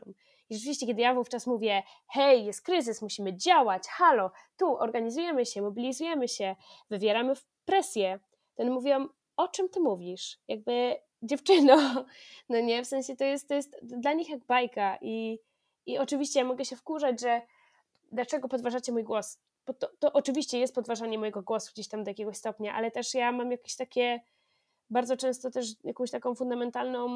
I 0.50 0.56
rzeczywiście, 0.56 0.88
kiedy 0.88 1.02
ja 1.02 1.14
wówczas 1.14 1.48
mówię, 1.48 1.84
hej, 2.08 2.46
jest 2.46 2.62
kryzys, 2.62 3.02
musimy 3.02 3.38
działać, 3.38 3.88
halo, 3.88 4.32
tu 4.58 4.78
organizujemy 4.78 5.46
się, 5.46 5.62
mobilizujemy 5.62 6.28
się, 6.28 6.56
wywieramy 6.90 7.34
presję, 7.66 8.20
oni 8.58 8.70
mówią, 8.70 9.08
o 9.38 9.48
czym 9.48 9.70
ty 9.70 9.80
mówisz? 9.80 10.40
Jakby 10.48 10.96
dziewczyno, 11.22 12.06
no 12.50 12.60
nie, 12.60 12.84
w 12.84 12.88
sensie 12.88 13.16
to 13.16 13.24
jest, 13.24 13.48
to 13.48 13.54
jest 13.54 13.78
dla 13.84 14.14
nich 14.14 14.30
jak 14.30 14.46
bajka 14.46 14.98
i, 15.02 15.40
i 15.86 15.98
oczywiście 15.98 16.40
ja 16.40 16.46
mogę 16.46 16.66
się 16.66 16.76
wkurzać, 16.76 17.22
że 17.22 17.42
dlaczego 18.12 18.48
podważacie 18.48 18.92
mój 18.92 19.04
głos? 19.04 19.40
Bo 19.68 19.74
to, 19.74 19.90
to 20.00 20.14
oczywiście 20.14 20.60
jest 20.60 20.76
podważanie 20.76 21.18
mojego 21.20 21.42
głosu 21.42 21.72
gdzieś 21.74 21.88
tam 21.88 22.04
do 22.04 22.12
jakiegoś 22.12 22.38
stopnia, 22.38 22.74
ale 22.74 22.92
też 22.92 23.14
ja 23.14 23.32
mam 23.32 23.52
jakieś 23.52 23.76
takie, 23.76 24.20
bardzo 24.90 25.18
często 25.18 25.52
też 25.52 25.68
jakąś 25.84 26.12
taką 26.12 26.36
fundamentalną, 26.36 27.08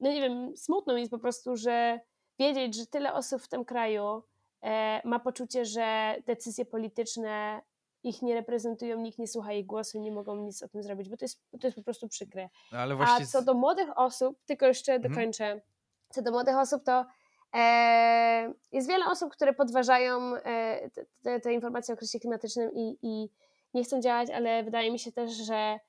no 0.00 0.10
nie 0.10 0.20
wiem, 0.20 0.56
smutną 0.56 0.96
jest 0.96 1.10
po 1.10 1.18
prostu, 1.18 1.56
że 1.56 2.00
wiedzieć, 2.38 2.76
że 2.76 2.86
tyle 2.86 3.14
osób 3.14 3.42
w 3.42 3.48
tym 3.48 3.64
kraju 3.64 4.22
e, 4.62 5.00
ma 5.08 5.18
poczucie, 5.18 5.64
że 5.64 6.16
decyzje 6.26 6.64
polityczne 6.64 7.62
ich 8.02 8.22
nie 8.22 8.34
reprezentują, 8.34 9.00
nikt 9.00 9.18
nie 9.18 9.28
słucha 9.28 9.52
ich 9.52 9.66
głosu, 9.66 10.00
nie 10.00 10.12
mogą 10.12 10.36
nic 10.36 10.62
o 10.62 10.68
tym 10.68 10.82
zrobić, 10.82 11.08
bo 11.08 11.16
to 11.16 11.24
jest, 11.24 11.42
to 11.60 11.66
jest 11.66 11.76
po 11.76 11.82
prostu 11.82 12.08
przykre. 12.08 12.48
No, 12.72 12.96
właśnie... 12.96 13.24
A 13.24 13.26
co 13.26 13.42
do 13.42 13.54
młodych 13.54 13.98
osób, 13.98 14.38
tylko 14.46 14.66
jeszcze 14.66 14.94
mhm. 14.94 15.12
dokończę, 15.12 15.44
mhm. 15.44 15.62
co 16.10 16.22
do 16.22 16.30
młodych 16.30 16.56
osób, 16.56 16.84
to 16.84 17.06
e, 17.54 18.52
jest 18.72 18.88
wiele 18.88 19.06
osób, 19.06 19.32
które 19.32 19.52
podważają 19.52 20.34
e, 20.34 20.90
te, 20.90 21.06
te, 21.22 21.40
te, 21.40 21.52
informacje 21.52 21.94
o 21.94 21.96
kryzysie 21.96 22.20
klimatycznym 22.20 22.70
i, 22.74 22.98
i 23.02 23.28
nie 23.74 23.84
chcą 23.84 24.00
działać, 24.00 24.30
ale 24.30 24.64
wydaje 24.64 24.92
mi 24.92 24.98
się 24.98 25.12
też, 25.12 25.32
że 25.32 25.80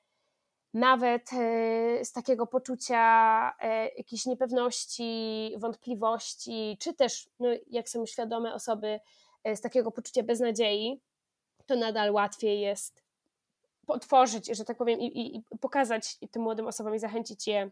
nawet 0.73 1.33
e, 1.33 2.05
z 2.05 2.11
takiego 2.11 2.47
poczucia 2.47 3.53
e, 3.59 3.87
jakiejś 3.87 4.25
niepewności, 4.25 5.53
wątpliwości, 5.57 6.77
czy 6.79 6.93
też, 6.93 7.29
no, 7.39 7.49
jak 7.67 7.89
są 7.89 8.05
świadome 8.05 8.53
osoby, 8.53 8.99
e, 9.43 9.55
z 9.55 9.61
takiego 9.61 9.91
poczucia 9.91 10.23
beznadziei, 10.23 11.01
to 11.65 11.75
nadal 11.75 12.11
łatwiej 12.11 12.59
jest 12.59 13.03
otworzyć, 13.87 14.47
że 14.47 14.65
tak 14.65 14.77
powiem, 14.77 14.99
i, 14.99 15.35
i, 15.35 15.43
pokazać 15.59 16.17
tym 16.31 16.41
młodym 16.41 16.67
osobom 16.67 16.95
i 16.95 16.99
zachęcić 16.99 17.47
je 17.47 17.69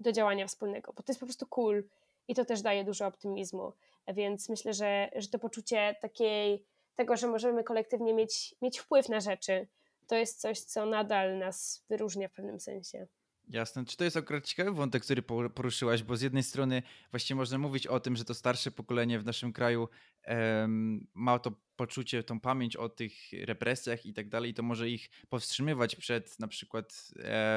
do 0.00 0.12
działania 0.12 0.46
wspólnego, 0.46 0.92
bo 0.92 1.02
to 1.02 1.12
jest 1.12 1.20
po 1.20 1.26
prostu 1.26 1.46
cool 1.46 1.84
i 2.28 2.34
to 2.34 2.44
też 2.44 2.62
daje 2.62 2.84
dużo 2.84 3.06
optymizmu. 3.06 3.72
Więc 4.08 4.48
myślę, 4.48 4.74
że, 4.74 5.10
że 5.16 5.28
to 5.28 5.38
poczucie 5.38 5.96
takiej, 6.00 6.64
tego, 6.94 7.16
że 7.16 7.26
możemy 7.26 7.64
kolektywnie 7.64 8.14
mieć, 8.14 8.54
mieć 8.62 8.78
wpływ 8.78 9.08
na 9.08 9.20
rzeczy, 9.20 9.66
to 10.06 10.16
jest 10.16 10.40
coś, 10.40 10.60
co 10.60 10.86
nadal 10.86 11.38
nas 11.38 11.84
wyróżnia 11.88 12.28
w 12.28 12.32
pewnym 12.32 12.60
sensie. 12.60 13.06
Jasne. 13.48 13.84
Czy 13.84 13.96
to 13.96 14.04
jest 14.04 14.16
akurat 14.16 14.44
ciekawy 14.44 14.72
wątek, 14.72 15.02
który 15.02 15.22
poruszyłaś, 15.54 16.02
bo 16.02 16.16
z 16.16 16.22
jednej 16.22 16.42
strony 16.42 16.82
właśnie 17.10 17.36
można 17.36 17.58
mówić 17.58 17.86
o 17.86 18.00
tym, 18.00 18.16
że 18.16 18.24
to 18.24 18.34
starsze 18.34 18.70
pokolenie 18.70 19.18
w 19.18 19.24
naszym 19.24 19.52
kraju 19.52 19.88
um, 20.26 21.06
ma 21.14 21.38
to 21.38 21.52
poczucie, 21.76 22.22
tą 22.22 22.40
pamięć 22.40 22.76
o 22.76 22.88
tych 22.88 23.12
represjach 23.44 24.06
i 24.06 24.14
tak 24.14 24.28
dalej, 24.28 24.50
i 24.50 24.54
to 24.54 24.62
może 24.62 24.88
ich 24.88 25.10
powstrzymywać 25.28 25.96
przed 25.96 26.40
na 26.40 26.48
przykład 26.48 27.10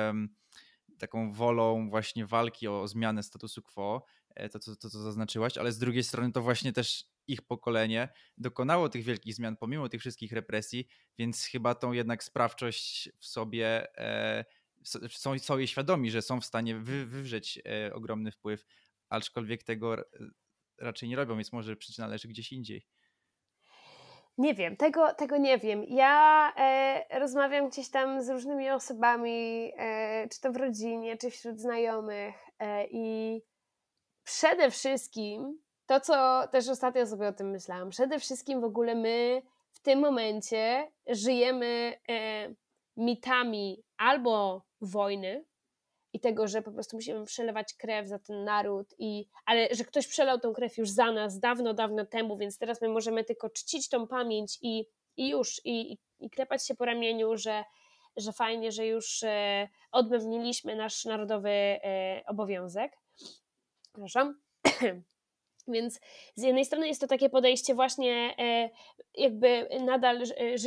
um, 0.07 0.35
taką 0.99 1.31
wolą 1.31 1.89
właśnie 1.89 2.25
walki 2.25 2.67
o 2.67 2.87
zmianę 2.87 3.23
statusu 3.23 3.61
quo, 3.61 4.05
e, 4.35 4.49
to, 4.49 4.59
to, 4.59 4.75
to 4.75 4.89
co 4.89 4.99
zaznaczyłaś, 4.99 5.57
ale 5.57 5.71
z 5.71 5.77
drugiej 5.77 6.03
strony 6.03 6.31
to 6.31 6.41
właśnie 6.41 6.73
też 6.73 7.05
ich 7.27 7.41
pokolenie 7.41 8.09
dokonało 8.37 8.89
tych 8.89 9.03
wielkich 9.03 9.33
zmian 9.33 9.57
pomimo 9.57 9.89
tych 9.89 10.01
wszystkich 10.01 10.31
represji, 10.31 10.87
więc 11.17 11.45
chyba 11.45 11.75
tą 11.75 11.91
jednak 11.91 12.23
sprawczość 12.23 13.09
w 13.17 13.25
sobie 13.25 13.97
e, 13.97 14.45
są, 15.09 15.39
są 15.39 15.57
jej 15.57 15.67
świadomi, 15.67 16.11
że 16.11 16.21
są 16.21 16.41
w 16.41 16.45
stanie 16.45 16.75
wy, 16.75 17.05
wywrzeć 17.05 17.61
e, 17.65 17.93
ogromny 17.93 18.31
wpływ, 18.31 18.65
aczkolwiek 19.09 19.63
tego 19.63 19.95
raczej 20.77 21.09
nie 21.09 21.15
robią, 21.15 21.35
więc 21.35 21.53
może 21.53 21.75
przyczyna 21.75 22.07
leży 22.07 22.27
gdzieś 22.27 22.51
indziej. 22.51 22.87
Nie 24.37 24.53
wiem, 24.53 24.77
tego, 24.77 25.13
tego 25.13 25.37
nie 25.37 25.57
wiem. 25.57 25.83
Ja 25.83 26.53
e, 26.57 27.19
rozmawiam 27.19 27.69
gdzieś 27.69 27.89
tam 27.89 28.21
z 28.21 28.29
różnymi 28.29 28.69
osobami, 28.69 29.71
e, 29.77 30.27
czy 30.29 30.41
to 30.41 30.51
w 30.51 30.55
rodzinie, 30.55 31.17
czy 31.17 31.31
wśród 31.31 31.59
znajomych 31.59 32.35
e, 32.59 32.87
i 32.91 33.41
przede 34.23 34.71
wszystkim 34.71 35.59
to, 35.87 35.99
co 35.99 36.47
też 36.51 36.69
ostatnio 36.69 37.07
sobie 37.07 37.27
o 37.27 37.33
tym 37.33 37.49
myślałam, 37.49 37.89
przede 37.89 38.19
wszystkim 38.19 38.61
w 38.61 38.63
ogóle 38.63 38.95
my 38.95 39.41
w 39.71 39.79
tym 39.79 39.99
momencie 39.99 40.91
żyjemy 41.07 41.99
e, 42.09 42.49
mitami 42.97 43.83
albo 43.97 44.65
wojny 44.81 45.45
i 46.13 46.19
tego, 46.19 46.47
że 46.47 46.61
po 46.61 46.71
prostu 46.71 46.97
musimy 46.97 47.25
przelewać 47.25 47.73
krew 47.73 48.07
za 48.07 48.19
ten 48.19 48.43
naród, 48.43 48.93
i, 48.99 49.25
ale 49.45 49.67
że 49.71 49.83
ktoś 49.83 50.07
przelał 50.07 50.39
tą 50.39 50.53
krew 50.53 50.77
już 50.77 50.89
za 50.89 51.11
nas 51.11 51.39
dawno, 51.39 51.73
dawno 51.73 52.05
temu, 52.05 52.37
więc 52.37 52.57
teraz 52.57 52.81
my 52.81 52.89
możemy 52.89 53.23
tylko 53.23 53.49
czcić 53.49 53.89
tą 53.89 54.07
pamięć 54.07 54.57
i, 54.61 54.85
i 55.17 55.29
już, 55.29 55.61
i, 55.65 55.97
i 56.19 56.29
klepać 56.29 56.67
się 56.67 56.75
po 56.75 56.85
ramieniu, 56.85 57.37
że, 57.37 57.63
że 58.17 58.33
fajnie, 58.33 58.71
że 58.71 58.87
już 58.87 59.23
e, 59.23 59.69
nasz 60.75 61.05
narodowy 61.05 61.49
e, 61.49 62.23
obowiązek. 62.27 62.97
Przepraszam. 63.93 64.39
Więc 65.67 65.99
z 66.35 66.43
jednej 66.43 66.65
strony 66.65 66.87
jest 66.87 67.01
to 67.01 67.07
takie 67.07 67.29
podejście 67.29 67.75
właśnie, 67.75 68.35
e, 68.39 68.69
jakby 69.15 69.67
nadal 69.85 70.23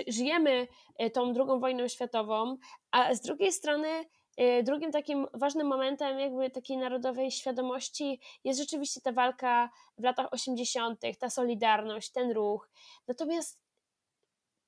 żyjemy 0.09 0.69
e, 0.99 1.11
tą 1.11 1.33
drugą 1.33 1.61
wojną 1.61 1.89
światową, 1.89 2.57
a 2.91 3.15
z 3.15 3.21
drugiej 3.21 3.53
strony 3.53 3.89
e, 4.37 4.63
drugim 4.63 4.93
takim 4.93 5.27
ważnym 5.35 5.67
momentem 5.67 6.19
jakby 6.19 6.51
takiej 6.51 6.77
narodowej 6.77 7.31
świadomości 7.31 8.21
jest 8.45 8.61
rzeczywiście 8.61 9.01
ta 9.01 9.13
walka 9.13 9.71
w 9.99 10.05
latach 10.05 10.33
80., 10.33 11.01
ta 11.19 11.31
solidarność, 11.31 12.13
ten 12.13 12.31
ruch. 12.33 12.71
Natomiast 13.09 13.61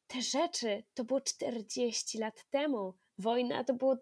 te 0.07 0.22
rzeczy 0.22 0.85
to 0.95 1.05
było 1.05 1.20
40 1.20 2.18
lat 2.18 2.45
temu. 2.51 2.95
Wojna 3.18 3.64
to 3.64 3.74
było 3.74 3.97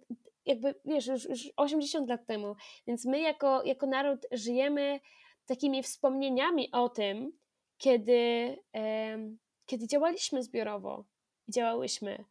jakby, 0.46 0.74
wiesz, 0.84 1.06
już, 1.06 1.28
już 1.28 1.48
80 1.56 2.08
lat 2.08 2.26
temu. 2.26 2.54
Więc 2.86 3.04
my 3.04 3.20
jako, 3.20 3.62
jako 3.64 3.86
naród 3.86 4.26
żyjemy 4.32 5.00
takimi 5.50 5.82
wspomnieniami 5.82 6.72
o 6.72 6.88
tym, 6.88 7.32
kiedy, 7.78 8.56
kiedy 9.66 9.86
działaliśmy 9.86 10.42
zbiorowo 10.42 11.04
działałyśmy. 11.48 12.24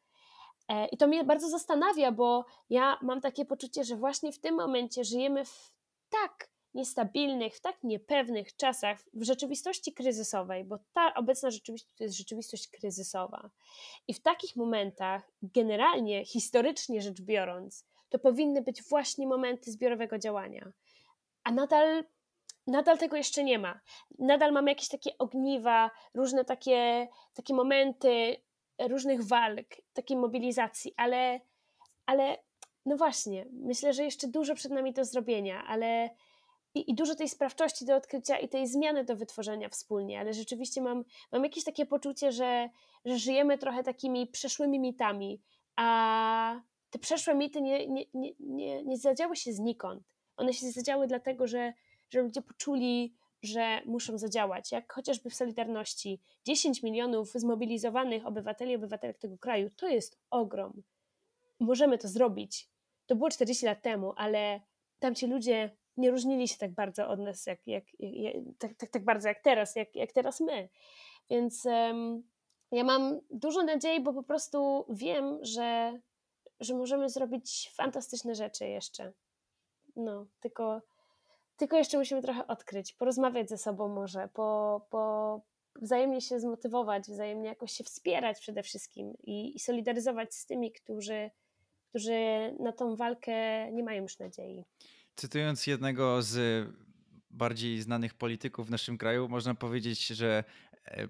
E, 0.67 0.87
I 0.87 0.97
to 0.97 1.07
mnie 1.07 1.23
bardzo 1.23 1.49
zastanawia, 1.49 2.11
bo 2.11 2.45
ja 2.69 2.97
mam 3.01 3.21
takie 3.21 3.45
poczucie, 3.45 3.83
że 3.83 3.95
właśnie 3.95 4.31
w 4.31 4.39
tym 4.39 4.55
momencie 4.55 5.03
żyjemy 5.03 5.45
w 5.45 5.71
tak 6.09 6.49
niestabilnych, 6.73 7.55
w 7.55 7.61
tak 7.61 7.83
niepewnych 7.83 8.55
czasach, 8.55 8.99
w 9.13 9.23
rzeczywistości 9.23 9.93
kryzysowej, 9.93 10.63
bo 10.63 10.79
ta 10.93 11.13
obecna 11.13 11.51
rzeczywistość 11.51 11.95
to 11.97 12.03
jest 12.03 12.17
rzeczywistość 12.17 12.67
kryzysowa. 12.67 13.49
I 14.07 14.13
w 14.13 14.21
takich 14.21 14.55
momentach, 14.55 15.31
generalnie, 15.41 16.25
historycznie 16.25 17.01
rzecz 17.01 17.21
biorąc, 17.21 17.85
to 18.09 18.19
powinny 18.19 18.61
być 18.61 18.83
właśnie 18.83 19.27
momenty 19.27 19.71
zbiorowego 19.71 20.17
działania. 20.17 20.71
A 21.43 21.51
nadal 21.51 22.03
nadal 22.69 22.97
tego 22.97 23.17
jeszcze 23.17 23.43
nie 23.43 23.59
ma. 23.59 23.79
Nadal 24.19 24.51
mamy 24.51 24.71
jakieś 24.71 24.87
takie 24.87 25.17
ogniwa, 25.17 25.91
różne 26.13 26.45
takie, 26.45 27.07
takie 27.33 27.53
momenty 27.53 28.35
różnych 28.79 29.23
walk, 29.23 29.67
takiej 29.93 30.17
mobilizacji, 30.17 30.93
ale, 30.97 31.39
ale 32.05 32.37
no 32.85 32.97
właśnie, 32.97 33.45
myślę, 33.51 33.93
że 33.93 34.03
jeszcze 34.03 34.27
dużo 34.27 34.55
przed 34.55 34.71
nami 34.71 34.93
do 34.93 35.05
zrobienia, 35.05 35.63
ale 35.67 36.09
i, 36.75 36.91
i, 36.91 36.95
dużo 36.95 37.15
tej 37.15 37.29
sprawczości 37.29 37.85
do 37.85 37.95
odkrycia 37.95 38.37
i 38.37 38.49
tej 38.49 38.67
zmiany 38.67 39.03
do 39.03 39.15
wytworzenia 39.15 39.69
wspólnie, 39.69 40.19
ale 40.19 40.33
rzeczywiście 40.33 40.81
mam, 40.81 41.03
mam 41.31 41.43
jakieś 41.43 41.63
takie 41.63 41.85
poczucie, 41.85 42.31
że, 42.31 42.69
że 43.05 43.17
żyjemy 43.17 43.57
trochę 43.57 43.83
takimi 43.83 44.27
przeszłymi 44.27 44.79
mitami, 44.79 45.41
a 45.75 46.61
te 46.89 46.99
przeszłe 46.99 47.35
mity 47.35 47.61
nie, 47.61 47.87
nie, 47.87 48.05
nie, 48.13 48.31
nie, 48.39 48.83
nie 48.83 48.97
zadziały 48.97 49.35
się 49.35 49.53
znikąd. 49.53 50.03
One 50.37 50.53
się 50.53 50.71
zadziały 50.71 51.07
dlatego, 51.07 51.47
że 51.47 51.73
że 52.09 52.21
ludzie 52.21 52.41
poczuli, 52.41 53.13
że 53.43 53.81
muszą 53.85 54.17
zadziałać, 54.17 54.71
jak 54.71 54.93
chociażby 54.93 55.29
w 55.29 55.35
Solidarności. 55.35 56.21
10 56.45 56.83
milionów 56.83 57.31
zmobilizowanych 57.31 58.25
obywateli 58.25 58.71
i 58.71 58.75
obywatelek 58.75 59.17
tego 59.17 59.37
kraju 59.37 59.69
to 59.75 59.87
jest 59.87 60.19
ogrom. 60.29 60.83
Możemy 61.59 61.97
to 61.97 62.07
zrobić. 62.07 62.69
To 63.05 63.15
było 63.15 63.29
40 63.29 63.65
lat 63.65 63.81
temu, 63.81 64.13
ale 64.15 64.61
tamci 64.99 65.27
ludzie 65.27 65.77
nie 65.97 66.11
różnili 66.11 66.47
się 66.47 66.57
tak 66.57 66.71
bardzo 66.71 67.07
od 67.07 67.19
nas, 67.19 67.45
jak, 67.45 67.67
jak, 67.67 67.83
jak 67.99 68.35
tak, 68.59 68.73
tak, 68.73 68.89
tak, 68.89 69.03
bardzo 69.05 69.27
jak 69.27 69.39
teraz, 69.39 69.75
jak, 69.75 69.95
jak 69.95 70.11
teraz 70.11 70.39
my. 70.39 70.69
Więc 71.29 71.65
um, 71.65 72.23
ja 72.71 72.83
mam 72.83 73.19
dużo 73.31 73.63
nadziei, 73.63 74.01
bo 74.01 74.13
po 74.13 74.23
prostu 74.23 74.85
wiem, 74.89 75.39
że, 75.41 75.99
że 76.59 76.75
możemy 76.75 77.09
zrobić 77.09 77.71
fantastyczne 77.73 78.35
rzeczy 78.35 78.67
jeszcze. 78.67 79.13
No, 79.95 80.25
tylko 80.39 80.81
tylko 81.59 81.77
jeszcze 81.77 81.97
musimy 81.97 82.21
trochę 82.21 82.47
odkryć, 82.47 82.93
porozmawiać 82.93 83.49
ze 83.49 83.57
sobą 83.57 83.87
może, 83.87 84.29
po, 84.33 84.81
po 84.89 85.41
wzajemnie 85.81 86.21
się 86.21 86.39
zmotywować, 86.39 87.03
wzajemnie 87.03 87.49
jakoś 87.49 87.71
się 87.71 87.83
wspierać 87.83 88.39
przede 88.39 88.63
wszystkim 88.63 89.13
i, 89.23 89.55
i 89.55 89.59
solidaryzować 89.59 90.35
z 90.35 90.45
tymi, 90.45 90.71
którzy, 90.71 91.31
którzy 91.89 92.13
na 92.59 92.71
tą 92.71 92.95
walkę 92.95 93.31
nie 93.71 93.83
mają 93.83 94.01
już 94.03 94.19
nadziei. 94.19 94.65
Cytując 95.15 95.67
jednego 95.67 96.21
z 96.21 96.67
bardziej 97.29 97.81
znanych 97.81 98.13
polityków 98.13 98.67
w 98.67 98.71
naszym 98.71 98.97
kraju, 98.97 99.29
można 99.29 99.55
powiedzieć, 99.55 100.07
że 100.07 100.43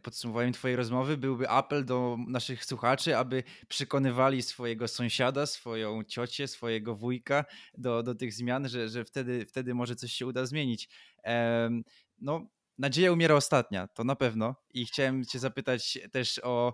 podsumowaniem 0.01 0.53
Twojej 0.53 0.77
rozmowy 0.77 1.17
byłby 1.17 1.49
apel 1.49 1.85
do 1.85 2.17
naszych 2.27 2.65
słuchaczy, 2.65 3.17
aby 3.17 3.43
przekonywali 3.67 4.41
swojego 4.41 4.87
sąsiada, 4.87 5.45
swoją 5.45 6.03
ciocię, 6.03 6.47
swojego 6.47 6.95
wujka 6.95 7.45
do, 7.77 8.03
do 8.03 8.15
tych 8.15 8.33
zmian, 8.33 8.69
że, 8.69 8.89
że 8.89 9.05
wtedy, 9.05 9.45
wtedy 9.45 9.73
może 9.73 9.95
coś 9.95 10.13
się 10.13 10.27
uda 10.27 10.45
zmienić. 10.45 10.89
No, 12.19 12.49
nadzieja 12.77 13.11
umiera 13.11 13.35
ostatnia, 13.35 13.87
to 13.87 14.03
na 14.03 14.15
pewno. 14.15 14.55
I 14.73 14.85
chciałem 14.85 15.25
Cię 15.25 15.39
zapytać 15.39 15.99
też 16.11 16.39
o, 16.43 16.73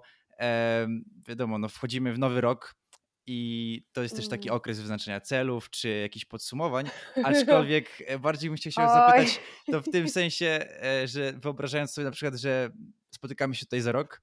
wiadomo, 1.27 1.57
no 1.57 1.69
wchodzimy 1.69 2.13
w 2.13 2.19
nowy 2.19 2.41
rok, 2.41 2.75
i 3.27 3.81
to 3.93 4.03
jest 4.03 4.15
też 4.15 4.27
taki 4.27 4.47
mm. 4.47 4.57
okres 4.57 4.79
wyznaczenia 4.79 5.21
celów 5.21 5.69
czy 5.69 5.89
jakichś 5.89 6.25
podsumowań, 6.25 6.89
aczkolwiek 7.23 8.03
e, 8.05 8.19
bardziej 8.19 8.49
bym 8.49 8.57
chciał 8.57 8.71
się 8.71 8.81
zapytać 8.81 9.39
to 9.71 9.81
w 9.81 9.89
tym 9.91 10.09
sensie, 10.09 10.65
e, 10.81 11.07
że 11.07 11.33
wyobrażając 11.33 11.91
sobie 11.91 12.05
na 12.05 12.11
przykład, 12.11 12.35
że 12.35 12.71
spotykamy 13.11 13.55
się 13.55 13.65
tutaj 13.65 13.81
za 13.81 13.91
rok, 13.91 14.21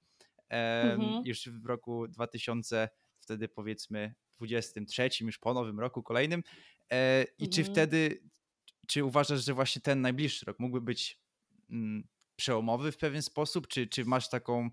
mhm. 0.48 1.22
już 1.26 1.48
w 1.48 1.66
roku 1.66 2.08
2000, 2.08 2.88
wtedy 3.20 3.48
powiedzmy 3.48 4.14
23, 4.32 5.08
już 5.20 5.38
po 5.38 5.54
nowym 5.54 5.80
roku 5.80 6.02
kolejnym 6.02 6.42
e, 6.90 7.22
i 7.22 7.44
mhm. 7.44 7.50
czy 7.50 7.64
wtedy, 7.64 8.22
czy 8.86 9.04
uważasz, 9.04 9.44
że 9.44 9.54
właśnie 9.54 9.82
ten 9.82 10.00
najbliższy 10.00 10.46
rok 10.46 10.58
mógłby 10.58 10.80
być 10.80 11.18
mm, 11.70 12.08
przełomowy 12.36 12.92
w 12.92 12.96
pewien 12.96 13.22
sposób, 13.22 13.68
czy, 13.68 13.86
czy 13.86 14.04
masz 14.04 14.28
taką 14.28 14.70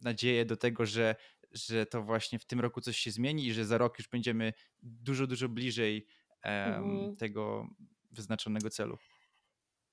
nadzieję 0.00 0.44
do 0.44 0.56
tego, 0.56 0.86
że 0.86 1.16
że 1.52 1.86
to 1.86 2.02
właśnie 2.02 2.38
w 2.38 2.44
tym 2.44 2.60
roku 2.60 2.80
coś 2.80 2.96
się 2.96 3.10
zmieni 3.10 3.46
i 3.46 3.52
że 3.52 3.64
za 3.64 3.78
rok 3.78 3.98
już 3.98 4.08
będziemy 4.08 4.52
dużo, 4.82 5.26
dużo 5.26 5.48
bliżej 5.48 6.06
um, 6.44 6.54
mhm. 6.54 7.16
tego 7.16 7.66
wyznaczonego 8.10 8.70
celu? 8.70 8.98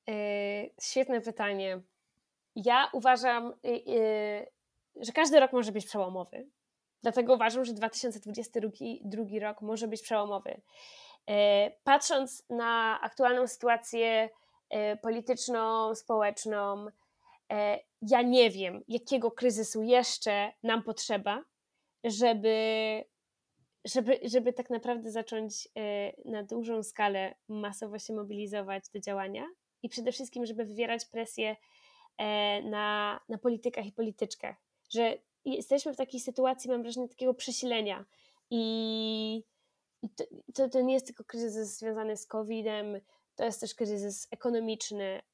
Yy, 0.07 0.13
świetne 0.81 1.21
pytanie. 1.21 1.81
Ja 2.55 2.89
uważam, 2.93 3.53
yy, 3.63 4.47
że 4.95 5.11
każdy 5.11 5.39
rok 5.39 5.53
może 5.53 5.71
być 5.71 5.85
przełomowy. 5.85 6.49
Dlatego 7.01 7.33
uważam, 7.33 7.65
że 7.65 7.73
2022 7.73 9.23
rok 9.41 9.61
może 9.61 9.87
być 9.87 10.01
przełomowy. 10.01 10.61
Yy, 11.27 11.35
patrząc 11.83 12.45
na 12.49 13.01
aktualną 13.01 13.47
sytuację 13.47 14.29
polityczną, 15.01 15.95
społeczną, 15.95 16.85
ja 18.01 18.21
nie 18.21 18.49
wiem, 18.49 18.83
jakiego 18.87 19.31
kryzysu 19.31 19.83
jeszcze 19.83 20.51
nam 20.63 20.83
potrzeba, 20.83 21.43
żeby, 22.03 23.03
żeby, 23.85 24.19
żeby 24.23 24.53
tak 24.53 24.69
naprawdę 24.69 25.11
zacząć 25.11 25.67
e, 25.77 26.13
na 26.25 26.43
dużą 26.43 26.83
skalę 26.83 27.35
masowo 27.47 27.99
się 27.99 28.13
mobilizować 28.13 28.83
do 28.93 28.99
działania 28.99 29.45
i 29.83 29.89
przede 29.89 30.11
wszystkim, 30.11 30.45
żeby 30.45 30.65
wywierać 30.65 31.05
presję 31.05 31.55
e, 32.17 32.61
na, 32.61 33.19
na 33.29 33.37
politykach 33.37 33.85
i 33.85 33.91
polityczkach. 33.91 34.55
Że 34.89 35.17
jesteśmy 35.45 35.93
w 35.93 35.97
takiej 35.97 36.19
sytuacji, 36.19 36.69
mam 36.69 36.81
wrażenie, 36.81 37.09
takiego 37.09 37.33
przesilenia 37.33 38.05
i, 38.49 39.43
to, 40.53 40.69
to 40.69 40.81
nie 40.81 40.93
jest 40.93 41.05
tylko 41.05 41.23
kryzys 41.23 41.77
związany 41.77 42.17
z 42.17 42.25
COVID-em, 42.25 43.01
to 43.35 43.45
jest 43.45 43.59
też 43.59 43.75
kryzys 43.75 44.27
ekonomiczny, 44.31 45.21
E, 45.21 45.28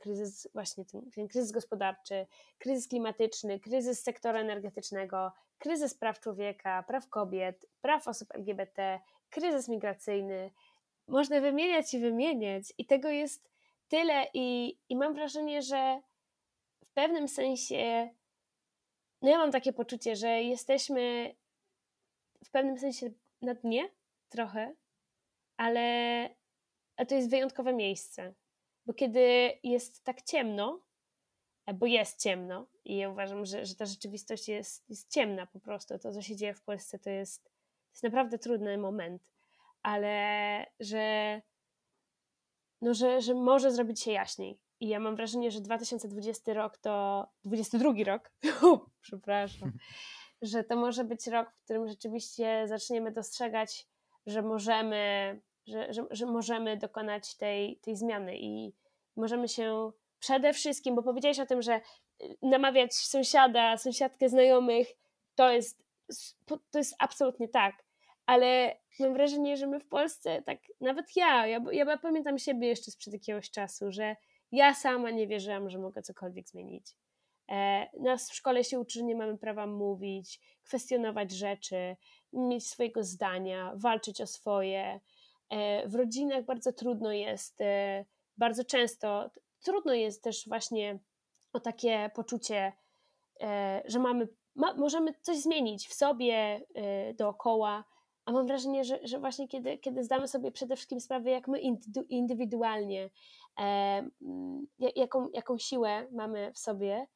kryzys 0.00 0.48
właśnie 0.54 0.84
ten, 0.84 1.10
ten, 1.10 1.28
kryzys 1.28 1.52
gospodarczy, 1.52 2.26
kryzys 2.58 2.88
klimatyczny, 2.88 3.60
kryzys 3.60 4.02
sektora 4.02 4.40
energetycznego, 4.40 5.32
kryzys 5.58 5.94
praw 5.94 6.20
człowieka, 6.20 6.82
praw 6.82 7.08
kobiet, 7.08 7.66
praw 7.80 8.08
osób 8.08 8.28
LGBT, 8.34 9.00
kryzys 9.30 9.68
migracyjny. 9.68 10.50
Można 11.08 11.40
wymieniać 11.40 11.94
i 11.94 11.98
wymieniać 11.98 12.64
i 12.78 12.86
tego 12.86 13.08
jest 13.08 13.50
tyle 13.88 14.26
i, 14.34 14.78
i 14.88 14.96
mam 14.96 15.14
wrażenie, 15.14 15.62
że 15.62 16.00
w 16.84 16.92
pewnym 16.92 17.28
sensie 17.28 18.10
no 19.22 19.30
ja 19.30 19.38
mam 19.38 19.52
takie 19.52 19.72
poczucie, 19.72 20.16
że 20.16 20.42
jesteśmy 20.42 21.34
w 22.44 22.50
pewnym 22.50 22.78
sensie 22.78 23.10
na 23.42 23.54
dnie 23.54 23.90
trochę, 24.28 24.74
ale, 25.56 25.80
ale 26.96 27.06
to 27.06 27.14
jest 27.14 27.30
wyjątkowe 27.30 27.72
miejsce 27.72 28.34
bo 28.88 28.94
kiedy 28.94 29.52
jest 29.62 30.04
tak 30.04 30.22
ciemno, 30.22 30.80
e, 31.66 31.74
bo 31.74 31.86
jest 31.86 32.22
ciemno 32.22 32.66
i 32.84 32.96
ja 32.96 33.10
uważam, 33.10 33.46
że, 33.46 33.66
że 33.66 33.74
ta 33.74 33.86
rzeczywistość 33.86 34.48
jest, 34.48 34.90
jest 34.90 35.12
ciemna 35.12 35.46
po 35.46 35.60
prostu, 35.60 35.98
to 35.98 36.12
co 36.12 36.22
się 36.22 36.36
dzieje 36.36 36.54
w 36.54 36.62
Polsce 36.62 36.98
to 36.98 37.10
jest, 37.10 37.44
to 37.44 37.90
jest 37.92 38.02
naprawdę 38.02 38.38
trudny 38.38 38.78
moment, 38.78 39.32
ale 39.82 40.66
że, 40.80 41.42
no, 42.80 42.94
że, 42.94 43.20
że 43.20 43.34
może 43.34 43.72
zrobić 43.72 44.00
się 44.00 44.12
jaśniej. 44.12 44.60
I 44.80 44.88
ja 44.88 45.00
mam 45.00 45.16
wrażenie, 45.16 45.50
że 45.50 45.60
2020 45.60 46.54
rok 46.54 46.78
to 46.78 47.26
22 47.44 47.92
rok, 48.06 48.30
przepraszam, 49.00 49.72
że 50.42 50.64
to 50.64 50.76
może 50.76 51.04
być 51.04 51.26
rok, 51.26 51.50
w 51.52 51.64
którym 51.64 51.88
rzeczywiście 51.88 52.64
zaczniemy 52.68 53.12
dostrzegać, 53.12 53.86
że 54.26 54.42
możemy 54.42 55.40
że, 55.68 55.92
że, 55.92 56.06
że 56.10 56.26
możemy 56.26 56.76
dokonać 56.76 57.34
tej, 57.34 57.76
tej 57.76 57.96
zmiany 57.96 58.38
i 58.38 58.72
możemy 59.16 59.48
się 59.48 59.90
przede 60.18 60.52
wszystkim, 60.52 60.94
bo 60.94 61.02
powiedziałeś 61.02 61.40
o 61.40 61.46
tym, 61.46 61.62
że 61.62 61.80
y, 62.22 62.36
namawiać 62.42 62.94
sąsiada, 62.94 63.76
sąsiadkę, 63.76 64.28
znajomych, 64.28 64.88
to 65.34 65.50
jest, 65.50 65.82
to 66.70 66.78
jest 66.78 66.94
absolutnie 66.98 67.48
tak, 67.48 67.84
ale 68.26 68.78
mam 69.00 69.12
wrażenie, 69.12 69.56
że 69.56 69.66
my 69.66 69.80
w 69.80 69.88
Polsce, 69.88 70.42
tak 70.42 70.58
nawet 70.80 71.16
ja, 71.16 71.46
ja, 71.46 71.60
ja 71.72 71.98
pamiętam 71.98 72.38
siebie 72.38 72.68
jeszcze 72.68 72.90
sprzed 72.90 73.12
jakiegoś 73.12 73.50
czasu, 73.50 73.92
że 73.92 74.16
ja 74.52 74.74
sama 74.74 75.10
nie 75.10 75.26
wierzyłam, 75.26 75.70
że 75.70 75.78
mogę 75.78 76.02
cokolwiek 76.02 76.48
zmienić. 76.48 76.94
E, 77.50 77.86
nas 78.00 78.30
w 78.30 78.34
szkole 78.34 78.64
się 78.64 78.80
uczy, 78.80 78.98
że 78.98 79.04
nie 79.04 79.16
mamy 79.16 79.38
prawa 79.38 79.66
mówić, 79.66 80.40
kwestionować 80.62 81.32
rzeczy, 81.32 81.96
mieć 82.32 82.68
swojego 82.68 83.04
zdania, 83.04 83.72
walczyć 83.76 84.20
o 84.20 84.26
swoje. 84.26 85.00
E, 85.50 85.88
w 85.88 85.94
rodzinach 85.94 86.44
bardzo 86.44 86.72
trudno 86.72 87.12
jest, 87.12 87.60
e, 87.60 88.04
bardzo 88.36 88.64
często 88.64 89.30
trudno 89.64 89.94
jest 89.94 90.22
też 90.22 90.48
właśnie 90.48 90.98
o 91.52 91.60
takie 91.60 92.10
poczucie, 92.14 92.72
e, 93.40 93.82
że 93.84 93.98
mamy, 93.98 94.28
ma, 94.54 94.74
możemy 94.74 95.14
coś 95.22 95.36
zmienić 95.38 95.88
w 95.88 95.94
sobie, 95.94 96.60
dookoła, 97.14 97.84
a 98.24 98.32
mam 98.32 98.46
wrażenie, 98.46 98.84
że, 98.84 98.98
że 99.02 99.18
właśnie 99.18 99.48
kiedy, 99.48 99.78
kiedy 99.78 100.04
zdamy 100.04 100.28
sobie 100.28 100.52
przede 100.52 100.76
wszystkim 100.76 101.00
sprawę, 101.00 101.30
jak 101.30 101.48
my 101.48 101.60
indywidualnie, 102.08 103.10
jaką, 104.78 105.28
jaką 105.34 105.58
siłę 105.58 106.06
mamy 106.12 106.52
w 106.52 106.58
sobie, 106.58 107.06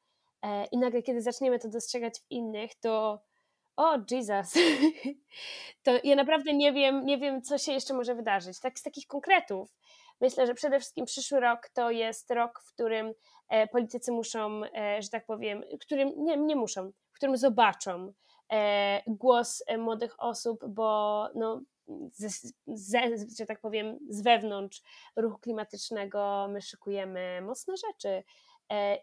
i 0.72 0.78
nagle, 0.78 1.02
kiedy 1.02 1.22
zaczniemy 1.22 1.58
to 1.58 1.68
dostrzegać 1.68 2.20
w 2.20 2.30
innych, 2.30 2.74
to 2.74 3.22
o 3.76 3.98
Jesus, 4.10 4.54
to 5.84 5.92
ja 6.04 6.16
naprawdę 6.16 6.54
nie 6.54 6.72
wiem, 6.72 7.06
nie 7.06 7.18
wiem, 7.18 7.42
co 7.42 7.58
się 7.58 7.72
jeszcze 7.72 7.94
może 7.94 8.14
wydarzyć. 8.14 8.60
Tak 8.60 8.78
z 8.78 8.82
takich 8.82 9.06
konkretów. 9.06 9.74
Myślę, 10.20 10.46
że 10.46 10.54
przede 10.54 10.80
wszystkim 10.80 11.04
przyszły 11.04 11.40
rok 11.40 11.68
to 11.74 11.90
jest 11.90 12.30
rok, 12.30 12.60
w 12.64 12.72
którym 12.72 13.12
e, 13.48 13.66
politycy 13.66 14.12
muszą, 14.12 14.60
e, 14.64 15.02
że 15.02 15.08
tak 15.08 15.26
powiem, 15.26 15.62
którym 15.80 16.12
nie, 16.16 16.36
nie 16.36 16.56
muszą, 16.56 16.90
w 17.12 17.16
którym 17.16 17.36
zobaczą 17.36 18.12
e, 18.52 19.02
głos 19.06 19.64
młodych 19.78 20.14
osób, 20.18 20.64
bo 20.68 21.28
no, 21.34 21.62
z, 22.12 22.54
z, 22.66 23.38
że 23.38 23.46
tak 23.46 23.60
powiem, 23.60 23.98
z 24.08 24.22
wewnątrz 24.22 24.82
ruchu 25.16 25.38
klimatycznego 25.38 26.46
my 26.50 26.60
szykujemy 26.60 27.42
mocne 27.42 27.74
rzeczy 27.76 28.22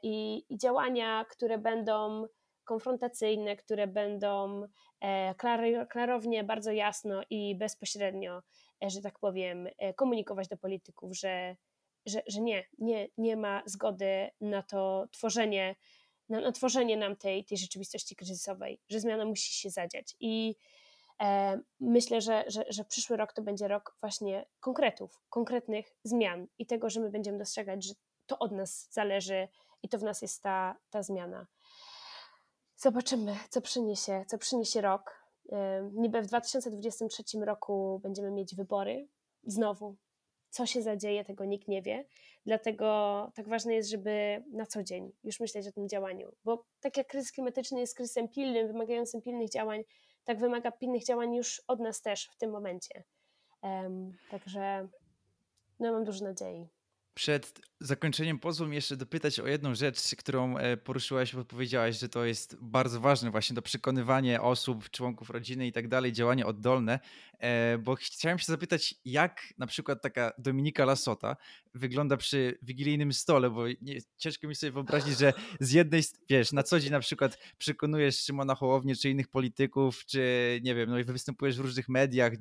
i, 0.04 0.46
i 0.50 0.58
działania, 0.58 1.26
które 1.30 1.58
będą 1.58 2.26
konfrontacyjne, 2.70 3.56
które 3.56 3.88
będą 3.88 4.64
e, 5.02 5.36
klarownie, 5.90 6.44
bardzo 6.44 6.72
jasno 6.72 7.22
i 7.30 7.56
bezpośrednio, 7.56 8.42
e, 8.84 8.90
że 8.90 9.02
tak 9.02 9.20
powiem, 9.20 9.68
e, 9.78 9.94
komunikować 9.94 10.48
do 10.48 10.58
polityków, 10.58 11.18
że, 11.18 11.56
że, 12.06 12.22
że 12.28 12.42
nie, 12.42 12.66
nie, 12.78 13.08
nie 13.18 13.38
ma 13.38 13.64
zgody 13.66 14.30
na 14.42 14.64
to 14.64 15.08
tworzenie, 15.12 15.76
na, 16.30 16.42
na 16.42 16.52
tworzenie 16.52 16.98
nam 16.98 17.16
tej, 17.16 17.46
tej 17.46 17.58
rzeczywistości 17.58 18.16
kryzysowej, 18.16 18.80
że 18.90 19.00
zmiana 19.00 19.26
musi 19.26 19.54
się 19.54 19.70
zadziać. 19.70 20.16
I 20.20 20.56
myślę, 21.80 22.22
że, 22.22 22.44
że, 22.48 22.66
że 22.70 22.86
przyszły 22.86 23.18
rok 23.18 23.34
to 23.34 23.42
będzie 23.42 23.68
rok 23.68 23.98
właśnie 24.02 24.46
konkretów, 24.60 25.22
konkretnych 25.30 25.96
zmian 26.04 26.48
i 26.58 26.66
tego, 26.66 26.90
że 26.90 27.00
my 27.00 27.10
będziemy 27.10 27.38
dostrzegać, 27.38 27.86
że 27.86 27.94
to 28.26 28.40
od 28.40 28.52
nas 28.52 28.88
zależy 28.92 29.48
i 29.84 29.90
to 29.90 29.98
w 29.98 30.04
nas 30.04 30.22
jest 30.22 30.44
ta, 30.44 30.76
ta 30.90 31.04
zmiana. 31.04 31.48
Zobaczymy, 32.82 33.36
co 33.50 33.62
przyniesie, 33.62 34.26
co 34.28 34.38
przyniesie 34.38 34.82
rok. 34.82 35.24
Niby 35.92 36.22
w 36.22 36.26
2023 36.26 37.24
roku 37.46 38.00
będziemy 38.04 38.32
mieć 38.32 38.56
wybory. 38.56 39.08
Znowu, 39.44 39.96
co 40.50 40.66
się 40.66 40.82
zadzieje, 40.82 41.26
tego 41.26 41.46
nikt 41.46 41.68
nie 41.68 41.82
wie. 41.82 42.06
Dlatego 42.46 43.32
tak 43.36 43.50
ważne 43.50 43.74
jest, 43.74 43.90
żeby 43.90 44.44
na 44.52 44.66
co 44.66 44.84
dzień 44.84 45.12
już 45.24 45.40
myśleć 45.40 45.68
o 45.68 45.72
tym 45.72 45.90
działaniu. 45.90 46.32
Bo 46.44 46.66
tak 46.80 46.98
jak 46.98 47.08
kryzys 47.08 47.32
klimatyczny 47.32 47.80
jest 47.80 47.96
kryzysem 47.96 48.30
pilnym, 48.30 48.68
wymagającym 48.68 49.22
pilnych 49.22 49.50
działań, 49.50 49.84
tak 50.24 50.40
wymaga 50.40 50.72
pilnych 50.72 51.06
działań 51.06 51.36
już 51.36 51.62
od 51.68 51.80
nas 51.80 52.02
też 52.02 52.30
w 52.34 52.38
tym 52.38 52.52
momencie. 52.52 53.04
Także 54.32 54.88
no, 55.80 55.92
mam 55.92 56.04
dużo 56.04 56.26
nadziei. 56.26 56.68
Przed 57.20 57.62
zakończeniem 57.80 58.40
pozwól 58.40 58.72
jeszcze 58.72 58.98
dopytać 58.98 59.40
o 59.40 59.48
jedną 59.48 59.76
rzecz, 59.76 60.16
którą 60.18 60.58
e, 60.58 60.78
poruszyłaś, 60.78 61.36
bo 61.36 61.46
powiedziałaś, 61.46 62.00
że 62.00 62.10
to 62.10 62.26
jest 62.26 62.58
bardzo 62.62 63.00
ważne 63.00 63.32
właśnie 63.32 63.54
do 63.54 63.62
przekonywania 63.62 64.44
osób, 64.44 64.90
członków 64.90 65.30
rodziny 65.30 65.68
i 65.68 65.72
tak 65.72 65.88
dalej, 65.88 66.14
działanie 66.14 66.46
oddolne, 66.46 67.00
e, 67.40 67.78
bo 67.78 67.96
chciałem 67.96 68.40
się 68.40 68.46
zapytać, 68.46 68.96
jak 69.06 69.42
na 69.58 69.68
przykład 69.68 70.02
taka 70.02 70.32
Dominika 70.38 70.86
Lasota 70.86 71.36
wygląda 71.74 72.18
przy 72.18 72.58
wigilijnym 72.62 73.14
stole, 73.14 73.50
bo 73.50 73.68
nie, 73.68 74.00
ciężko 74.18 74.48
mi 74.48 74.56
sobie 74.56 74.72
wyobrazić, 74.72 75.18
że 75.20 75.34
z 75.60 75.72
jednej, 75.72 76.04
wiesz, 76.30 76.52
na 76.52 76.64
co 76.64 76.80
dzień 76.80 76.92
na 76.92 77.00
przykład 77.00 77.38
przekonujesz 77.58 78.20
Szymona 78.20 78.56
Hołownię 78.56 78.96
czy 78.96 79.10
innych 79.10 79.28
polityków, 79.28 80.06
czy 80.06 80.60
nie 80.64 80.76
wiem, 80.76 80.90
no 80.90 81.00
i 81.00 81.04
występujesz 81.04 81.58
w 81.58 81.62
różnych 81.62 81.90
mediach, 81.90 82.34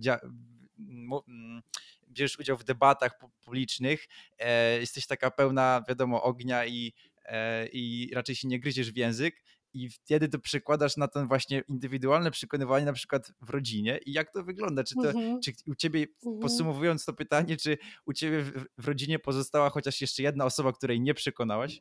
bierzesz 2.10 2.38
udział 2.38 2.56
w 2.56 2.64
debatach 2.64 3.18
publicznych, 3.44 4.06
e, 4.38 4.80
jesteś 4.80 5.06
taka 5.06 5.30
pełna, 5.30 5.82
wiadomo, 5.88 6.22
ognia 6.22 6.66
i, 6.66 6.92
e, 7.24 7.66
i 7.66 8.10
raczej 8.14 8.34
się 8.34 8.48
nie 8.48 8.60
gryziesz 8.60 8.92
w 8.92 8.96
język 8.96 9.42
i 9.74 9.88
wtedy 9.90 10.28
to 10.28 10.38
przekładasz 10.38 10.96
na 10.96 11.08
ten 11.08 11.28
właśnie 11.28 11.62
indywidualne 11.68 12.30
przekonywanie 12.30 12.84
na 12.84 12.92
przykład 12.92 13.32
w 13.40 13.50
rodzinie 13.50 14.00
i 14.06 14.12
jak 14.12 14.32
to 14.32 14.44
wygląda? 14.44 14.84
Czy, 14.84 14.94
to, 14.94 15.10
mhm. 15.10 15.40
czy 15.40 15.52
u 15.66 15.74
ciebie, 15.74 16.06
mhm. 16.24 16.40
podsumowując 16.40 17.04
to 17.04 17.12
pytanie, 17.12 17.56
czy 17.56 17.78
u 18.06 18.12
ciebie 18.12 18.42
w, 18.42 18.64
w 18.78 18.88
rodzinie 18.88 19.18
pozostała 19.18 19.70
chociaż 19.70 20.00
jeszcze 20.00 20.22
jedna 20.22 20.44
osoba, 20.44 20.72
której 20.72 21.00
nie 21.00 21.14
przekonałaś? 21.14 21.80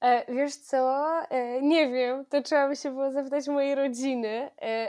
E, 0.00 0.34
wiesz 0.34 0.56
co? 0.56 1.06
E, 1.30 1.62
nie 1.62 1.90
wiem, 1.90 2.24
to 2.24 2.42
trzeba 2.42 2.68
by 2.68 2.76
się 2.76 2.90
było 2.90 3.12
zapytać 3.12 3.48
mojej 3.48 3.74
rodziny. 3.74 4.50
E, 4.62 4.88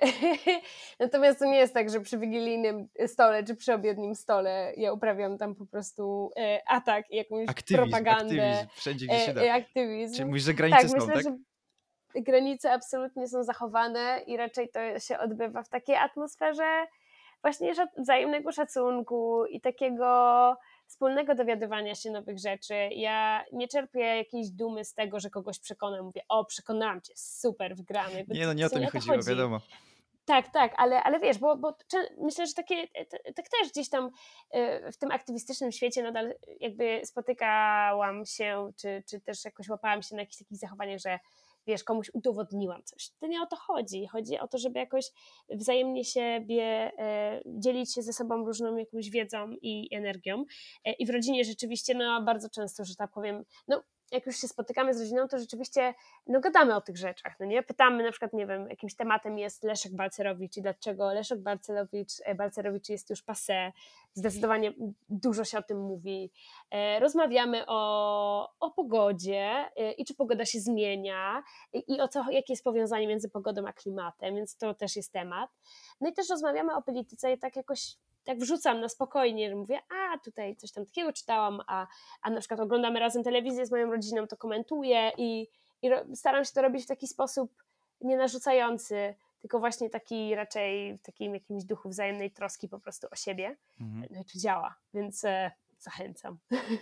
natomiast 1.00 1.40
to 1.40 1.46
nie 1.46 1.58
jest 1.58 1.74
tak, 1.74 1.90
że 1.90 2.02
przy 2.02 2.18
wigilijnym 2.18 2.88
stole 3.08 3.44
czy 3.44 3.56
przy 3.56 3.74
obiednim 3.74 4.16
stole 4.16 4.74
ja 4.78 4.94
uprawiam 4.94 5.38
tam 5.38 5.56
po 5.56 5.66
prostu 5.66 6.32
atak 6.68 7.12
i 7.12 7.16
jakąś 7.16 7.50
aktywizm, 7.50 7.84
propagandę. 7.84 8.50
Aktywizm, 8.50 8.80
wszędzie 8.80 9.06
gdzie 9.06 9.20
się 9.20 9.34
da. 9.34 9.54
Aktywizm. 9.54 10.16
Czyli 10.16 10.26
mówisz, 10.26 10.44
że 10.44 10.54
granice 10.54 10.82
tak, 10.82 10.90
są, 10.90 10.96
myślę, 11.08 11.14
tak? 11.14 11.24
Że 11.24 12.22
granice 12.22 12.72
absolutnie 12.72 13.28
są 13.28 13.44
zachowane 13.44 14.22
i 14.28 14.38
raczej 14.38 14.70
to 14.70 15.00
się 15.00 15.20
odbywa 15.20 15.64
w 15.64 15.70
takiej 15.70 15.96
atmosferze 15.96 16.88
właśnie 17.42 17.74
wzajemnego 17.98 18.52
szacunku 18.52 19.46
i 19.46 19.62
takiego 19.62 20.58
wspólnego 20.92 21.36
dowiadywania 21.36 21.96
się 21.96 22.12
nowych 22.12 22.40
rzeczy. 22.40 22.74
Ja 22.92 23.46
nie 23.52 23.68
czerpię 23.68 24.00
jakiejś 24.00 24.50
dumy 24.50 24.86
z 24.86 24.94
tego, 24.94 25.20
że 25.20 25.30
kogoś 25.30 25.60
przekonam. 25.60 26.06
Mówię, 26.06 26.22
o, 26.30 26.46
przekonałam 26.46 27.02
cię, 27.02 27.14
super, 27.16 27.76
wygramy. 27.76 28.26
Nie, 28.28 28.46
no 28.46 28.54
nie 28.54 28.66
o 28.66 28.70
to 28.70 28.80
mi 28.80 28.88
chodziło, 28.88 29.16
chodzi. 29.16 29.30
wiadomo. 29.30 29.60
Tak, 30.26 30.52
tak, 30.52 30.74
ale, 30.78 31.04
ale 31.04 31.20
wiesz, 31.20 31.38
bo, 31.38 31.58
bo 31.58 31.76
myślę, 32.18 32.48
że 32.48 32.54
takie, 32.54 32.88
tak 33.36 33.50
też 33.50 33.72
gdzieś 33.72 33.90
tam 33.90 34.06
y, 34.06 34.92
w 34.92 34.98
tym 34.98 35.12
aktywistycznym 35.12 35.72
świecie 35.72 36.04
nadal 36.04 36.34
jakby 36.60 37.02
spotykałam 37.06 38.26
się, 38.26 38.72
czy, 38.76 39.04
czy 39.10 39.22
też 39.22 39.46
jakoś 39.46 39.70
łapałam 39.70 40.02
się 40.04 40.16
na 40.16 40.22
jakichś 40.22 40.38
takich 40.38 40.58
zachowaniach, 40.58 41.00
że 41.00 41.20
wiesz, 41.68 41.84
komuś 41.84 42.10
udowodniłam 42.14 42.84
coś. 42.84 43.10
To 43.20 43.28
nie 43.28 43.42
o 43.42 43.46
to 43.46 43.56
chodzi. 43.56 44.08
Chodzi 44.08 44.40
o 44.40 44.48
to, 44.48 44.58
żeby 44.58 44.80
jakoś 44.80 45.06
wzajemnie 45.50 46.06
siebie 46.06 46.92
e, 46.98 47.42
dzielić 47.46 47.94
się 47.94 48.02
ze 48.02 48.14
sobą 48.14 48.46
różną 48.46 48.78
jakąś 48.78 49.10
wiedzą 49.10 49.52
i 49.62 49.96
energią. 49.96 50.46
E, 50.86 50.94
I 50.94 51.06
w 51.06 51.10
rodzinie 51.10 51.46
rzeczywiście, 51.46 51.94
no 51.94 52.24
bardzo 52.24 52.50
często, 52.50 52.86
że 52.86 52.96
tak 52.96 53.12
powiem, 53.12 53.44
no 53.68 53.84
jak 54.12 54.26
już 54.26 54.38
się 54.38 54.48
spotykamy 54.48 54.94
z 54.94 55.02
rodziną, 55.02 55.28
to 55.28 55.40
rzeczywiście 55.40 55.94
no, 56.28 56.40
gadamy 56.40 56.76
o 56.76 56.82
tych 56.82 56.98
rzeczach, 56.98 57.40
no 57.40 57.46
nie? 57.46 57.64
Pytamy 57.64 58.04
na 58.04 58.12
przykład, 58.12 58.34
nie 58.34 58.48
wiem, 58.48 58.70
jakimś 58.70 58.96
tematem 58.96 59.38
jest 59.38 59.64
Leszek 59.64 59.96
Balcerowicz 59.96 60.58
i 60.58 60.62
dlaczego 60.62 61.14
Leszek 61.14 61.40
Balcerowicz, 61.40 62.12
e, 62.26 62.36
Balcerowicz 62.36 62.90
jest 62.90 63.10
już 63.10 63.24
passé, 63.24 63.72
zdecydowanie 64.14 64.74
dużo 65.10 65.44
się 65.44 65.58
o 65.58 65.62
tym 65.62 65.80
mówi. 65.80 66.32
E, 66.72 67.00
rozmawiamy 67.00 67.64
o, 67.68 68.54
o 68.60 68.72
pogodzie 68.72 69.70
e, 69.76 69.92
i 69.92 70.06
czy 70.06 70.16
pogoda 70.16 70.46
się 70.46 70.60
zmienia 70.60 71.44
i 71.74 72.02
o 72.02 72.08
co, 72.08 72.32
jakie 72.32 72.54
jest 72.54 72.64
powiązanie 72.64 73.08
między 73.08 73.30
pogodą 73.30 73.68
a 73.68 73.74
klimatem, 73.74 74.36
więc 74.36 74.58
to 74.58 74.74
też 74.74 74.96
jest 74.96 75.12
temat. 75.12 75.50
No 76.02 76.10
i 76.10 76.14
też 76.14 76.30
rozmawiamy 76.30 76.76
o 76.76 76.82
polityce 76.82 77.34
i 77.34 77.38
tak 77.38 77.56
jakoś 77.56 77.98
tak 78.24 78.40
wrzucam 78.40 78.80
na 78.80 78.90
spokojnie, 78.90 79.50
że 79.50 79.56
mówię, 79.56 79.80
a 79.90 80.18
tutaj 80.18 80.56
coś 80.56 80.72
tam 80.72 80.86
takiego 80.86 81.14
czytałam, 81.14 81.62
a, 81.68 81.88
a 82.22 82.30
na 82.30 82.40
przykład 82.40 82.60
oglądamy 82.60 83.00
razem 83.00 83.24
telewizję 83.24 83.66
z 83.66 83.72
moją 83.72 83.92
rodziną, 83.92 84.28
to 84.28 84.38
komentuję 84.38 85.12
i, 85.18 85.48
i 85.82 85.90
staram 86.16 86.46
się 86.46 86.52
to 86.54 86.62
robić 86.62 86.84
w 86.84 86.88
taki 86.88 87.08
sposób 87.08 87.52
nie 88.02 88.18
narzucający, 88.18 89.16
tylko 89.42 89.60
właśnie 89.60 89.90
taki 89.90 90.36
raczej 90.36 90.98
w 90.98 91.02
takim 91.02 91.34
jakimś 91.34 91.64
duchu 91.64 91.90
wzajemnej 91.90 92.32
troski 92.32 92.68
po 92.68 92.80
prostu 92.80 93.08
o 93.12 93.16
siebie. 93.16 93.58
Mhm. 93.82 94.08
No 94.12 94.22
i 94.22 94.26
to 94.26 94.40
działa, 94.40 94.76
więc 94.94 95.26
e, 95.26 95.52
zachęcam. 95.82 96.38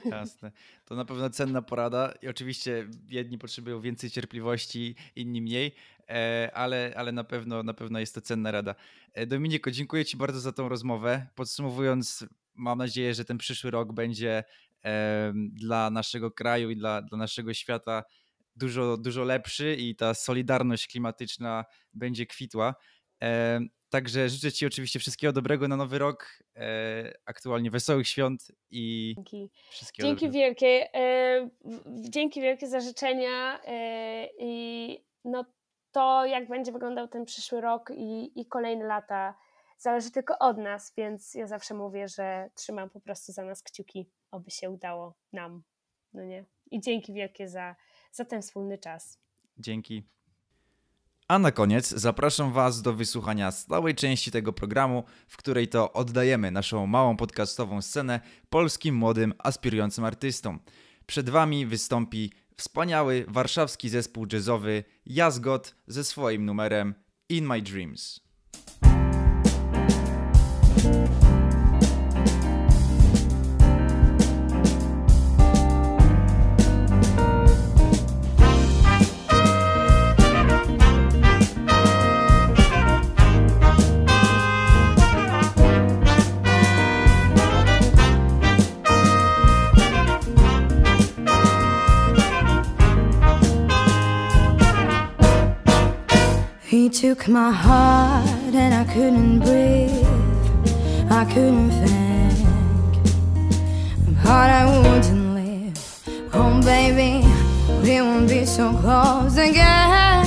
Jasne. 0.05 0.51
To 0.85 0.95
na 0.95 1.05
pewno 1.05 1.29
cenna 1.29 1.61
porada 1.61 2.13
i 2.21 2.27
oczywiście 2.27 2.87
jedni 3.07 3.37
potrzebują 3.37 3.81
więcej 3.81 4.09
cierpliwości, 4.09 4.95
inni 5.15 5.41
mniej, 5.41 5.75
e, 6.09 6.51
ale, 6.53 6.93
ale 6.95 7.11
na, 7.11 7.23
pewno, 7.23 7.63
na 7.63 7.73
pewno 7.73 7.99
jest 7.99 8.15
to 8.15 8.21
cenna 8.21 8.51
rada. 8.51 8.75
E, 9.13 9.25
Dominiko, 9.25 9.71
dziękuję 9.71 10.05
Ci 10.05 10.17
bardzo 10.17 10.39
za 10.39 10.51
tą 10.51 10.69
rozmowę. 10.69 11.27
Podsumowując, 11.35 12.25
mam 12.55 12.77
nadzieję, 12.77 13.13
że 13.13 13.25
ten 13.25 13.37
przyszły 13.37 13.71
rok 13.71 13.93
będzie 13.93 14.43
dla 15.35 15.89
naszego 15.89 16.31
kraju 16.31 16.69
i 16.69 16.75
dla, 16.75 17.01
dla 17.01 17.17
naszego 17.17 17.53
świata 17.53 18.03
dużo, 18.55 18.97
dużo 18.97 19.23
lepszy 19.23 19.75
i 19.75 19.95
ta 19.95 20.13
solidarność 20.13 20.87
klimatyczna 20.87 21.65
będzie 21.93 22.25
kwitła. 22.25 22.75
Także 23.89 24.29
życzę 24.29 24.51
Ci 24.51 24.65
oczywiście 24.65 24.99
wszystkiego 24.99 25.33
dobrego 25.33 25.67
na 25.67 25.75
nowy 25.75 25.99
rok, 25.99 26.43
e, 26.55 27.13
aktualnie 27.25 27.71
wesołych 27.71 28.07
świąt 28.07 28.51
i 28.71 29.13
dzięki. 29.15 29.49
wszystkiego 29.69 30.07
Dzięki 30.07 30.25
dobrego. 30.25 30.45
wielkie. 30.45 30.93
E, 30.95 31.49
dzięki 32.09 32.41
wielkie 32.41 32.67
za 32.67 32.79
życzenia 32.79 33.61
e, 33.65 34.27
i 34.39 35.03
no 35.25 35.45
to 35.91 36.25
jak 36.25 36.47
będzie 36.47 36.71
wyglądał 36.71 37.07
ten 37.07 37.25
przyszły 37.25 37.61
rok 37.61 37.91
i, 37.95 38.41
i 38.41 38.45
kolejne 38.45 38.85
lata 38.85 39.37
zależy 39.77 40.11
tylko 40.11 40.39
od 40.39 40.57
nas, 40.57 40.93
więc 40.97 41.33
ja 41.33 41.47
zawsze 41.47 41.73
mówię, 41.73 42.07
że 42.07 42.49
trzymam 42.55 42.89
po 42.89 42.99
prostu 42.99 43.31
za 43.31 43.43
nas 43.43 43.63
kciuki, 43.63 44.09
aby 44.31 44.51
się 44.51 44.69
udało 44.69 45.15
nam, 45.33 45.63
no 46.13 46.23
nie? 46.23 46.45
I 46.71 46.81
dzięki 46.81 47.13
wielkie 47.13 47.47
za, 47.47 47.75
za 48.11 48.25
ten 48.25 48.41
wspólny 48.41 48.77
czas. 48.77 49.19
Dzięki. 49.57 50.03
A 51.29 51.39
na 51.39 51.51
koniec 51.51 51.89
zapraszam 51.89 52.53
Was 52.53 52.81
do 52.81 52.93
wysłuchania 52.93 53.51
stałej 53.51 53.95
części 53.95 54.31
tego 54.31 54.53
programu, 54.53 55.03
w 55.27 55.37
której 55.37 55.67
to 55.67 55.93
oddajemy 55.93 56.51
naszą 56.51 56.87
małą 56.87 57.17
podcastową 57.17 57.81
scenę 57.81 58.19
polskim 58.49 58.95
młodym, 58.95 59.33
aspirującym 59.37 60.05
artystom. 60.05 60.59
Przed 61.05 61.29
Wami 61.29 61.65
wystąpi 61.65 62.31
wspaniały 62.57 63.25
warszawski 63.27 63.89
zespół 63.89 64.25
jazzowy 64.33 64.83
Jazgot 65.05 65.75
ze 65.87 66.03
swoim 66.03 66.45
numerem 66.45 66.95
In 67.29 67.45
My 67.45 67.61
Dreams. 67.61 68.28
Took 96.89 97.27
my 97.27 97.51
heart 97.51 98.25
and 98.55 98.73
I 98.73 98.83
couldn't 98.91 99.39
breathe. 99.39 100.07
I 101.11 101.23
couldn't 101.25 101.71
think. 101.71 103.03
But 104.23 104.49
I 104.49 104.65
wouldn't 104.65 105.35
live. 105.35 106.29
Oh, 106.33 106.59
baby, 106.61 107.25
we 107.83 108.01
won't 108.01 108.27
be 108.27 108.45
so 108.45 108.73
close 108.73 109.37
again. 109.37 110.25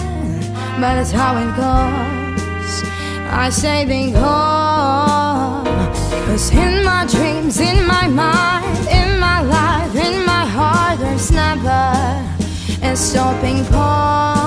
But 0.80 0.94
that's 0.96 1.10
how 1.10 1.36
it 1.36 1.50
goes. 1.56 2.82
I 3.30 3.50
say 3.50 3.84
they 3.84 4.12
go. 4.12 5.64
Cause 6.26 6.52
in 6.52 6.84
my 6.84 7.06
dreams, 7.06 7.58
in 7.60 7.84
my 7.86 8.06
mind, 8.06 8.88
in 8.88 9.18
my 9.18 9.42
life, 9.42 9.94
in 9.96 10.24
my 10.24 10.46
heart, 10.46 11.00
there's 11.00 11.30
never 11.30 11.82
a 12.82 12.96
stopping 12.96 13.64
point. 13.64 14.41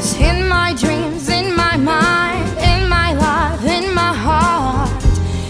In 0.00 0.48
my 0.48 0.72
dreams, 0.72 1.28
in 1.28 1.54
my 1.54 1.76
mind, 1.76 2.48
in 2.58 2.88
my 2.88 3.10
in 3.66 3.94
my 3.94 4.14
heart, 4.14 4.90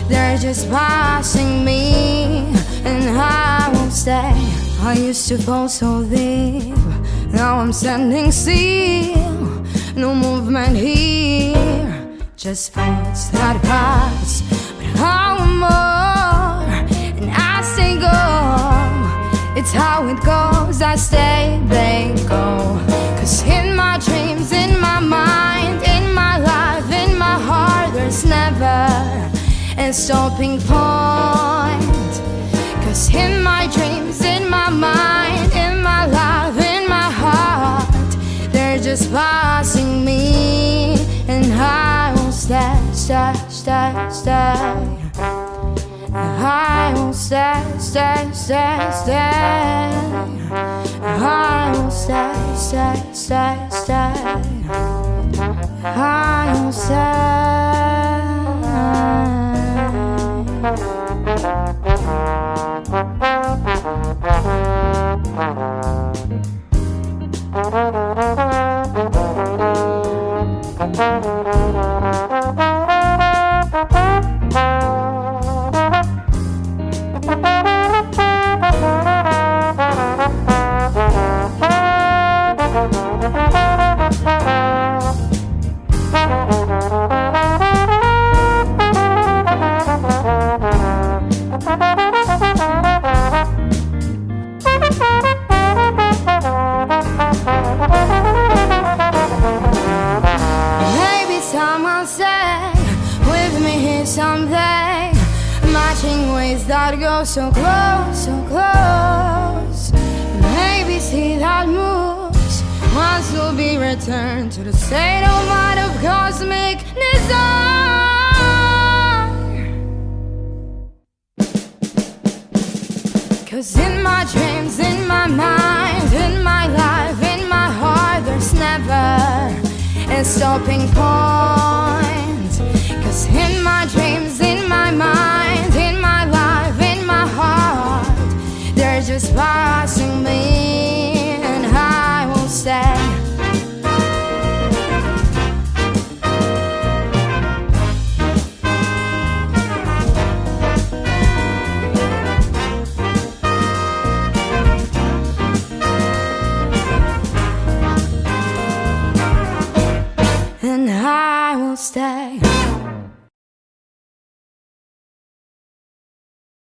they're 0.08 0.36
just 0.38 0.68
passing 0.68 1.64
me, 1.64 2.52
and 2.84 3.16
I 3.16 3.70
won't 3.72 3.92
stay. 3.92 4.34
I 4.82 4.94
used 4.98 5.28
to 5.28 5.38
fall 5.38 5.68
so 5.68 6.02
deep, 6.02 6.74
now 7.32 7.60
I'm 7.60 7.72
standing 7.72 8.32
still, 8.32 9.64
no 9.94 10.16
movement 10.16 10.76
here. 10.76 12.18
just 12.36 12.72
thoughts 12.72 13.28
that 13.28 13.62
pass. 13.62 14.42
But 14.76 14.98
how 14.98 15.44
more, 15.64 16.66
and 17.20 17.30
I 17.30 17.62
say 17.62 17.94
go. 18.00 18.18
It's 19.54 19.72
how 19.72 20.08
it 20.08 20.20
goes. 20.24 20.82
I 20.82 20.96
stay, 20.96 21.60
they 21.66 22.14
go. 22.28 22.80
Cause 23.18 23.42
in 23.44 23.76
my 25.00 25.00
in 25.00 25.08
my 25.08 25.16
mind, 25.16 25.82
in 25.82 26.14
my 26.14 26.36
life, 26.38 26.90
in 26.92 27.18
my 27.18 27.38
heart, 27.38 27.94
there's 27.94 28.24
never 28.24 29.30
a 29.78 29.92
stopping 29.92 30.58
point. 30.60 32.12
Cause 32.84 33.14
in 33.14 33.42
my 33.42 33.66
dreams, 33.72 34.22
in 34.22 34.48
my 34.48 34.68
mind, 34.68 35.52
in 35.52 35.82
my 35.82 36.06
life, 36.06 36.56
in 36.58 36.88
my 36.88 37.10
heart, 37.10 38.52
they're 38.52 38.78
just 38.78 39.10
passing 39.10 40.04
me. 40.04 40.96
And 41.28 41.46
I 41.52 42.12
will 42.16 42.32
stay, 42.32 42.78
stay, 42.92 43.34
stay, 43.48 44.08
stay. 44.10 45.00
I 46.12 46.92
will 46.94 47.12
stay, 47.12 47.62
stay, 47.78 48.28
stay, 48.32 48.90
stay. 48.92 49.90
I 51.02 51.72
will 51.74 51.90
stay, 51.90 52.34
stay, 52.56 53.02
stay, 53.12 53.68
stay. 53.70 54.59
I 55.82 56.52
will 56.52 56.72